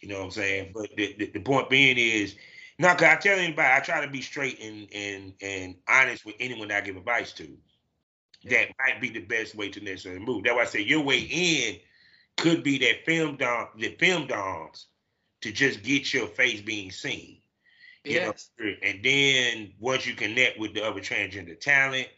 You 0.00 0.08
know 0.08 0.18
what 0.18 0.24
I'm 0.24 0.30
saying? 0.30 0.70
But 0.74 0.96
the, 0.96 1.14
the, 1.18 1.26
the 1.26 1.40
point 1.40 1.68
being 1.68 1.98
is, 1.98 2.34
not 2.80 2.96
cause 2.98 3.08
I 3.08 3.16
tell 3.16 3.38
anybody, 3.38 3.68
I 3.70 3.80
try 3.80 4.04
to 4.04 4.10
be 4.10 4.22
straight 4.22 4.58
and 4.60 4.88
and 4.94 5.34
and 5.42 5.74
honest 5.86 6.24
with 6.24 6.36
anyone 6.40 6.68
that 6.68 6.82
I 6.82 6.86
give 6.86 6.96
advice 6.96 7.32
to. 7.34 7.48
That 8.44 8.68
might 8.78 9.02
be 9.02 9.10
the 9.10 9.20
best 9.20 9.54
way 9.54 9.68
to 9.68 9.80
necessarily 9.84 10.24
move. 10.24 10.44
That's 10.44 10.56
why 10.56 10.62
I 10.62 10.66
say 10.66 10.80
your 10.80 11.02
way 11.02 11.18
in 11.18 11.76
could 12.38 12.62
be 12.62 12.78
that 12.78 13.04
film 13.04 13.36
dom, 13.36 13.68
the 13.76 13.94
film 13.96 14.26
doms 14.26 14.86
to 15.42 15.52
just 15.52 15.82
get 15.82 16.14
your 16.14 16.26
face 16.26 16.62
being 16.62 16.90
seen. 16.90 17.42
Yes. 18.02 18.48
Know? 18.58 18.72
And 18.82 19.04
then 19.04 19.74
once 19.78 20.06
you 20.06 20.14
connect 20.14 20.58
with 20.58 20.72
the 20.72 20.82
other 20.82 21.00
transgender 21.00 21.58
talent, 21.60 22.08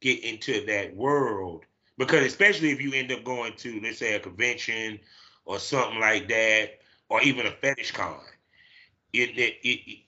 get 0.00 0.24
into 0.24 0.66
that 0.66 0.96
world. 0.96 1.66
Because 1.98 2.24
especially 2.24 2.70
if 2.70 2.80
you 2.80 2.92
end 2.94 3.12
up 3.12 3.22
going 3.22 3.52
to, 3.58 3.80
let's 3.80 3.98
say, 3.98 4.14
a 4.14 4.20
convention 4.20 4.98
or 5.44 5.60
something 5.60 6.00
like 6.00 6.28
that, 6.28 6.80
or 7.08 7.20
even 7.22 7.46
a 7.46 7.50
fetish 7.50 7.92
con, 7.92 8.18
it, 9.12 9.38
it, 9.38 9.56
it, 9.62 9.98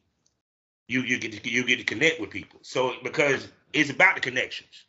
you 0.88 1.02
you 1.02 1.18
get 1.18 1.42
to, 1.42 1.50
you 1.50 1.64
get 1.64 1.78
to 1.78 1.84
connect 1.84 2.20
with 2.20 2.30
people. 2.30 2.60
So 2.62 2.94
because 3.02 3.48
it's 3.72 3.90
about 3.90 4.14
the 4.16 4.20
connections. 4.20 4.84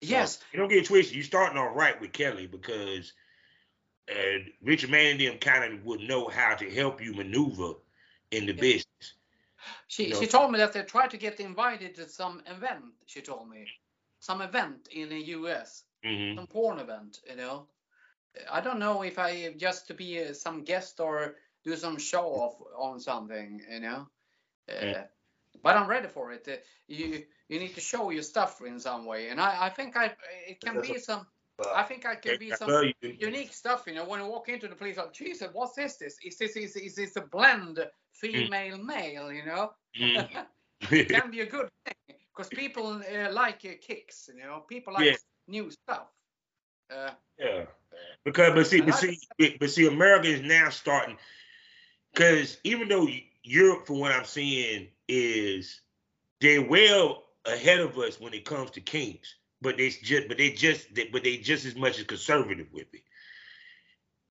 Yes. 0.00 0.40
you 0.52 0.58
don't 0.58 0.68
get 0.68 0.84
twisted. 0.84 1.14
You're 1.14 1.24
starting 1.24 1.58
off 1.58 1.74
right 1.74 1.98
with 2.00 2.12
Kellie 2.12 2.46
because 2.46 3.12
uh, 4.10 4.38
Richard 4.62 4.92
and 4.92 5.20
them 5.20 5.38
kind 5.38 5.72
of 5.72 5.84
would 5.84 6.00
know 6.00 6.28
how 6.28 6.54
to 6.54 6.70
help 6.70 7.02
you 7.02 7.14
maneuver 7.14 7.74
in 8.30 8.46
the 8.46 8.52
yeah. 8.52 8.60
business. 8.60 9.14
She 9.88 10.12
she 10.12 10.26
told 10.26 10.50
me 10.50 10.58
that 10.58 10.72
they 10.72 10.82
tried 10.82 11.10
to 11.10 11.16
get 11.16 11.40
invited 11.40 11.94
to 11.94 12.08
some 12.08 12.42
event. 12.46 12.84
She 13.06 13.22
told 13.22 13.48
me 13.48 13.66
some 14.20 14.42
event 14.42 14.88
in 14.90 15.08
the 15.08 15.20
U.S. 15.38 15.84
Mm-hmm. 16.04 16.38
Some 16.38 16.46
porn 16.46 16.78
event, 16.80 17.20
you 17.28 17.36
know. 17.36 17.66
I 18.50 18.60
don't 18.60 18.78
know 18.78 19.02
if 19.02 19.18
I 19.18 19.54
just 19.56 19.86
to 19.86 19.94
be 19.94 20.22
uh, 20.22 20.34
some 20.34 20.64
guest 20.64 21.00
or 21.00 21.36
do 21.64 21.76
some 21.76 21.98
show 21.98 22.26
off 22.26 22.54
on 22.76 23.00
something, 23.00 23.60
you 23.70 23.80
know. 23.80 24.06
Uh, 24.68 25.02
but 25.62 25.76
I'm 25.76 25.88
ready 25.88 26.08
for 26.08 26.32
it. 26.32 26.46
Uh, 26.48 26.56
you 26.88 27.22
you 27.48 27.58
need 27.58 27.74
to 27.74 27.80
show 27.80 28.10
your 28.10 28.22
stuff 28.22 28.60
in 28.66 28.78
some 28.80 29.06
way, 29.06 29.28
and 29.28 29.40
I 29.40 29.66
I 29.66 29.68
think 29.70 29.96
I 29.96 30.12
it 30.46 30.60
can 30.60 30.80
be 30.80 30.98
some. 30.98 31.26
I 31.74 31.84
think 31.84 32.04
I 32.04 32.16
can 32.16 32.36
be 32.38 32.50
some 32.50 32.92
unique 33.00 33.52
stuff, 33.52 33.84
you 33.86 33.94
know. 33.94 34.04
When 34.04 34.20
I 34.20 34.24
walk 34.24 34.48
into 34.48 34.66
the 34.66 34.74
place, 34.74 34.96
like, 34.96 35.12
Jesus, 35.12 35.48
what 35.52 35.70
is 35.78 35.96
this? 35.98 36.16
Is 36.24 36.36
this 36.36 36.56
is, 36.56 36.74
is 36.74 36.96
this 36.96 37.14
a 37.14 37.20
blend 37.20 37.78
female 38.12 38.78
mm. 38.78 38.84
male? 38.84 39.32
You 39.32 39.44
know, 39.46 39.70
mm. 39.98 40.46
it 40.90 41.08
can 41.08 41.30
be 41.30 41.42
a 41.42 41.46
good 41.46 41.68
thing 41.84 42.16
because 42.34 42.48
people 42.48 43.00
uh, 43.00 43.32
like 43.32 43.60
uh, 43.64 43.74
kicks, 43.80 44.28
you 44.34 44.42
know. 44.42 44.64
People 44.68 44.94
like 44.94 45.06
yeah. 45.06 45.16
new 45.46 45.70
stuff. 45.70 46.08
Uh, 46.92 47.10
yeah, 47.38 47.64
because 48.24 48.52
but 48.54 48.66
see, 48.66 48.80
but 48.80 48.94
see, 48.94 49.18
but 49.60 49.70
see, 49.70 49.86
America 49.86 50.28
is 50.28 50.42
now 50.42 50.70
starting 50.70 51.16
because 52.14 52.58
even 52.64 52.88
though 52.88 53.08
Europe, 53.42 53.86
from 53.86 54.00
what 54.00 54.12
I'm 54.12 54.24
seeing, 54.24 54.88
is 55.08 55.80
they're 56.40 56.62
well 56.62 57.24
ahead 57.44 57.80
of 57.80 57.98
us 57.98 58.20
when 58.20 58.32
it 58.32 58.44
comes 58.44 58.70
to 58.72 58.80
kinks 58.80 59.34
but 59.64 59.78
they 59.78 59.88
just 59.88 60.28
but 60.28 60.36
they 60.36 60.50
just 60.50 60.86
but 61.10 61.24
they 61.24 61.38
just 61.38 61.64
as 61.64 61.74
much 61.74 61.98
as 61.98 62.04
conservative 62.04 62.68
with 62.72 62.86
it. 62.92 63.02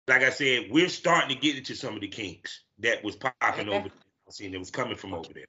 Like 0.08 0.22
I 0.22 0.30
said, 0.30 0.66
we're 0.70 0.88
starting 0.88 1.34
to 1.34 1.40
get 1.40 1.56
into 1.56 1.74
some 1.74 1.94
of 1.94 2.00
the 2.00 2.08
kinks 2.08 2.60
that 2.80 3.02
was 3.04 3.16
popping 3.16 3.68
over 3.68 3.88
there. 3.88 3.92
Seeing 4.28 4.52
that 4.52 4.58
was 4.58 4.70
coming 4.70 4.96
from 4.96 5.14
over 5.14 5.32
there. 5.32 5.46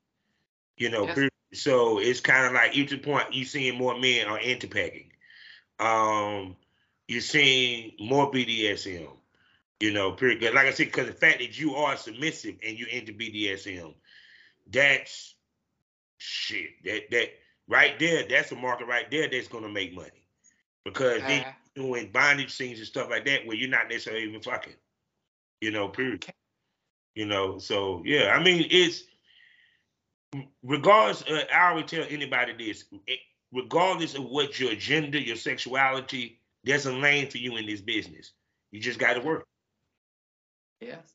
You 0.78 0.90
know, 0.90 1.08
so 1.54 2.00
it's 2.00 2.20
kind 2.20 2.46
of 2.46 2.54
like 2.54 2.76
each 2.76 3.00
point 3.04 3.28
you're 3.32 3.46
seeing 3.46 3.78
more 3.78 4.00
men 4.00 4.28
are 4.28 4.40
into 4.40 4.68
pegging. 4.68 5.12
Um, 5.80 6.56
you're 7.08 7.22
seeing 7.22 7.92
more 8.00 8.32
BDSM. 8.32 9.10
You 9.82 9.92
know, 9.92 10.12
period. 10.12 10.54
Like 10.54 10.68
I 10.68 10.72
said, 10.72 10.88
because 10.88 11.08
the 11.08 11.14
fact 11.14 11.40
that 11.40 11.60
you 11.60 11.74
are 11.74 11.98
submissive 11.98 12.56
and 12.64 12.78
you're 12.78 12.90
into 12.90 13.14
BDSM, 13.14 13.96
that's 14.72 15.34
shit. 16.20 16.84
That 16.86 17.10
that 17.10 17.30
right 17.68 17.98
there, 17.98 18.24
that's 18.30 18.52
a 18.52 18.56
market 18.56 18.86
right 18.88 19.10
there 19.10 19.28
that's 19.28 19.48
gonna 19.48 19.70
make 19.70 19.96
money. 19.96 20.28
Because 20.86 21.24
uh, 21.24 21.28
they 21.28 21.48
doing 21.76 22.12
bondage 22.12 22.52
scenes 22.52 22.78
and 22.78 22.88
stuff 22.88 23.10
like 23.10 23.26
that 23.26 23.48
where 23.48 23.58
you're 23.58 23.70
not 23.70 23.90
necessarily 23.90 24.24
even 24.28 24.42
fucking. 24.42 24.76
You 25.62 25.72
know, 25.72 25.88
period. 25.88 26.24
Okay. 26.26 26.34
You 27.16 27.26
know, 27.26 27.58
so 27.58 28.04
yeah, 28.06 28.36
I 28.38 28.44
mean 28.44 28.68
it's 28.70 29.04
regardless, 30.64 31.24
uh, 31.24 31.44
I 31.54 31.70
always 31.70 31.90
tell 31.90 32.06
anybody 32.08 32.54
this: 32.54 32.86
it, 33.08 33.20
regardless 33.52 34.14
of 34.14 34.26
what 34.26 34.60
your 34.60 34.76
gender, 34.76 35.18
your 35.18 35.36
sexuality, 35.36 36.40
there's 36.64 36.86
a 36.86 36.94
lane 36.94 37.32
for 37.32 37.40
you 37.40 37.58
in 37.58 37.66
this 37.66 37.82
business. 37.82 38.34
You 38.70 38.80
just 38.80 39.00
got 39.00 39.14
to 39.14 39.22
work. 39.22 39.48
Yes. 40.82 41.14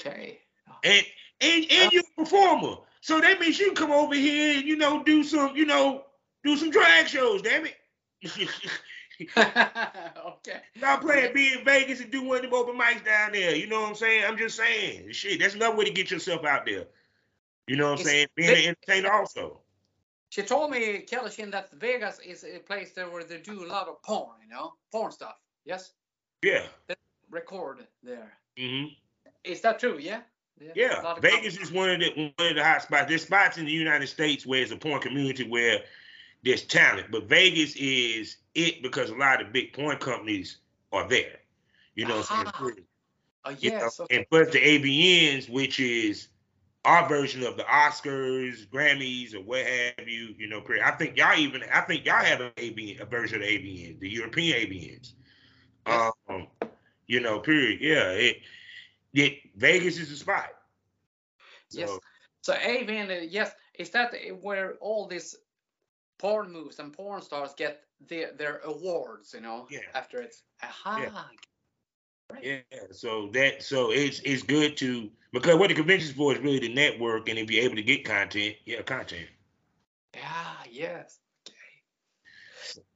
Okay. 0.00 0.40
And 0.84 1.04
and 1.40 1.66
and 1.70 1.92
you're 1.92 2.02
a 2.02 2.20
performer, 2.20 2.76
so 3.00 3.20
that 3.20 3.38
means 3.40 3.58
you 3.58 3.66
can 3.66 3.74
come 3.74 3.92
over 3.92 4.14
here 4.14 4.58
and 4.58 4.66
you 4.66 4.76
know 4.76 5.02
do 5.02 5.22
some 5.22 5.54
you 5.54 5.66
know 5.66 6.04
do 6.44 6.56
some 6.56 6.70
drag 6.70 7.06
shows. 7.06 7.42
Damn 7.42 7.66
it. 7.66 7.76
okay. 9.36 10.60
Stop 10.76 11.02
playing, 11.02 11.34
be 11.34 11.52
in 11.52 11.64
Vegas 11.64 12.00
and 12.00 12.10
do 12.10 12.22
one 12.22 12.38
of 12.38 12.42
them 12.44 12.54
open 12.54 12.78
mics 12.78 13.04
down 13.04 13.32
there. 13.32 13.54
You 13.54 13.66
know 13.66 13.80
what 13.80 13.90
I'm 13.90 13.94
saying? 13.94 14.24
I'm 14.26 14.38
just 14.38 14.56
saying. 14.56 15.12
Shit, 15.12 15.40
that's 15.40 15.54
another 15.54 15.76
way 15.76 15.84
to 15.84 15.90
get 15.90 16.10
yourself 16.10 16.44
out 16.44 16.64
there. 16.64 16.86
You 17.66 17.76
know 17.76 17.90
what 17.90 18.00
I'm 18.00 18.04
saying? 18.06 18.26
Being 18.34 18.50
an 18.50 18.76
entertainer 18.86 19.12
also. 19.12 19.60
She 20.30 20.42
told 20.42 20.70
me, 20.70 21.00
Kellie 21.00 21.30
Shin, 21.30 21.50
that 21.50 21.70
Vegas 21.72 22.18
is 22.20 22.44
a 22.44 22.60
place 22.60 22.92
there 22.92 23.10
where 23.10 23.24
they 23.24 23.38
do 23.38 23.64
a 23.64 23.66
lot 23.66 23.88
of 23.88 24.02
porn, 24.02 24.36
you 24.42 24.48
know, 24.48 24.74
porn 24.92 25.12
stuff. 25.12 25.34
Yes. 25.64 25.92
Yeah. 26.42 26.62
They 26.86 26.94
record 27.30 27.86
there. 28.02 28.32
Mm-hmm. 28.58 28.92
Is 29.44 29.60
that 29.62 29.78
true? 29.78 29.98
Yeah. 29.98 30.20
Yeah. 30.60 30.72
yeah. 30.74 31.14
Vegas 31.20 31.56
is 31.56 31.72
one 31.72 31.90
of 31.90 32.00
the 32.00 32.32
one 32.36 32.48
of 32.50 32.56
the 32.56 32.64
hot 32.64 32.82
spots. 32.82 33.08
There's 33.08 33.22
spots 33.22 33.56
in 33.56 33.64
the 33.64 33.72
United 33.72 34.08
States 34.08 34.46
where 34.46 34.62
it's 34.62 34.72
a 34.72 34.76
porn 34.76 35.00
community 35.00 35.48
where 35.48 35.80
there's 36.44 36.64
talent, 36.64 37.06
but 37.10 37.24
Vegas 37.24 37.76
is 37.76 38.36
it 38.54 38.82
because 38.82 39.10
a 39.10 39.14
lot 39.14 39.40
of 39.40 39.52
big 39.52 39.72
porn 39.72 39.96
companies 39.96 40.58
are 40.92 41.08
there. 41.08 41.40
You 41.94 42.06
know 42.06 42.18
what 42.18 42.26
I'm 42.30 42.46
saying? 42.46 42.86
Oh, 43.44 43.50
yes. 43.50 43.62
You 43.62 43.70
know? 43.70 43.90
okay. 44.00 44.16
And 44.16 44.26
plus 44.30 44.50
the 44.52 44.58
AVNs, 44.58 45.48
which 45.48 45.80
is 45.80 46.28
our 46.84 47.08
version 47.08 47.42
of 47.44 47.56
the 47.56 47.62
Oscars, 47.64 48.66
Grammys, 48.68 49.34
or 49.34 49.40
what 49.40 49.64
have 49.64 50.08
you, 50.08 50.34
you 50.38 50.48
know, 50.48 50.62
I 50.82 50.92
think 50.92 51.16
y'all 51.16 51.38
even 51.38 51.62
I 51.72 51.82
think 51.82 52.06
y'all 52.06 52.24
have 52.24 52.40
an 52.40 52.52
AVN, 52.56 53.00
a 53.00 53.06
version 53.06 53.42
of 53.42 53.48
AVN, 53.48 54.00
the 54.00 54.08
European 54.08 54.58
AVNs. 54.58 55.12
Um, 55.86 56.46
you 57.10 57.20
know, 57.20 57.40
period. 57.40 57.80
Yeah, 57.80 58.10
it, 58.10 58.36
it 59.12 59.38
Vegas 59.56 59.98
is 59.98 60.08
the 60.10 60.16
spot. 60.16 60.50
So, 61.68 61.80
yes. 61.80 61.98
So 62.42 62.54
AVN, 62.54 63.26
yes, 63.30 63.52
is 63.78 63.90
that 63.90 64.14
where 64.40 64.76
all 64.80 65.08
these 65.08 65.34
porn 66.18 66.52
moves 66.52 66.78
and 66.78 66.92
porn 66.92 67.20
stars 67.20 67.52
get 67.56 67.82
their 68.08 68.32
their 68.32 68.58
awards? 68.64 69.34
You 69.34 69.40
know, 69.40 69.66
yeah. 69.70 69.80
After 69.94 70.22
it's 70.22 70.42
aha. 70.62 71.00
Yeah. 71.02 71.24
Yeah, 72.42 72.60
so 72.92 73.28
that 73.32 73.60
so 73.60 73.90
it's 73.90 74.20
it's 74.20 74.44
good 74.44 74.76
to 74.76 75.10
because 75.32 75.56
what 75.56 75.68
the 75.68 75.74
convention's 75.74 76.12
for 76.12 76.32
is 76.32 76.38
really 76.38 76.60
the 76.60 76.72
network, 76.72 77.28
and 77.28 77.36
if 77.40 77.50
you're 77.50 77.64
able 77.64 77.74
to 77.74 77.82
get 77.82 78.04
content, 78.04 78.54
yeah, 78.64 78.82
content. 78.82 79.26
Yeah. 80.14 80.54
Yes. 80.70 81.18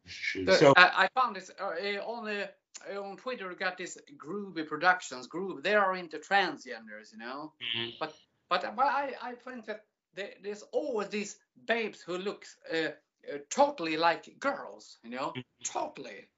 Okay. 0.06 0.56
So, 0.56 0.72
I, 0.76 1.08
I, 1.16 1.20
found 1.20 1.34
this 1.34 1.50
uh, 1.58 1.70
eh, 1.80 1.98
on 1.98 2.26
the 2.26 2.50
on 2.93 3.16
Twitter. 3.16 3.49
We 3.49 3.55
got 3.55 3.78
this 3.78 3.99
Groovy 4.16 4.66
Productions. 4.66 5.26
Groove. 5.26 5.62
They 5.62 5.74
are 5.74 5.97
into 5.97 6.18
transgenders, 6.18 7.12
you 7.12 7.18
know. 7.18 7.53
Mm-hmm. 7.76 7.91
But 8.01 8.14
but 8.49 8.76
but 8.76 8.87
I 8.87 9.14
I 9.22 9.35
think 9.35 9.66
that 9.66 9.85
there, 10.14 10.30
there's 10.43 10.62
always 10.72 11.09
these 11.09 11.37
babes 11.66 12.01
who 12.01 12.18
look 12.18 12.45
uh, 12.72 12.89
uh, 13.32 13.39
totally 13.51 13.97
like 13.97 14.39
girls, 14.39 14.99
you 15.03 15.11
know, 15.11 15.28
mm-hmm. 15.28 15.41
totally 15.64 16.28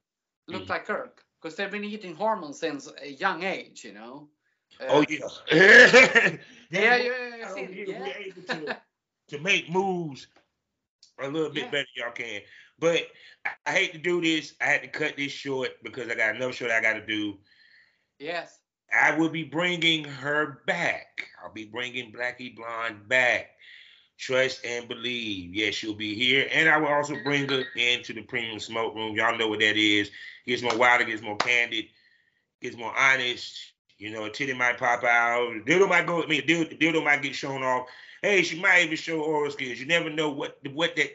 look 0.48 0.62
mm-hmm. 0.62 0.70
like 0.70 0.86
girls 0.86 1.10
because 1.40 1.56
they've 1.56 1.70
been 1.70 1.84
eating 1.84 2.14
hormones 2.14 2.60
since 2.60 2.90
a 3.02 3.10
young 3.10 3.42
age, 3.42 3.84
you 3.84 3.92
know. 3.92 4.28
Uh, 4.80 4.84
oh 4.88 5.04
yeah. 5.08 5.18
yeah, 6.70 6.96
yeah, 6.96 7.36
yeah. 7.38 7.54
See, 7.54 7.84
yeah. 7.88 8.12
able 8.18 8.42
to, 8.42 8.76
to 9.28 9.38
make 9.38 9.70
moves 9.70 10.26
a 11.20 11.28
little 11.28 11.50
bit 11.50 11.64
yeah. 11.64 11.70
better, 11.70 11.88
y'all 11.96 12.12
can. 12.12 12.40
But 12.78 13.06
I, 13.44 13.50
I, 13.66 13.72
hate 13.72 13.92
to 13.92 13.98
do 13.98 14.20
this. 14.20 14.54
I 14.60 14.64
had 14.66 14.82
to 14.82 14.88
cut 14.88 15.16
this 15.16 15.32
short 15.32 15.70
because 15.82 16.10
I 16.10 16.14
got 16.14 16.36
another 16.36 16.52
show 16.52 16.68
that 16.68 16.78
I 16.78 16.82
got 16.82 17.00
to 17.00 17.06
do. 17.06 17.38
Yes. 18.18 18.58
I 18.94 19.16
will 19.16 19.28
be 19.28 19.44
bringing 19.44 20.04
her 20.04 20.62
back. 20.66 21.26
I'll 21.42 21.52
be 21.52 21.64
bringing 21.64 22.12
Blacky 22.12 22.54
Blonde 22.54 23.08
back. 23.08 23.50
Trust 24.18 24.64
and 24.64 24.88
believe. 24.88 25.54
Yes, 25.54 25.74
she'll 25.74 25.94
be 25.94 26.14
here. 26.14 26.48
And 26.52 26.68
I 26.68 26.78
will 26.78 26.88
also 26.88 27.16
bring 27.22 27.48
her 27.48 27.64
into 27.76 28.14
the 28.14 28.22
premium 28.22 28.58
smoke 28.58 28.94
room. 28.94 29.14
Y'all 29.14 29.36
know 29.36 29.48
what 29.48 29.60
that 29.60 29.76
is. 29.76 30.10
Gets 30.46 30.62
more 30.62 30.76
wilder, 30.76 31.04
gets 31.04 31.22
more 31.22 31.36
candid, 31.36 31.86
gets 32.62 32.76
more 32.76 32.96
honest. 32.96 33.58
You 33.98 34.10
know, 34.10 34.24
a 34.24 34.30
titty 34.30 34.54
might 34.54 34.78
pop 34.78 35.04
out. 35.04 35.52
Dildo 35.66 35.88
might 35.88 36.06
go. 36.06 36.22
I 36.22 36.26
mean, 36.26 36.42
dildo, 36.42 36.78
dildo 36.80 37.04
might 37.04 37.22
get 37.22 37.34
shown 37.34 37.62
off. 37.62 37.88
Hey, 38.22 38.42
she 38.42 38.60
might 38.60 38.84
even 38.84 38.96
show 38.96 39.20
oral 39.20 39.50
skills. 39.50 39.78
You 39.78 39.86
never 39.86 40.08
know 40.08 40.30
what 40.30 40.58
what 40.72 40.96
that 40.96 41.10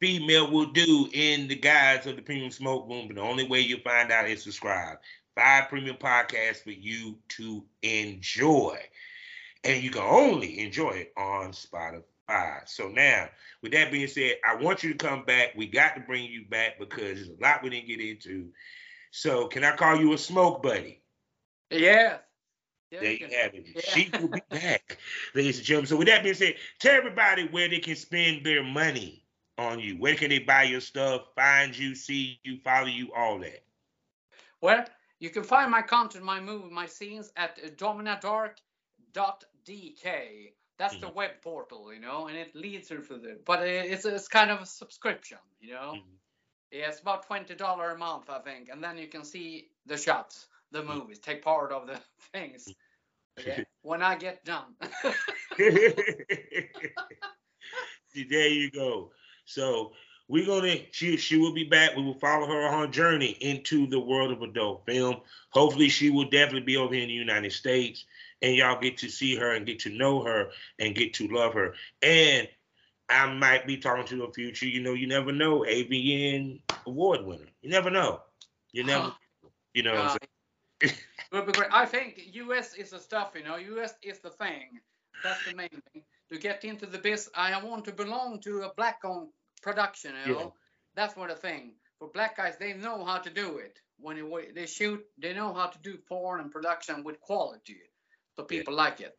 female 0.00 0.50
will 0.50 0.66
do 0.66 1.08
in 1.12 1.48
the 1.48 1.56
guise 1.56 2.06
of 2.06 2.16
the 2.16 2.22
premium 2.22 2.50
smoke 2.50 2.88
room. 2.88 3.08
But 3.08 3.16
the 3.16 3.22
only 3.22 3.46
way 3.46 3.60
you 3.60 3.78
find 3.78 4.10
out 4.10 4.28
is 4.28 4.42
subscribe. 4.42 4.98
Five 5.34 5.68
premium 5.68 5.96
podcasts 5.96 6.62
for 6.62 6.70
you 6.70 7.18
to 7.28 7.64
enjoy, 7.82 8.76
and 9.64 9.82
you 9.82 9.90
can 9.90 10.02
only 10.02 10.60
enjoy 10.60 10.90
it 10.90 11.12
on 11.16 11.52
Spotify. 11.52 12.66
So 12.66 12.88
now, 12.88 13.28
with 13.62 13.72
that 13.72 13.92
being 13.92 14.08
said, 14.08 14.36
I 14.48 14.56
want 14.56 14.82
you 14.82 14.92
to 14.92 14.98
come 14.98 15.24
back. 15.24 15.54
We 15.56 15.66
got 15.66 15.94
to 15.94 16.00
bring 16.00 16.24
you 16.24 16.44
back 16.46 16.78
because 16.78 16.98
there's 16.98 17.28
a 17.28 17.42
lot 17.42 17.62
we 17.62 17.70
didn't 17.70 17.86
get 17.86 18.00
into. 18.00 18.48
So 19.10 19.46
can 19.46 19.64
I 19.64 19.76
call 19.76 20.00
you 20.00 20.12
a 20.12 20.18
smoke 20.18 20.62
buddy? 20.62 21.02
Yeah. 21.70 22.18
yeah 22.90 23.00
there 23.00 23.12
you 23.12 23.28
have 23.40 23.54
it. 23.54 23.66
Yeah. 23.74 23.80
She 23.80 24.10
will 24.12 24.28
be 24.28 24.42
back, 24.50 24.98
ladies 25.34 25.58
and 25.58 25.66
gentlemen. 25.66 25.88
So 25.88 25.96
with 25.96 26.08
that 26.08 26.24
being 26.24 26.34
said, 26.34 26.56
tell 26.80 26.96
everybody 26.96 27.46
where 27.46 27.68
they 27.68 27.78
can 27.78 27.96
spend 27.96 28.44
their 28.44 28.64
money 28.64 29.24
on 29.58 29.80
you. 29.80 29.96
Where 29.96 30.14
can 30.14 30.30
they 30.30 30.38
buy 30.38 30.62
your 30.62 30.80
stuff, 30.80 31.22
find 31.34 31.76
you, 31.76 31.94
see 31.94 32.40
you, 32.44 32.58
follow 32.64 32.86
you, 32.86 33.12
all 33.14 33.38
that? 33.40 33.62
Well, 34.60 34.84
you 35.20 35.30
can 35.30 35.42
find 35.42 35.70
my 35.70 35.82
content, 35.82 36.24
my 36.24 36.40
movie, 36.40 36.70
my 36.70 36.86
scenes 36.86 37.30
at 37.36 37.76
dominadark.dk. 37.76 38.52
That's 40.78 40.94
mm-hmm. 40.94 41.06
the 41.06 41.10
web 41.10 41.42
portal, 41.42 41.92
you 41.92 42.00
know, 42.00 42.28
and 42.28 42.36
it 42.36 42.54
leads 42.54 42.90
you 42.90 43.02
through 43.02 43.18
the. 43.18 43.38
But 43.44 43.66
it's 43.66 44.04
it's 44.04 44.28
kind 44.28 44.50
of 44.50 44.60
a 44.60 44.66
subscription, 44.66 45.38
you 45.60 45.74
know. 45.74 45.94
Mm-hmm. 45.96 46.14
Yeah, 46.70 46.88
it's 46.88 47.00
about 47.00 47.26
twenty 47.26 47.56
dollar 47.56 47.90
a 47.90 47.98
month, 47.98 48.30
I 48.30 48.38
think, 48.38 48.68
and 48.68 48.82
then 48.82 48.96
you 48.96 49.08
can 49.08 49.24
see 49.24 49.70
the 49.86 49.96
shots, 49.96 50.46
the 50.70 50.82
mm-hmm. 50.82 50.98
movies, 50.98 51.18
take 51.18 51.42
part 51.42 51.72
of 51.72 51.88
the 51.88 51.98
things. 52.32 52.72
Yeah, 53.44 53.64
when 53.82 54.02
I 54.02 54.16
get 54.16 54.44
done. 54.44 54.76
there 55.58 55.74
you 58.48 58.70
go. 58.70 59.10
So 59.48 59.92
we're 60.28 60.46
gonna 60.46 60.76
she 60.92 61.16
she 61.16 61.38
will 61.38 61.54
be 61.54 61.64
back. 61.64 61.96
We 61.96 62.02
will 62.04 62.18
follow 62.18 62.46
her 62.46 62.68
on 62.68 62.86
her 62.86 62.92
journey 62.92 63.36
into 63.40 63.86
the 63.86 63.98
world 64.00 64.30
of 64.30 64.42
adult 64.42 64.84
film. 64.86 65.16
Hopefully, 65.50 65.88
she 65.88 66.10
will 66.10 66.28
definitely 66.28 66.60
be 66.60 66.76
over 66.76 66.94
here 66.94 67.02
in 67.02 67.08
the 67.08 67.14
United 67.14 67.52
States 67.52 68.04
and 68.42 68.54
y'all 68.54 68.80
get 68.80 68.98
to 68.98 69.08
see 69.08 69.36
her 69.36 69.54
and 69.54 69.66
get 69.66 69.80
to 69.80 69.90
know 69.90 70.22
her 70.22 70.50
and 70.78 70.94
get 70.94 71.14
to 71.14 71.28
love 71.28 71.54
her. 71.54 71.74
And 72.02 72.48
I 73.08 73.32
might 73.32 73.66
be 73.66 73.76
talking 73.76 74.06
to 74.06 74.24
a 74.24 74.32
future, 74.32 74.66
you 74.66 74.82
know, 74.82 74.92
you 74.92 75.06
never 75.06 75.32
know, 75.32 75.60
AVN 75.60 76.60
award 76.86 77.24
winner. 77.24 77.46
You 77.62 77.70
never 77.70 77.90
know. 77.90 78.20
You 78.72 78.84
never, 78.84 79.12
you 79.72 79.82
know 79.82 79.94
uh, 79.94 80.16
but, 81.30 81.46
but 81.46 81.68
I 81.72 81.86
think 81.86 82.20
US 82.32 82.74
is 82.74 82.90
the 82.90 82.98
stuff, 82.98 83.32
you 83.34 83.44
know, 83.44 83.56
US 83.56 83.94
is 84.02 84.18
the 84.20 84.30
thing. 84.30 84.80
That's 85.24 85.44
the 85.46 85.54
main 85.54 85.68
thing. 85.92 86.02
To 86.30 86.38
get 86.38 86.64
into 86.64 86.86
the 86.86 86.98
biz, 86.98 87.30
I 87.34 87.60
want 87.62 87.86
to 87.86 87.92
belong 87.92 88.40
to 88.40 88.62
a 88.62 88.74
black 88.76 89.00
owned 89.04 89.28
production. 89.58 90.12
You 90.26 90.32
know, 90.32 90.40
yeah. 90.40 90.46
that's 90.94 91.16
one 91.16 91.30
of 91.30 91.36
the 91.36 91.42
thing. 91.42 91.72
For 91.98 92.08
black 92.08 92.36
guys, 92.36 92.54
they 92.58 92.74
know 92.74 93.04
how 93.04 93.18
to 93.18 93.30
do 93.30 93.58
it. 93.58 93.78
When 94.00 94.16
it, 94.16 94.54
they 94.54 94.66
shoot, 94.66 95.04
they 95.18 95.34
know 95.34 95.52
how 95.52 95.66
to 95.66 95.78
do 95.82 95.98
porn 96.08 96.40
and 96.40 96.52
production 96.52 97.02
with 97.02 97.20
quality, 97.20 97.78
so 98.36 98.44
people 98.44 98.74
yeah. 98.74 98.82
like 98.82 99.00
it. 99.00 99.18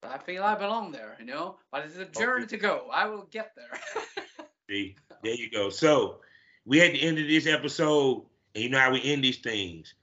But 0.00 0.12
I 0.12 0.18
feel 0.18 0.42
I 0.42 0.54
belong 0.54 0.90
there, 0.90 1.16
you 1.20 1.26
know. 1.26 1.58
But 1.70 1.84
it's 1.84 1.96
a 1.96 2.06
journey 2.06 2.44
okay. 2.44 2.56
to 2.56 2.62
go. 2.62 2.88
I 2.92 3.06
will 3.06 3.28
get 3.30 3.52
there. 3.54 3.78
See, 4.70 4.96
there 5.22 5.34
you 5.34 5.50
go. 5.50 5.68
So 5.68 6.20
we 6.64 6.78
had 6.78 6.92
to 6.92 6.98
end 6.98 7.18
of 7.18 7.28
this 7.28 7.46
episode, 7.46 8.24
and 8.54 8.64
you 8.64 8.70
know 8.70 8.78
how 8.78 8.92
we 8.92 9.02
end 9.02 9.22
these 9.22 9.38
things. 9.38 9.94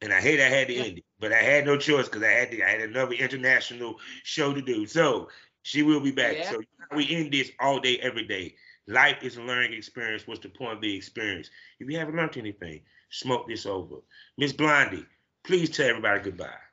And 0.00 0.12
I 0.12 0.20
hate 0.20 0.40
I 0.40 0.48
had 0.48 0.68
to 0.68 0.74
end 0.74 0.98
it, 0.98 1.04
but 1.20 1.32
I 1.32 1.40
had 1.40 1.66
no 1.66 1.76
choice 1.76 2.06
because 2.06 2.22
I 2.22 2.30
had 2.30 2.50
to. 2.50 2.62
I 2.62 2.70
had 2.70 2.80
another 2.80 3.12
international 3.12 3.96
show 4.22 4.52
to 4.52 4.60
do. 4.62 4.86
So 4.86 5.28
she 5.62 5.82
will 5.82 6.00
be 6.00 6.10
back. 6.10 6.36
Yeah. 6.36 6.50
So 6.50 6.62
we 6.94 7.08
end 7.14 7.32
this 7.32 7.50
all 7.60 7.80
day, 7.80 7.98
every 7.98 8.26
day. 8.26 8.54
Life 8.86 9.22
is 9.22 9.36
a 9.36 9.42
learning 9.42 9.72
experience. 9.72 10.26
What's 10.26 10.40
the 10.40 10.50
point 10.50 10.74
of 10.74 10.80
the 10.80 10.94
experience? 10.94 11.48
If 11.80 11.88
you 11.88 11.98
haven't 11.98 12.16
learned 12.16 12.36
anything, 12.36 12.82
smoke 13.10 13.48
this 13.48 13.64
over. 13.64 13.96
Miss 14.36 14.52
Blondie, 14.52 15.06
please 15.44 15.70
tell 15.70 15.88
everybody 15.88 16.20
goodbye. 16.20 16.63